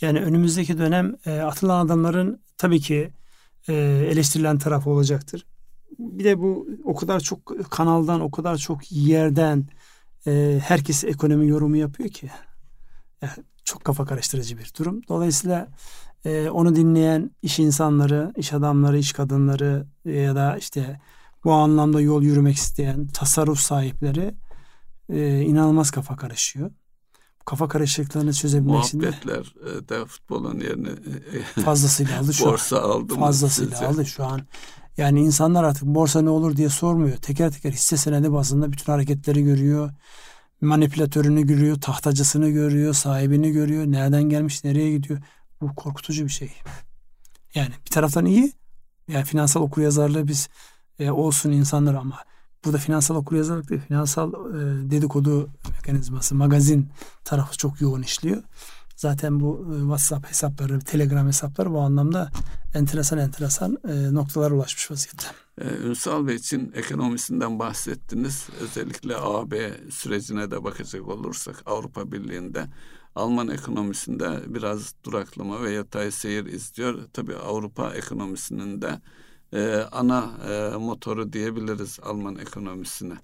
yani 0.00 0.20
önümüzdeki 0.20 0.78
dönem 0.78 1.16
e, 1.26 1.40
atılan 1.40 1.86
adımların 1.86 2.40
tabii 2.58 2.80
ki 2.80 3.10
e, 3.68 3.74
eleştirilen 4.10 4.58
tarafı 4.58 4.90
olacaktır. 4.90 5.46
Bir 5.98 6.24
de 6.24 6.38
bu 6.38 6.68
o 6.84 6.94
kadar 6.94 7.20
çok 7.20 7.70
kanaldan, 7.70 8.20
o 8.20 8.30
kadar 8.30 8.56
çok 8.56 8.92
yerden 8.92 9.66
e, 10.26 10.60
herkes 10.64 11.04
ekonomi 11.04 11.48
yorumu 11.48 11.76
yapıyor 11.76 12.08
ki. 12.08 12.30
Yani 13.22 13.32
çok 13.64 13.84
kafa 13.84 14.04
karıştırıcı 14.04 14.58
bir 14.58 14.72
durum. 14.78 15.00
Dolayısıyla 15.08 15.68
e, 16.24 16.50
onu 16.50 16.76
dinleyen 16.76 17.30
iş 17.42 17.58
insanları, 17.58 18.32
iş 18.36 18.52
adamları, 18.52 18.98
iş 18.98 19.12
kadınları 19.12 19.86
ya 20.04 20.34
da 20.34 20.56
işte 20.56 21.00
bu 21.44 21.52
anlamda 21.52 22.00
yol 22.00 22.22
yürümek 22.22 22.56
isteyen 22.56 23.06
tasarruf 23.06 23.58
sahipleri 23.58 24.34
e, 25.08 25.40
inanılmaz 25.40 25.90
kafa 25.90 26.16
karışıyor. 26.16 26.70
Kafa 27.44 27.68
karışıklıklarını 27.68 28.32
çözebilmek 28.32 28.84
için 28.84 29.00
Muhabbetler 29.00 29.54
e, 29.66 29.88
de 29.88 30.06
futbolun 30.06 30.60
yerine 30.60 30.88
e, 30.88 31.62
fazlasıyla 31.62 32.20
aldı 32.20 32.34
şu 32.34 32.44
borsa 32.44 32.78
an. 32.78 32.90
aldı 32.90 33.14
Fazlasıyla 33.14 33.70
sizce? 33.70 33.86
aldı 33.86 34.06
şu 34.06 34.24
an. 34.24 34.40
Yani 34.96 35.20
insanlar 35.20 35.64
artık 35.64 35.82
borsa 35.82 36.22
ne 36.22 36.30
olur 36.30 36.56
diye 36.56 36.68
sormuyor. 36.68 37.16
Teker 37.16 37.52
teker 37.52 37.72
hisse 37.72 37.96
senedi 37.96 38.32
bazında 38.32 38.72
bütün 38.72 38.92
hareketleri 38.92 39.42
görüyor. 39.42 39.90
Manipülatörünü 40.60 41.46
görüyor, 41.46 41.80
tahtacısını 41.80 42.50
görüyor, 42.50 42.94
sahibini 42.94 43.52
görüyor. 43.52 43.86
Nereden 43.86 44.22
gelmiş, 44.22 44.64
nereye 44.64 44.90
gidiyor. 44.90 45.20
Bu 45.60 45.74
korkutucu 45.74 46.24
bir 46.24 46.30
şey. 46.30 46.52
Yani 47.54 47.70
bir 47.86 47.90
taraftan 47.90 48.26
iyi. 48.26 48.52
Yani 49.08 49.24
finansal 49.24 49.60
okuryazarlığı 49.60 50.28
biz 50.28 50.48
e, 50.98 51.10
olsun 51.10 51.50
insanlar 51.52 51.94
ama 51.94 52.18
burada 52.64 52.78
finansal 52.78 53.16
okuryazarlık 53.16 53.70
değil, 53.70 53.80
finansal 53.88 54.32
e, 54.32 54.90
dedikodu 54.90 55.50
mekanizması, 55.70 56.34
magazin 56.34 56.88
tarafı 57.24 57.56
çok 57.56 57.80
yoğun 57.80 58.02
işliyor. 58.02 58.42
Zaten 58.96 59.40
bu 59.40 59.74
e, 59.76 59.80
WhatsApp 59.80 60.30
hesapları, 60.30 60.80
Telegram 60.80 61.26
hesapları 61.26 61.72
bu 61.72 61.80
anlamda 61.80 62.30
enteresan 62.74 63.18
enteresan 63.18 63.78
e, 63.88 64.14
noktalara 64.14 64.54
ulaşmış 64.54 64.90
vaziyette. 64.90 65.26
Ee, 65.60 65.64
Ünsal 65.64 66.26
Bey 66.26 66.34
için 66.36 66.72
ekonomisinden 66.74 67.58
bahsettiniz. 67.58 68.48
Özellikle 68.60 69.16
AB 69.16 69.72
sürecine 69.90 70.50
de 70.50 70.64
bakacak 70.64 71.08
olursak 71.08 71.62
Avrupa 71.66 72.12
Birliği'nde 72.12 72.66
Alman 73.14 73.48
ekonomisinde 73.48 74.54
biraz 74.54 74.94
duraklama 75.04 75.62
ve 75.62 75.70
yatay 75.70 76.10
seyir 76.10 76.46
izliyor. 76.46 76.98
Tabii 77.12 77.36
Avrupa 77.36 77.94
ekonomisinin 77.94 78.82
de 78.82 79.00
e, 79.52 79.88
ana 79.92 80.30
e, 80.50 80.76
motoru 80.76 81.32
diyebiliriz 81.32 81.98
Alman 82.02 82.36
ekonomisine. 82.36 83.14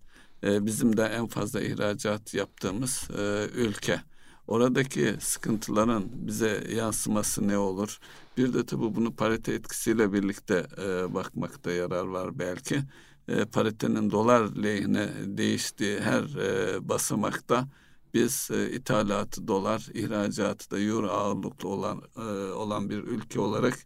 E, 0.45 0.67
bizim 0.67 0.97
de 0.97 1.03
en 1.03 1.27
fazla 1.27 1.61
ihracat 1.61 2.35
yaptığımız 2.35 3.09
e, 3.19 3.47
ülke. 3.55 4.01
Oradaki 4.47 5.17
sıkıntıların 5.21 6.05
bize 6.13 6.65
yansıması 6.75 7.49
ne 7.49 7.59
olur? 7.59 7.99
Bir 8.37 8.53
de 8.55 8.67
tabii 8.67 8.95
bunu 8.95 9.17
parite 9.17 9.53
etkisiyle 9.53 10.13
birlikte 10.13 10.67
e, 10.79 11.15
bakmakta 11.15 11.71
yarar 11.71 12.05
var 12.05 12.39
belki. 12.39 12.81
E, 13.29 13.45
paritenin 13.45 14.11
dolar 14.11 14.57
lehine 14.63 15.09
değiştiği 15.25 16.01
her 16.01 16.23
e, 16.23 16.89
basamakta 16.89 17.69
biz 18.15 18.49
e, 18.53 18.71
ithalatı 18.71 19.49
dolar, 19.49 19.89
ihracatı 19.95 20.71
da 20.71 20.81
euro 20.81 21.09
ağırlıklı 21.09 21.69
olan 21.69 22.03
e, 22.17 22.21
olan 22.53 22.91
bir 22.91 22.99
ülke 22.99 23.41
olarak 23.41 23.79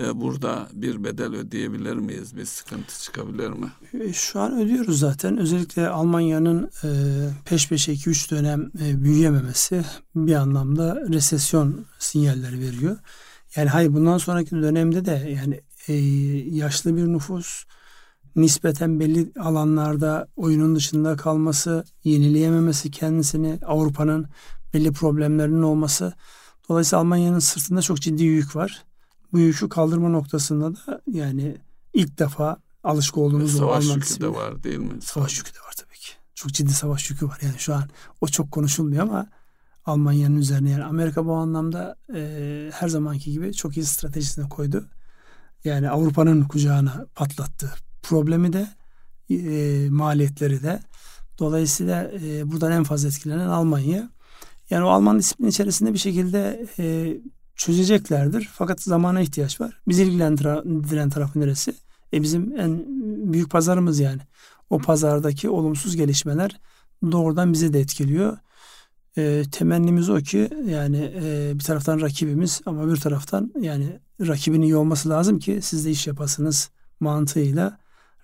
e, 0.00 0.20
burada 0.20 0.68
bir 0.72 1.04
bedel 1.04 1.34
ödeyebilir 1.34 1.96
miyiz? 1.96 2.36
Bir 2.36 2.44
sıkıntı 2.44 3.00
çıkabilir 3.02 3.48
mi? 3.48 3.72
E, 4.00 4.12
şu 4.12 4.40
an 4.40 4.60
ödüyoruz 4.60 4.98
zaten. 4.98 5.38
Özellikle 5.38 5.88
Almanya'nın 5.88 6.70
e, 6.84 6.88
peş 7.44 7.68
peşe 7.68 7.92
2-3 7.92 8.30
dönem 8.30 8.70
e, 8.82 9.04
büyüyememesi 9.04 9.84
bir 10.14 10.34
anlamda 10.34 11.00
resesyon 11.08 11.86
sinyalleri 11.98 12.60
veriyor. 12.60 12.96
Yani 13.56 13.68
hayır 13.68 13.94
bundan 13.94 14.18
sonraki 14.18 14.50
dönemde 14.50 15.04
de 15.04 15.36
yani 15.42 15.60
e, 15.88 15.94
yaşlı 16.56 16.96
bir 16.96 17.06
nüfus 17.06 17.64
nispeten 18.36 19.00
belli 19.00 19.32
alanlarda 19.40 20.28
oyunun 20.36 20.76
dışında 20.76 21.16
kalması, 21.16 21.84
yenileyememesi 22.04 22.90
kendisini, 22.90 23.58
Avrupa'nın 23.66 24.26
belli 24.74 24.92
problemlerinin 24.92 25.62
olması. 25.62 26.12
Dolayısıyla 26.68 27.00
Almanya'nın 27.00 27.38
sırtında 27.38 27.82
çok 27.82 28.00
ciddi 28.00 28.24
yük 28.24 28.56
var. 28.56 28.84
Bu 29.32 29.38
yükü 29.38 29.68
kaldırma 29.68 30.08
noktasında 30.08 30.74
da 30.74 31.02
yani 31.12 31.56
ilk 31.92 32.18
defa 32.18 32.56
alışık 32.84 33.18
olduğumuz 33.18 33.56
savaş 33.56 33.84
yükü 33.84 34.20
de 34.20 34.28
var 34.28 34.62
değil 34.62 34.78
mi? 34.78 35.02
Savaş 35.02 35.38
yükü 35.38 35.54
de 35.54 35.58
var 35.58 35.72
tabii 35.76 35.98
ki. 35.98 36.12
Çok 36.34 36.52
ciddi 36.52 36.72
savaş 36.72 37.10
yükü 37.10 37.26
var. 37.26 37.38
Yani 37.42 37.58
şu 37.58 37.74
an 37.74 37.84
o 38.20 38.26
çok 38.26 38.52
konuşulmuyor 38.52 39.02
ama 39.02 39.26
Almanya'nın 39.86 40.36
üzerine 40.36 40.70
yani 40.70 40.84
Amerika 40.84 41.26
bu 41.26 41.34
anlamda 41.34 41.96
e, 42.14 42.70
her 42.74 42.88
zamanki 42.88 43.32
gibi 43.32 43.54
çok 43.54 43.76
iyi 43.76 43.86
stratejisine 43.86 44.48
koydu. 44.48 44.84
Yani 45.64 45.90
Avrupa'nın 45.90 46.44
kucağına 46.44 47.06
patlattı 47.14 47.72
problemi 48.02 48.52
de 48.52 48.68
e, 49.30 49.90
maliyetleri 49.90 50.62
de. 50.62 50.80
Dolayısıyla 51.38 52.10
e, 52.22 52.50
buradan 52.52 52.72
en 52.72 52.84
fazla 52.84 53.08
etkilenen 53.08 53.48
Almanya. 53.48 54.10
Yani 54.70 54.84
o 54.84 54.88
Alman 54.88 55.18
disiplin 55.18 55.46
içerisinde 55.46 55.92
bir 55.92 55.98
şekilde 55.98 56.66
e, 56.78 57.16
çözeceklerdir. 57.64 58.50
Fakat 58.52 58.80
zamana 58.82 59.20
ihtiyaç 59.20 59.60
var. 59.60 59.80
Bizi 59.88 60.02
ilgilendiren 60.02 61.10
tarafı 61.10 61.40
neresi? 61.40 61.74
E 62.12 62.22
bizim 62.22 62.60
en 62.60 62.84
büyük 63.32 63.50
pazarımız 63.50 64.00
yani. 64.00 64.20
O 64.70 64.78
pazardaki 64.78 65.50
olumsuz 65.50 65.96
gelişmeler 65.96 66.60
doğrudan 67.12 67.52
bizi 67.52 67.72
de 67.72 67.80
etkiliyor. 67.80 68.38
E, 69.16 69.42
temennimiz 69.52 70.10
o 70.10 70.16
ki 70.16 70.50
yani 70.66 71.12
e, 71.22 71.52
bir 71.54 71.64
taraftan 71.64 72.00
rakibimiz 72.00 72.60
ama 72.66 72.90
bir 72.90 72.96
taraftan 72.96 73.52
yani 73.60 74.00
rakibin 74.20 74.62
iyi 74.62 74.76
olması 74.76 75.08
lazım 75.08 75.38
ki 75.38 75.58
siz 75.62 75.86
de 75.86 75.90
iş 75.90 76.06
yapasınız 76.06 76.70
mantığıyla 77.00 77.78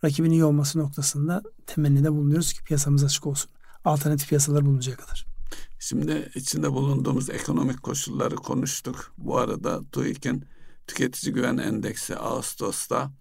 rakibin 0.04 0.30
iyi 0.30 0.44
olması 0.44 0.78
noktasında 0.78 1.42
temennide 1.66 2.12
bulunuyoruz 2.12 2.52
ki 2.52 2.64
piyasamız 2.64 3.04
açık 3.04 3.26
olsun. 3.26 3.50
Alternatif 3.84 4.28
piyasalar 4.28 4.66
buluncaya 4.66 4.96
kadar. 4.96 5.37
Şimdi 5.78 6.30
içinde 6.34 6.72
bulunduğumuz 6.72 7.30
ekonomik 7.30 7.82
koşulları 7.82 8.36
konuştuk. 8.36 9.12
Bu 9.18 9.38
arada 9.38 9.80
TÜİK'in 9.92 10.44
tüketici 10.86 11.34
güven 11.34 11.56
endeksi 11.56 12.16
Ağustos'ta 12.16 13.12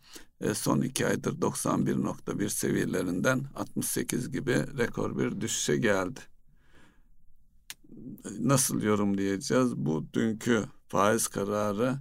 e, 0.41 0.53
son 0.53 0.81
iki 0.81 1.07
aydır 1.07 1.33
91.1 1.33 2.49
seviyelerinden 2.49 3.45
68 3.55 4.31
gibi 4.31 4.77
rekor 4.77 5.17
bir 5.17 5.41
düşüşe 5.41 5.77
geldi. 5.77 6.19
Nasıl 8.39 8.81
yorumlayacağız? 8.81 9.77
Bu 9.77 10.05
dünkü 10.13 10.65
faiz 10.87 11.27
kararı 11.27 11.97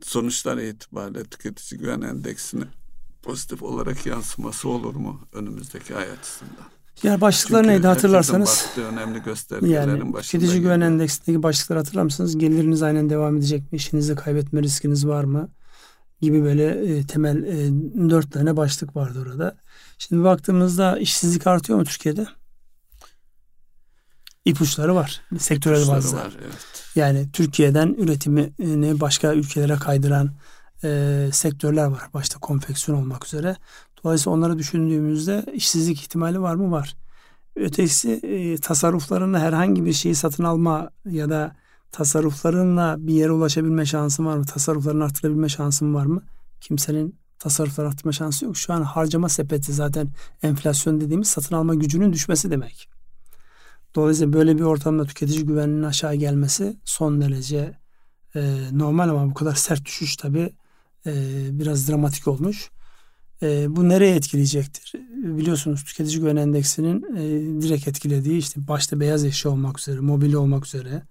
sonuçlar 0.00 0.58
itibariyle 0.58 1.24
tüketici 1.24 1.80
güven 1.80 2.00
endeksini 2.00 2.64
pozitif 3.22 3.62
olarak 3.62 4.06
yansıması 4.06 4.68
olur 4.68 4.94
mu 4.94 5.28
önümüzdeki 5.32 5.96
ay 5.96 6.10
açısından? 6.10 6.79
Yani 7.02 7.20
başlıklar 7.20 7.58
Çünkü 7.62 7.72
neydi 7.72 7.86
hatırlarsanız? 7.86 8.66
önemli 8.92 9.22
göstergelerin 9.22 9.90
yani, 9.90 10.22
Tüketici 10.22 10.60
güven 10.60 10.80
endeksindeki 10.80 11.42
başlıkları 11.42 11.78
hatırlar 11.78 12.02
mısınız? 12.02 12.38
Geliriniz 12.38 12.82
aynen 12.82 13.10
devam 13.10 13.36
edecek 13.36 13.72
mi? 13.72 13.76
İşinizi 13.76 14.14
kaybetme 14.14 14.62
riskiniz 14.62 15.06
var 15.06 15.24
mı? 15.24 15.48
Gibi 16.20 16.44
böyle 16.44 16.96
e, 16.96 17.06
temel 17.06 17.42
e, 17.42 17.70
dört 18.10 18.32
tane 18.32 18.56
başlık 18.56 18.96
vardı 18.96 19.22
orada. 19.26 19.56
Şimdi 19.98 20.24
baktığımızda 20.24 20.98
işsizlik 20.98 21.46
artıyor 21.46 21.78
mu 21.78 21.84
Türkiye'de? 21.84 22.26
İpuçları 24.44 24.94
var. 24.94 25.20
Sektörel 25.38 25.88
bazda. 25.88 26.16
Var, 26.16 26.32
evet. 26.44 26.54
Yani 26.94 27.32
Türkiye'den 27.32 27.94
üretimini 27.98 29.00
başka 29.00 29.34
ülkelere 29.34 29.76
kaydıran 29.76 30.30
e, 30.84 31.28
sektörler 31.32 31.84
var. 31.84 32.02
Başta 32.14 32.38
konfeksiyon 32.38 32.98
olmak 32.98 33.26
üzere. 33.26 33.56
Dolayısıyla 34.04 34.36
onları 34.36 34.58
düşündüğümüzde 34.58 35.44
işsizlik 35.54 36.00
ihtimali 36.00 36.40
var 36.40 36.54
mı? 36.54 36.70
Var. 36.70 36.96
Ötesi 37.56 38.10
e, 38.12 38.56
tasarruflarında 38.56 39.38
herhangi 39.38 39.84
bir 39.84 39.92
şeyi 39.92 40.14
satın 40.14 40.44
alma 40.44 40.90
ya 41.04 41.30
da 41.30 41.56
tasarruflarınla 41.92 42.96
bir 42.98 43.14
yere 43.14 43.30
ulaşabilme 43.32 43.86
şansın 43.86 44.26
var 44.26 44.36
mı? 44.36 44.44
Tasarruflarını 44.44 45.04
arttırabilme 45.04 45.48
şansın 45.48 45.94
var 45.94 46.06
mı? 46.06 46.22
Kimsenin 46.60 47.20
tasarrufları 47.38 47.88
arttırma 47.88 48.12
şansı 48.12 48.44
yok. 48.44 48.56
Şu 48.56 48.72
an 48.72 48.82
harcama 48.82 49.28
sepeti 49.28 49.72
zaten 49.72 50.08
enflasyon 50.42 51.00
dediğimiz 51.00 51.28
satın 51.28 51.54
alma 51.54 51.74
gücünün 51.74 52.12
düşmesi 52.12 52.50
demek. 52.50 52.88
Dolayısıyla 53.94 54.32
böyle 54.32 54.56
bir 54.56 54.62
ortamda 54.62 55.04
tüketici 55.04 55.46
güveninin 55.46 55.82
aşağı 55.82 56.14
gelmesi 56.14 56.76
son 56.84 57.20
derece 57.20 57.78
e, 58.34 58.40
normal 58.72 59.08
ama 59.08 59.30
bu 59.30 59.34
kadar 59.34 59.54
sert 59.54 59.84
düşüş 59.84 60.16
tabi 60.16 60.52
e, 61.06 61.12
biraz 61.58 61.88
dramatik 61.88 62.28
olmuş. 62.28 62.70
E, 63.42 63.76
bu 63.76 63.88
nereye 63.88 64.14
etkileyecektir? 64.14 64.92
Biliyorsunuz 65.14 65.84
tüketici 65.84 66.20
güven 66.20 66.36
endeksinin 66.36 67.16
e, 67.16 67.62
direkt 67.62 67.88
etkilediği 67.88 68.38
işte 68.38 68.68
başta 68.68 69.00
beyaz 69.00 69.24
eşya 69.24 69.50
olmak 69.50 69.78
üzere, 69.78 70.00
mobilya 70.00 70.38
olmak 70.38 70.66
üzere, 70.66 71.02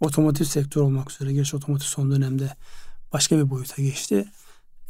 otomotiv 0.00 0.44
sektör 0.44 0.80
olmak 0.80 1.10
üzere. 1.10 1.32
Gerçi 1.32 1.56
otomotiv 1.56 1.86
son 1.86 2.10
dönemde 2.10 2.56
başka 3.12 3.38
bir 3.38 3.50
boyuta 3.50 3.82
geçti. 3.82 4.24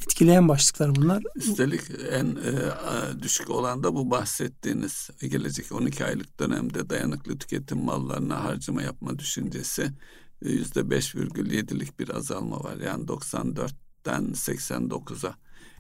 Etkileyen 0.03 0.49
başlıklar 0.49 0.95
bunlar. 0.95 1.23
Üstelik 1.37 1.81
en 2.11 2.27
e, 2.27 3.23
düşük 3.23 3.51
olan 3.51 3.83
da 3.83 3.95
bu 3.95 4.11
bahsettiğiniz 4.11 5.11
gelecek 5.21 5.73
12 5.73 6.05
aylık 6.05 6.41
dönemde 6.41 6.91
dayanıklı 6.91 7.39
tüketim 7.39 7.79
mallarına 7.79 8.45
harcama 8.45 8.83
yapma 8.83 9.19
düşüncesi 9.19 9.91
yüzde 10.43 10.81
5,7'lik 10.81 11.99
bir 11.99 12.17
azalma 12.17 12.65
var. 12.65 12.77
Yani 12.77 13.05
94'ten 13.05 14.23
89'a 14.25 15.35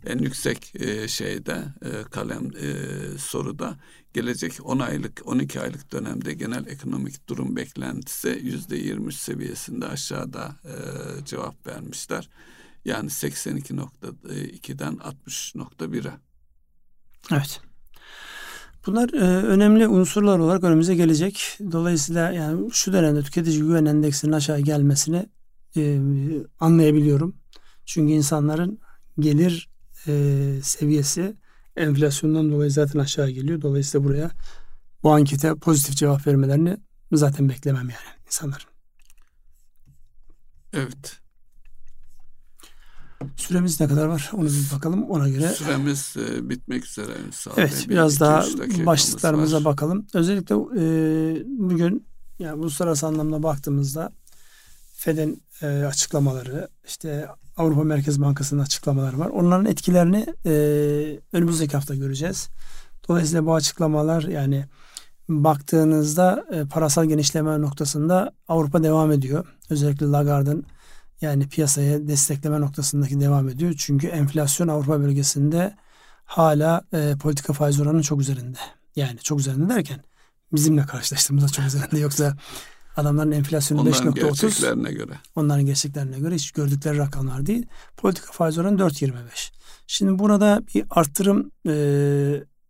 en 0.07 0.19
yüksek 0.19 0.73
e, 0.81 1.09
şeyde 1.09 1.65
e, 1.83 1.91
kalem 2.11 2.51
e, 2.57 2.69
soruda 3.19 3.77
gelecek 4.15 4.53
10 4.65 4.79
aylık 4.79 5.23
12 5.25 5.61
aylık 5.61 5.93
dönemde 5.93 6.35
genel 6.35 6.67
ekonomik 6.67 7.29
durum 7.29 7.57
beklentisi 7.57 8.41
yüzde 8.43 8.77
23 8.77 9.15
seviyesinde 9.15 9.87
aşağıda 9.87 10.57
e, 10.65 10.75
cevap 11.25 11.67
vermişler. 11.67 12.29
Yani 12.85 13.09
82.2'den 13.09 14.95
60.1'e. 14.95 16.13
Evet. 17.33 17.61
Bunlar 18.87 19.09
e, 19.13 19.47
önemli 19.47 19.89
unsurlar 19.89 20.39
olarak 20.39 20.65
önümüze 20.65 20.95
gelecek. 20.95 21.59
Dolayısıyla 21.73 22.33
yani 22.33 22.71
şu 22.73 22.93
dönemde 22.93 23.23
tüketici 23.23 23.59
güven 23.59 23.85
endeksinin 23.85 24.33
aşağı 24.33 24.61
gelmesini 24.61 25.27
e, 25.77 26.01
anlayabiliyorum. 26.61 27.37
Çünkü 27.87 28.13
insanların 28.13 28.79
gelir 29.19 29.74
e, 30.07 30.13
seviyesi 30.63 31.37
enflasyondan 31.77 32.53
dolayı 32.53 32.71
zaten 32.71 32.99
aşağı 32.99 33.31
geliyor. 33.31 33.61
Dolayısıyla 33.61 34.09
buraya 34.09 34.31
bu 35.03 35.13
ankete 35.13 35.55
pozitif 35.55 35.97
cevap 35.97 36.27
vermelerini 36.27 36.77
zaten 37.13 37.49
beklemem 37.49 37.89
yani 37.91 38.25
insanların. 38.27 38.67
Evet. 40.73 41.21
Süremiz 43.37 43.81
ne 43.81 43.89
kadar 43.89 44.07
var 44.07 44.31
onu 44.33 44.49
bir 44.49 44.77
bakalım 44.77 45.11
ona 45.11 45.29
göre. 45.29 45.49
Süremiz 45.49 46.15
e, 46.17 46.51
bitmek 46.51 46.87
üzere. 46.87 47.13
Evet 47.57 47.87
biraz 47.89 48.21
daha 48.21 48.45
başlıklarımıza 48.87 49.57
var. 49.57 49.65
bakalım. 49.65 50.07
Özellikle 50.15 50.55
e, 50.55 50.83
bugün 51.47 52.07
yani 52.39 52.55
uluslararası 52.55 53.07
anlamda 53.07 53.43
baktığımızda 53.43 54.13
Fed'in 54.95 55.43
e, 55.63 55.67
açıklamaları 55.67 56.69
işte 56.87 57.29
Avrupa 57.57 57.85
Merkez 57.85 58.21
Bankası'nın 58.21 58.63
açıklamaları 58.63 59.19
var. 59.19 59.27
Onların 59.27 59.67
etkilerini 59.67 60.27
e, 60.47 60.53
önümüzdeki 61.33 61.77
hafta 61.77 61.95
göreceğiz. 61.95 62.49
Dolayısıyla 63.09 63.47
bu 63.47 63.55
açıklamalar 63.55 64.23
yani 64.23 64.65
baktığınızda 65.29 66.45
e, 66.53 66.65
parasal 66.65 67.05
genişleme 67.05 67.61
noktasında 67.61 68.33
Avrupa 68.49 68.83
devam 68.83 69.13
ediyor. 69.13 69.47
Özellikle 69.71 70.07
Lagarde'ın 70.07 70.67
yani 71.21 71.49
piyasaya 71.49 72.09
destekleme 72.09 72.61
noktasındaki 72.61 73.21
devam 73.21 73.49
ediyor. 73.49 73.75
Çünkü 73.79 74.07
enflasyon 74.07 74.69
Avrupa 74.69 75.01
bölgesinde 75.01 75.75
hala 76.25 76.83
e, 76.93 77.17
politika 77.21 77.53
faiz 77.53 77.81
oranının 77.81 78.03
çok 78.03 78.21
üzerinde. 78.21 78.59
Yani 78.97 79.19
çok 79.19 79.41
üzerinde 79.41 79.75
derken 79.75 80.01
bizimle 80.53 80.83
karşılaştığımızda 80.83 81.49
çok 81.49 81.67
üzerinde 81.67 81.99
yoksa 81.99 82.37
adamların 82.97 83.33
enflasyonu 83.33 83.81
5.30. 83.81 84.01
Onların 84.01 84.15
gerçeklerine 84.15 84.93
göre. 84.93 85.13
Onların 85.37 85.67
gerçeklerine 85.67 86.19
göre 86.19 86.35
hiç 86.35 86.51
gördükleri 86.51 86.99
rakamlar 86.99 87.47
değil. 87.47 87.67
Politika 87.97 88.33
faiz 88.33 88.59
oranı 88.59 88.81
4.25. 88.81 89.13
Şimdi 89.87 90.19
burada 90.19 90.63
bir 90.75 90.85
arttırım 90.91 91.51
e, 91.67 91.75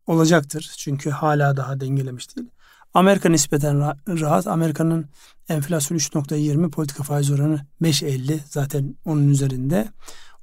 olacaktır. 0.06 0.74
Çünkü 0.78 1.10
hala 1.10 1.56
daha 1.56 1.80
dengelemiş 1.80 2.36
değil. 2.36 2.48
Amerika 2.94 3.28
nispeten 3.28 3.80
rahat. 4.08 4.46
Amerika'nın 4.46 5.06
enflasyon 5.48 5.98
3.20, 5.98 6.70
politika 6.70 7.02
faiz 7.02 7.30
oranı 7.30 7.60
5.50 7.82 8.38
zaten 8.50 8.94
onun 9.04 9.28
üzerinde. 9.28 9.88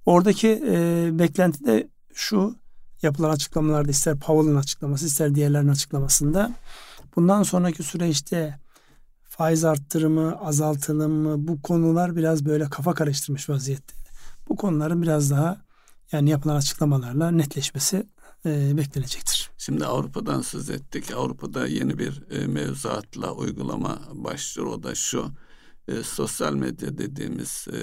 Oradaki 0.06 0.64
e, 0.68 1.10
beklenti 1.20 1.66
de 1.66 1.90
şu 2.14 2.56
yapılan 3.02 3.30
açıklamalarda 3.30 3.92
ister 3.92 4.20
Powell'ın 4.20 4.56
açıklaması 4.56 5.06
ister 5.06 5.36
diğerlerinin 5.36 5.72
açıklamasında 5.72 6.52
bundan 7.16 7.44
sonraki 7.44 7.84
süreçte 7.84 8.60
faiz 9.42 9.66
arttırımı, 9.66 10.38
azaltılımı 10.42 11.48
bu 11.48 11.62
konular 11.62 12.16
biraz 12.16 12.46
böyle 12.46 12.70
kafa 12.70 12.94
karıştırmış 12.94 13.50
vaziyette. 13.50 13.94
Bu 14.50 14.56
konuların 14.56 15.02
biraz 15.02 15.32
daha 15.32 15.62
yani 16.12 16.30
yapılan 16.30 16.56
açıklamalarla 16.56 17.32
netleşmesi 17.32 18.08
e, 18.46 18.78
beklenecektir. 18.78 19.52
Şimdi 19.58 19.86
Avrupa'dan 19.86 20.42
söz 20.42 20.70
ettik. 20.70 21.12
Avrupa'da 21.16 21.68
yeni 21.68 22.00
bir 22.00 22.24
e, 22.32 22.48
mevzuatla 22.48 23.32
uygulama 23.32 24.02
başlıyor. 24.14 24.68
O 24.68 24.84
da 24.84 24.96
şu. 24.96 25.32
E, 25.88 26.04
sosyal 26.04 26.54
medya 26.54 26.98
dediğimiz, 26.98 27.68
e, 27.68 27.82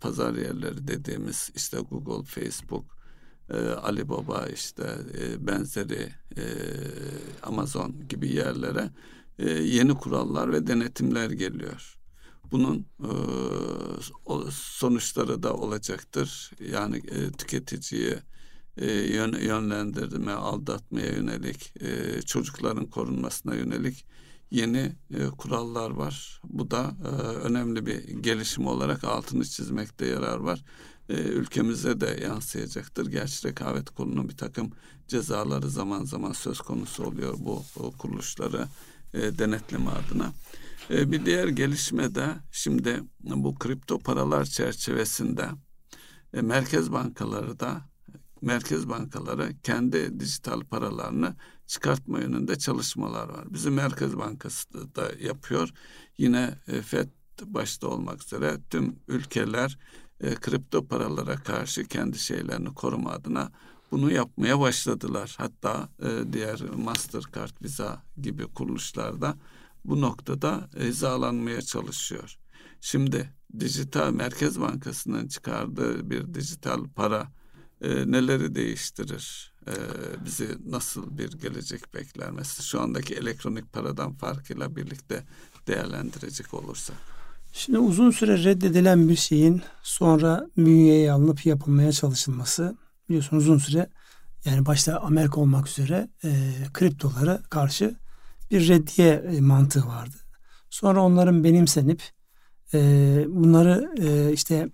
pazar 0.00 0.34
yerleri 0.34 0.88
dediğimiz 0.88 1.50
işte 1.54 1.78
Google, 1.78 2.24
Facebook, 2.24 2.84
e, 3.50 3.56
Alibaba 3.68 4.46
işte 4.46 4.96
e, 5.18 5.46
benzeri 5.46 6.12
e, 6.36 6.44
Amazon 7.42 8.08
gibi 8.08 8.28
yerlere 8.28 8.90
e, 9.38 9.50
yeni 9.50 9.94
kurallar 9.94 10.52
ve 10.52 10.66
denetimler 10.66 11.30
geliyor. 11.30 11.96
Bunun 12.52 12.86
e, 13.00 13.10
sonuçları 14.50 15.42
da 15.42 15.54
olacaktır. 15.54 16.50
Yani 16.70 16.96
e, 16.96 17.30
tüketiciye 17.30 18.18
e, 18.76 18.92
yön, 18.92 19.32
yönlendirme, 19.32 20.32
aldatmaya 20.32 21.12
yönelik, 21.12 21.74
çocukların 22.26 22.86
korunmasına 22.86 23.54
yönelik 23.54 24.04
yeni 24.50 24.92
kurallar 25.38 25.90
var. 25.90 26.40
Bu 26.44 26.70
da 26.70 26.94
önemli 27.42 27.86
bir 27.86 28.08
gelişim 28.08 28.66
olarak 28.66 29.04
altını 29.04 29.44
çizmekte 29.44 30.06
yarar 30.06 30.38
var. 30.38 30.64
Ülkemize 31.08 32.00
de 32.00 32.18
yansıyacaktır. 32.22 33.06
Gerçi 33.06 33.48
rekabet 33.48 33.90
kurulunun 33.90 34.28
bir 34.28 34.36
takım 34.36 34.72
cezaları 35.08 35.70
zaman 35.70 36.04
zaman 36.04 36.32
söz 36.32 36.60
konusu 36.60 37.04
oluyor 37.04 37.34
bu 37.38 37.62
kuruluşları 37.98 38.68
e, 39.14 39.38
denetleme 39.38 39.90
adına. 39.90 40.32
E, 40.90 41.12
bir 41.12 41.26
diğer 41.26 41.48
gelişme 41.48 42.14
de 42.14 42.28
şimdi 42.52 43.02
bu 43.20 43.54
kripto 43.54 43.98
paralar 43.98 44.44
çerçevesinde 44.44 45.48
e, 46.34 46.42
merkez 46.42 46.92
bankaları 46.92 47.60
da 47.60 47.92
merkez 48.42 48.88
bankaları 48.88 49.52
kendi 49.62 50.20
dijital 50.20 50.60
paralarını 50.60 51.36
çıkartma 51.66 52.20
yönünde 52.20 52.58
çalışmalar 52.58 53.28
var. 53.28 53.44
Bizim 53.54 53.74
Merkez 53.74 54.18
Bankası 54.18 54.94
da 54.96 55.10
yapıyor. 55.20 55.70
Yine 56.18 56.58
e, 56.68 56.82
FED 56.82 57.08
başta 57.44 57.88
olmak 57.88 58.22
üzere 58.22 58.58
tüm 58.70 58.96
ülkeler 59.08 59.78
e, 60.20 60.34
kripto 60.34 60.86
paralara 60.86 61.36
karşı 61.36 61.84
kendi 61.84 62.18
şeylerini 62.18 62.74
koruma 62.74 63.10
adına 63.10 63.52
bunu 63.92 64.12
yapmaya 64.12 64.60
başladılar. 64.60 65.34
Hatta 65.38 65.88
e, 66.02 66.32
diğer 66.32 66.60
Mastercard, 66.60 67.62
Visa 67.62 68.02
gibi 68.20 68.44
kuruluşlarda 68.44 69.36
bu 69.84 70.00
noktada 70.00 70.68
hizalanmaya 70.80 71.62
çalışıyor. 71.62 72.38
Şimdi 72.80 73.30
dijital 73.60 74.12
Merkez 74.12 74.60
Bankası'nın 74.60 75.28
çıkardığı 75.28 76.10
bir 76.10 76.34
dijital 76.34 76.84
para 76.96 77.32
e, 77.80 77.88
neleri 78.10 78.54
değiştirir? 78.54 79.52
E, 79.66 79.74
bizi 80.24 80.48
nasıl 80.66 81.18
bir 81.18 81.32
gelecek 81.32 81.94
bekler? 81.94 82.30
Mesela 82.30 82.62
şu 82.62 82.80
andaki 82.80 83.14
elektronik 83.14 83.72
paradan 83.72 84.12
farkıyla 84.12 84.76
birlikte 84.76 85.24
değerlendirecek 85.66 86.54
olursa. 86.54 86.94
Şimdi 87.52 87.78
uzun 87.78 88.10
süre 88.10 88.44
reddedilen 88.44 89.08
bir 89.08 89.16
şeyin 89.16 89.62
sonra 89.82 90.46
bünyeye 90.56 91.12
alınıp 91.12 91.46
yapılmaya 91.46 91.92
çalışılması 91.92 92.76
biliyorsunuz 93.08 93.48
uzun 93.48 93.58
süre 93.58 93.90
yani 94.44 94.66
başta 94.66 95.00
Amerika 95.00 95.40
olmak 95.40 95.68
üzere 95.68 96.08
e, 96.24 96.52
kriptolara 96.72 97.42
karşı 97.42 97.96
bir 98.50 98.68
reddiye 98.68 99.12
e, 99.14 99.40
mantığı 99.40 99.86
vardı. 99.86 100.16
Sonra 100.70 101.02
onların 101.02 101.44
benimsenip 101.44 102.02
e, 102.74 102.78
bunları 103.28 103.90
e, 103.98 104.32
işte 104.32 104.68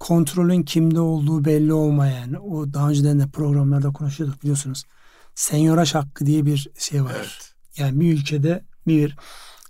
kontrolün 0.00 0.62
kimde 0.62 1.00
olduğu 1.00 1.44
belli 1.44 1.72
olmayan 1.72 2.34
o 2.34 2.72
daha 2.72 2.88
önceden 2.88 3.18
de 3.18 3.28
programlarda 3.28 3.92
konuşuyorduk 3.92 4.42
biliyorsunuz. 4.42 4.84
Senyoraş 5.34 5.94
hakkı 5.94 6.26
diye 6.26 6.46
bir 6.46 6.70
şey 6.78 7.04
var. 7.04 7.14
Evet. 7.16 7.54
Yani 7.76 8.00
bir 8.00 8.14
ülkede 8.14 8.64
bir 8.86 9.16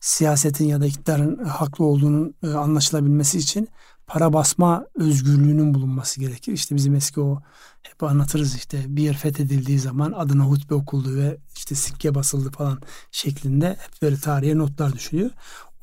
siyasetin 0.00 0.64
ya 0.64 0.80
da 0.80 0.86
iktidarın 0.86 1.44
haklı 1.44 1.84
olduğunun 1.84 2.34
e, 2.42 2.48
anlaşılabilmesi 2.48 3.38
için 3.38 3.68
para 4.06 4.32
basma 4.32 4.86
özgürlüğünün 4.94 5.74
bulunması 5.74 6.20
gerekir. 6.20 6.52
İşte 6.52 6.74
bizim 6.74 6.94
eski 6.94 7.20
o 7.20 7.42
hep 7.82 8.02
anlatırız 8.02 8.56
işte 8.56 8.84
bir 8.88 9.02
yer 9.02 9.16
fethedildiği 9.16 9.78
zaman 9.78 10.12
adına 10.12 10.44
hutbe 10.44 10.74
okuldu 10.74 11.16
ve 11.16 11.36
işte 11.56 11.74
sikke 11.74 12.14
basıldı 12.14 12.50
falan 12.50 12.80
şeklinde 13.10 13.68
hep 13.68 14.02
böyle 14.02 14.16
tarihe 14.16 14.58
notlar 14.58 14.92
düşüyor. 14.92 15.30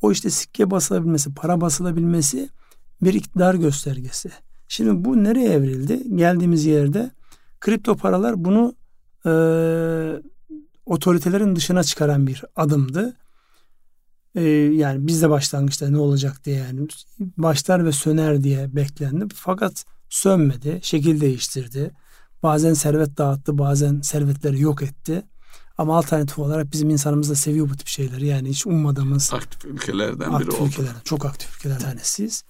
O 0.02 0.12
işte 0.12 0.30
sikke 0.30 0.70
basılabilmesi, 0.70 1.34
para 1.34 1.60
basılabilmesi 1.60 2.48
bir 3.02 3.14
iktidar 3.14 3.54
göstergesi. 3.54 4.30
Şimdi 4.68 5.04
bu 5.04 5.24
nereye 5.24 5.48
evrildi? 5.48 6.16
Geldiğimiz 6.16 6.64
yerde 6.64 7.10
kripto 7.60 7.96
paralar 7.96 8.44
bunu 8.44 8.74
e, 9.26 9.32
otoritelerin 10.86 11.56
dışına 11.56 11.84
çıkaran 11.84 12.26
bir 12.26 12.44
adımdı. 12.56 13.16
E, 14.34 14.42
yani 14.50 15.06
biz 15.06 15.22
de 15.22 15.30
başlangıçta 15.30 15.90
ne 15.90 15.98
olacak 15.98 16.44
diye 16.44 16.56
yani 16.56 16.88
başlar 17.18 17.84
ve 17.84 17.92
söner 17.92 18.42
diye 18.42 18.76
beklendi. 18.76 19.34
Fakat 19.34 19.84
sönmedi, 20.10 20.78
şekil 20.82 21.20
değiştirdi. 21.20 21.90
Bazen 22.42 22.74
servet 22.74 23.18
dağıttı, 23.18 23.58
bazen 23.58 24.00
servetleri 24.00 24.60
yok 24.60 24.82
etti. 24.82 25.22
Ama 25.78 25.98
alternatif 25.98 26.38
olarak 26.38 26.72
bizim 26.72 26.90
insanımız 26.90 27.30
da 27.30 27.34
seviyor 27.34 27.70
bu 27.70 27.76
tip 27.76 27.86
şeyleri. 27.86 28.26
Yani 28.26 28.48
hiç 28.48 28.66
ummadığımız 28.66 29.32
aktif 29.34 29.64
ülkelerden 29.64 30.32
aktif 30.32 30.48
biri 30.48 30.56
oldu. 30.56 30.68
Ülkelerden, 30.68 31.00
çok 31.04 31.24
aktif 31.24 31.56
ülkelerden 31.56 31.84
tanesiyiz. 31.84 32.44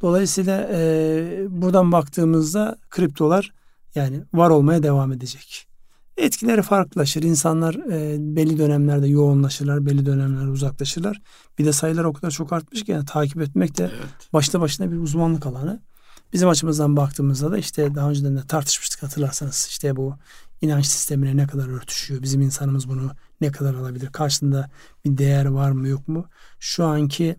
Dolayısıyla 0.00 0.68
e, 0.72 1.46
buradan 1.48 1.92
baktığımızda 1.92 2.76
kriptolar 2.90 3.52
yani 3.94 4.24
var 4.34 4.50
olmaya 4.50 4.82
devam 4.82 5.12
edecek. 5.12 5.66
Etkileri 6.22 6.62
farklılaşır. 6.62 7.22
İnsanlar 7.22 7.74
e, 7.74 8.16
belli 8.36 8.58
dönemlerde 8.58 9.08
yoğunlaşırlar, 9.08 9.86
belli 9.86 10.06
dönemlerde 10.06 10.50
uzaklaşırlar. 10.50 11.20
Bir 11.58 11.64
de 11.64 11.72
sayılar 11.72 12.04
o 12.04 12.12
kadar 12.12 12.30
çok 12.30 12.52
artmış 12.52 12.84
ki 12.84 12.92
yani 12.92 13.04
takip 13.04 13.40
etmek 13.40 13.78
de 13.78 13.84
evet. 13.84 14.32
başta 14.32 14.60
başına 14.60 14.92
bir 14.92 14.96
uzmanlık 14.96 15.46
alanı. 15.46 15.82
Bizim 16.32 16.48
açımızdan 16.48 16.96
baktığımızda 16.96 17.50
da 17.50 17.58
işte 17.58 17.94
daha 17.94 18.10
önceden 18.10 18.36
de 18.36 18.46
tartışmıştık 18.46 19.02
hatırlarsanız 19.02 19.66
işte 19.70 19.96
bu 19.96 20.14
inanç 20.60 20.86
sistemine 20.86 21.36
ne 21.36 21.46
kadar 21.46 21.68
örtüşüyor? 21.68 22.22
Bizim 22.22 22.40
insanımız 22.40 22.88
bunu 22.88 23.10
ne 23.40 23.52
kadar 23.52 23.74
alabilir? 23.74 24.06
Karşında 24.06 24.70
bir 25.04 25.18
değer 25.18 25.44
var 25.44 25.70
mı 25.70 25.88
yok 25.88 26.08
mu? 26.08 26.26
Şu 26.60 26.84
anki 26.84 27.36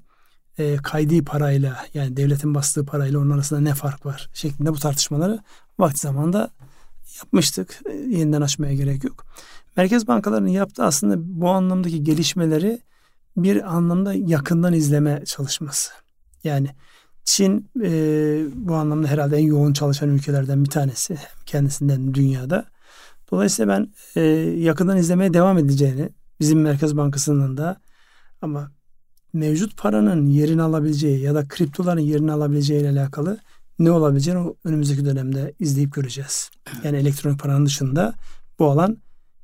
e, 0.57 0.75
kaydi 0.75 1.25
parayla 1.25 1.86
yani 1.93 2.17
devletin 2.17 2.55
bastığı 2.55 2.86
parayla 2.86 3.19
onun 3.19 3.29
arasında 3.29 3.59
ne 3.59 3.73
fark 3.73 4.05
var 4.05 4.29
şeklinde 4.34 4.71
bu 4.71 4.79
tartışmaları 4.79 5.39
vakti 5.79 5.99
zamanda 5.99 6.49
yapmıştık. 7.18 7.82
E, 7.89 7.93
yeniden 7.93 8.41
açmaya 8.41 8.74
gerek 8.74 9.03
yok. 9.03 9.26
Merkez 9.78 10.07
bankalarının 10.07 10.49
yaptığı 10.49 10.84
aslında 10.84 11.16
bu 11.18 11.49
anlamdaki 11.49 12.03
gelişmeleri 12.03 12.82
bir 13.38 13.76
anlamda 13.76 14.14
yakından 14.14 14.74
izleme 14.74 15.24
çalışması. 15.26 15.91
Yani 16.43 16.70
Çin 17.26 17.70
e, 17.84 17.91
bu 18.55 18.76
anlamda 18.76 19.07
herhalde 19.07 19.38
en 19.38 19.45
yoğun 19.45 19.74
çalışan 19.74 20.09
ülkelerden 20.09 20.64
bir 20.64 20.70
tanesi 20.70 21.18
kendisinden 21.45 22.14
dünyada. 22.14 22.66
Dolayısıyla 23.32 23.74
ben 23.74 23.88
e, 24.16 24.22
yakından 24.59 24.97
izlemeye 24.97 25.34
devam 25.34 25.57
edeceğini 25.57 26.09
bizim 26.39 26.61
Merkez 26.61 26.97
Bankası'nın 26.97 27.57
da 27.57 27.82
ama 28.41 28.72
mevcut 29.34 29.78
paranın 29.78 30.26
yerini 30.26 30.61
alabileceği 30.61 31.22
ya 31.22 31.36
da 31.36 31.47
kriptoların 31.47 32.01
yerini 32.01 32.32
alabileceği 32.32 32.82
ile 32.82 32.89
alakalı 32.89 33.39
ne 33.80 33.91
olabileceğini 33.91 34.53
önümüzdeki 34.63 35.05
dönemde 35.05 35.53
izleyip 35.59 35.93
göreceğiz. 35.93 36.51
Yani 36.84 36.97
elektronik 36.97 37.39
paranın 37.39 37.65
dışında 37.65 38.13
bu 38.59 38.69
alan 38.69 38.97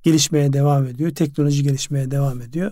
gelişmeye 0.03 0.53
devam 0.53 0.87
ediyor. 0.87 1.11
Teknoloji 1.11 1.63
gelişmeye 1.63 2.11
devam 2.11 2.41
ediyor. 2.41 2.71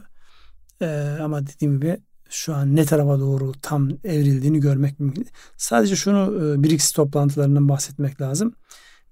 Ee, 0.81 1.17
ama 1.21 1.47
dediğim 1.47 1.75
gibi 1.75 1.97
şu 2.29 2.55
an 2.55 2.75
ne 2.75 2.85
tarafa 2.85 3.19
doğru 3.19 3.51
tam 3.61 3.89
evrildiğini 4.03 4.59
görmek 4.59 4.99
mümkün. 4.99 5.27
Sadece 5.57 5.95
şunu 5.95 6.35
e, 6.35 6.63
BRICS 6.63 6.91
toplantılarından 6.91 7.69
bahsetmek 7.69 8.21
lazım. 8.21 8.53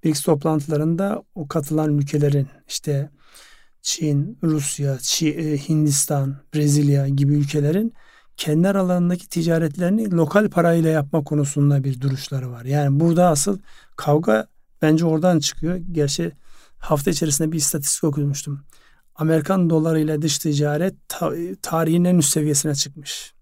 BRICS 0.04 0.22
toplantılarında 0.22 1.22
o 1.34 1.48
katılan 1.48 1.98
ülkelerin 1.98 2.48
işte 2.68 3.10
Çin, 3.82 4.38
Rusya, 4.42 4.98
Çin, 4.98 5.38
e, 5.38 5.58
Hindistan, 5.68 6.36
Brezilya 6.54 7.08
gibi 7.08 7.34
ülkelerin 7.34 7.92
kendi 8.36 8.68
aralarındaki 8.68 9.28
ticaretlerini 9.28 10.10
lokal 10.10 10.48
parayla 10.50 10.90
yapma 10.90 11.24
konusunda 11.24 11.84
bir 11.84 12.00
duruşları 12.00 12.50
var. 12.52 12.64
Yani 12.64 13.00
burada 13.00 13.28
asıl 13.28 13.58
kavga 13.96 14.46
bence 14.82 15.04
oradan 15.04 15.38
çıkıyor. 15.38 15.76
Gerçi 15.92 16.32
hafta 16.78 17.10
içerisinde 17.10 17.52
bir 17.52 17.56
istatistik 17.56 18.04
okumuştum. 18.04 18.60
Amerikan 19.14 19.70
doları 19.70 20.00
ile 20.00 20.22
dış 20.22 20.38
ticaret 20.38 20.94
tarihin 21.62 22.04
en 22.04 22.18
üst 22.18 22.32
seviyesine 22.32 22.74
çıkmış. 22.74 23.32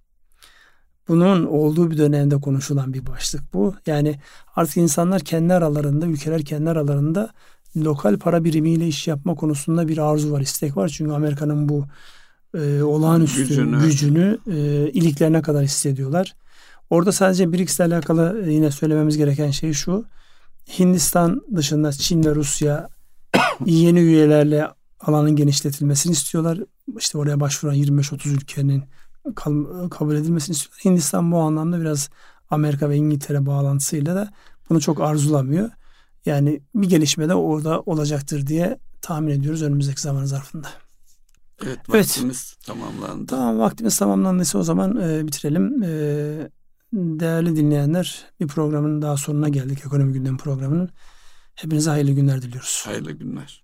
bunun 1.09 1.45
olduğu 1.47 1.91
bir 1.91 1.99
dönemde 1.99 2.41
konuşulan 2.41 2.93
bir 2.93 3.07
başlık 3.07 3.55
bu. 3.55 3.75
Yani 3.87 4.21
artık 4.57 4.77
insanlar 4.77 5.21
kendi 5.21 5.55
aralarında, 5.55 6.07
ülkeler 6.07 6.45
kendi 6.45 6.71
aralarında 6.71 7.31
lokal 7.77 8.19
para 8.19 8.45
birimiyle 8.45 8.87
iş 8.89 9.09
yapma 9.09 9.35
konusunda 9.35 9.89
bir 9.89 9.99
arzu 9.99 10.33
var, 10.33 10.41
istek 10.41 10.77
var. 10.77 10.89
Çünkü 10.89 11.13
Amerika'nın 11.13 11.69
bu 11.69 11.87
e, 12.55 12.83
olağanüstü 12.83 13.49
gücünü, 13.49 13.81
gücünü 13.81 14.39
e, 14.47 14.91
iliklerine 14.91 15.43
kadar 15.43 15.65
hissediyorlar. 15.65 16.35
Orada 16.91 17.13
sadece 17.13 17.53
BRICS 17.53 17.77
ile 17.77 17.85
alakalı 17.85 18.51
yine 18.51 18.71
söylememiz 18.71 19.17
gereken 19.17 19.51
şey 19.51 19.73
şu. 19.73 20.05
Hindistan 20.79 21.43
dışında 21.57 21.93
Çin 21.93 22.25
ve 22.25 22.35
Rusya 22.35 22.89
yeni 23.67 24.01
üyelerle 24.01 24.69
alanın 25.01 25.37
genişletilmesini 25.37 26.13
istiyorlar. 26.13 26.59
İşte 26.99 27.19
oraya 27.19 27.41
başvuran 27.41 27.75
25-30 27.75 28.29
ülkenin 28.29 28.85
kabul 29.91 30.15
edilmesini 30.15 30.55
istiyorlar. 30.55 30.85
Hindistan 30.85 31.33
bu 31.33 31.39
anlamda 31.39 31.81
biraz 31.81 32.11
Amerika 32.51 32.91
ve 32.91 32.97
İngiltere 32.97 33.47
bağlantısıyla 33.47 34.15
da 34.15 34.33
bunu 34.71 34.81
çok 34.81 35.01
arzulamıyor. 35.01 35.71
Yani 36.27 36.61
bir 36.75 36.89
gelişme 36.89 37.29
de 37.29 37.35
orada 37.35 37.81
olacaktır 37.81 38.47
diye 38.47 38.79
tahmin 39.03 39.31
ediyoruz 39.31 39.63
önümüzdeki 39.63 40.01
zaman 40.01 40.25
zarfında. 40.25 40.69
Evet 41.67 41.79
vaktimiz 41.89 42.55
evet. 42.57 42.67
tamamlandı. 42.67 43.27
Tamam 43.27 43.59
vaktimiz 43.59 43.99
tamamlandıysa 43.99 44.59
o 44.59 44.63
zaman 44.63 44.97
e, 45.01 45.27
bitirelim. 45.27 45.83
E, 45.83 45.89
değerli 46.93 47.57
dinleyenler 47.57 48.27
bir 48.41 48.47
programın 48.47 49.03
daha 49.03 49.17
sonuna 49.17 49.49
geldik. 49.49 49.79
Ekonomi 49.87 50.13
Gündem 50.13 50.37
programının. 50.37 50.91
Hepinize 51.55 51.91
hayırlı 51.91 52.13
günler 52.13 52.43
diliyoruz. 52.43 52.83
Hayırlı 52.87 53.13
günler. 53.13 53.64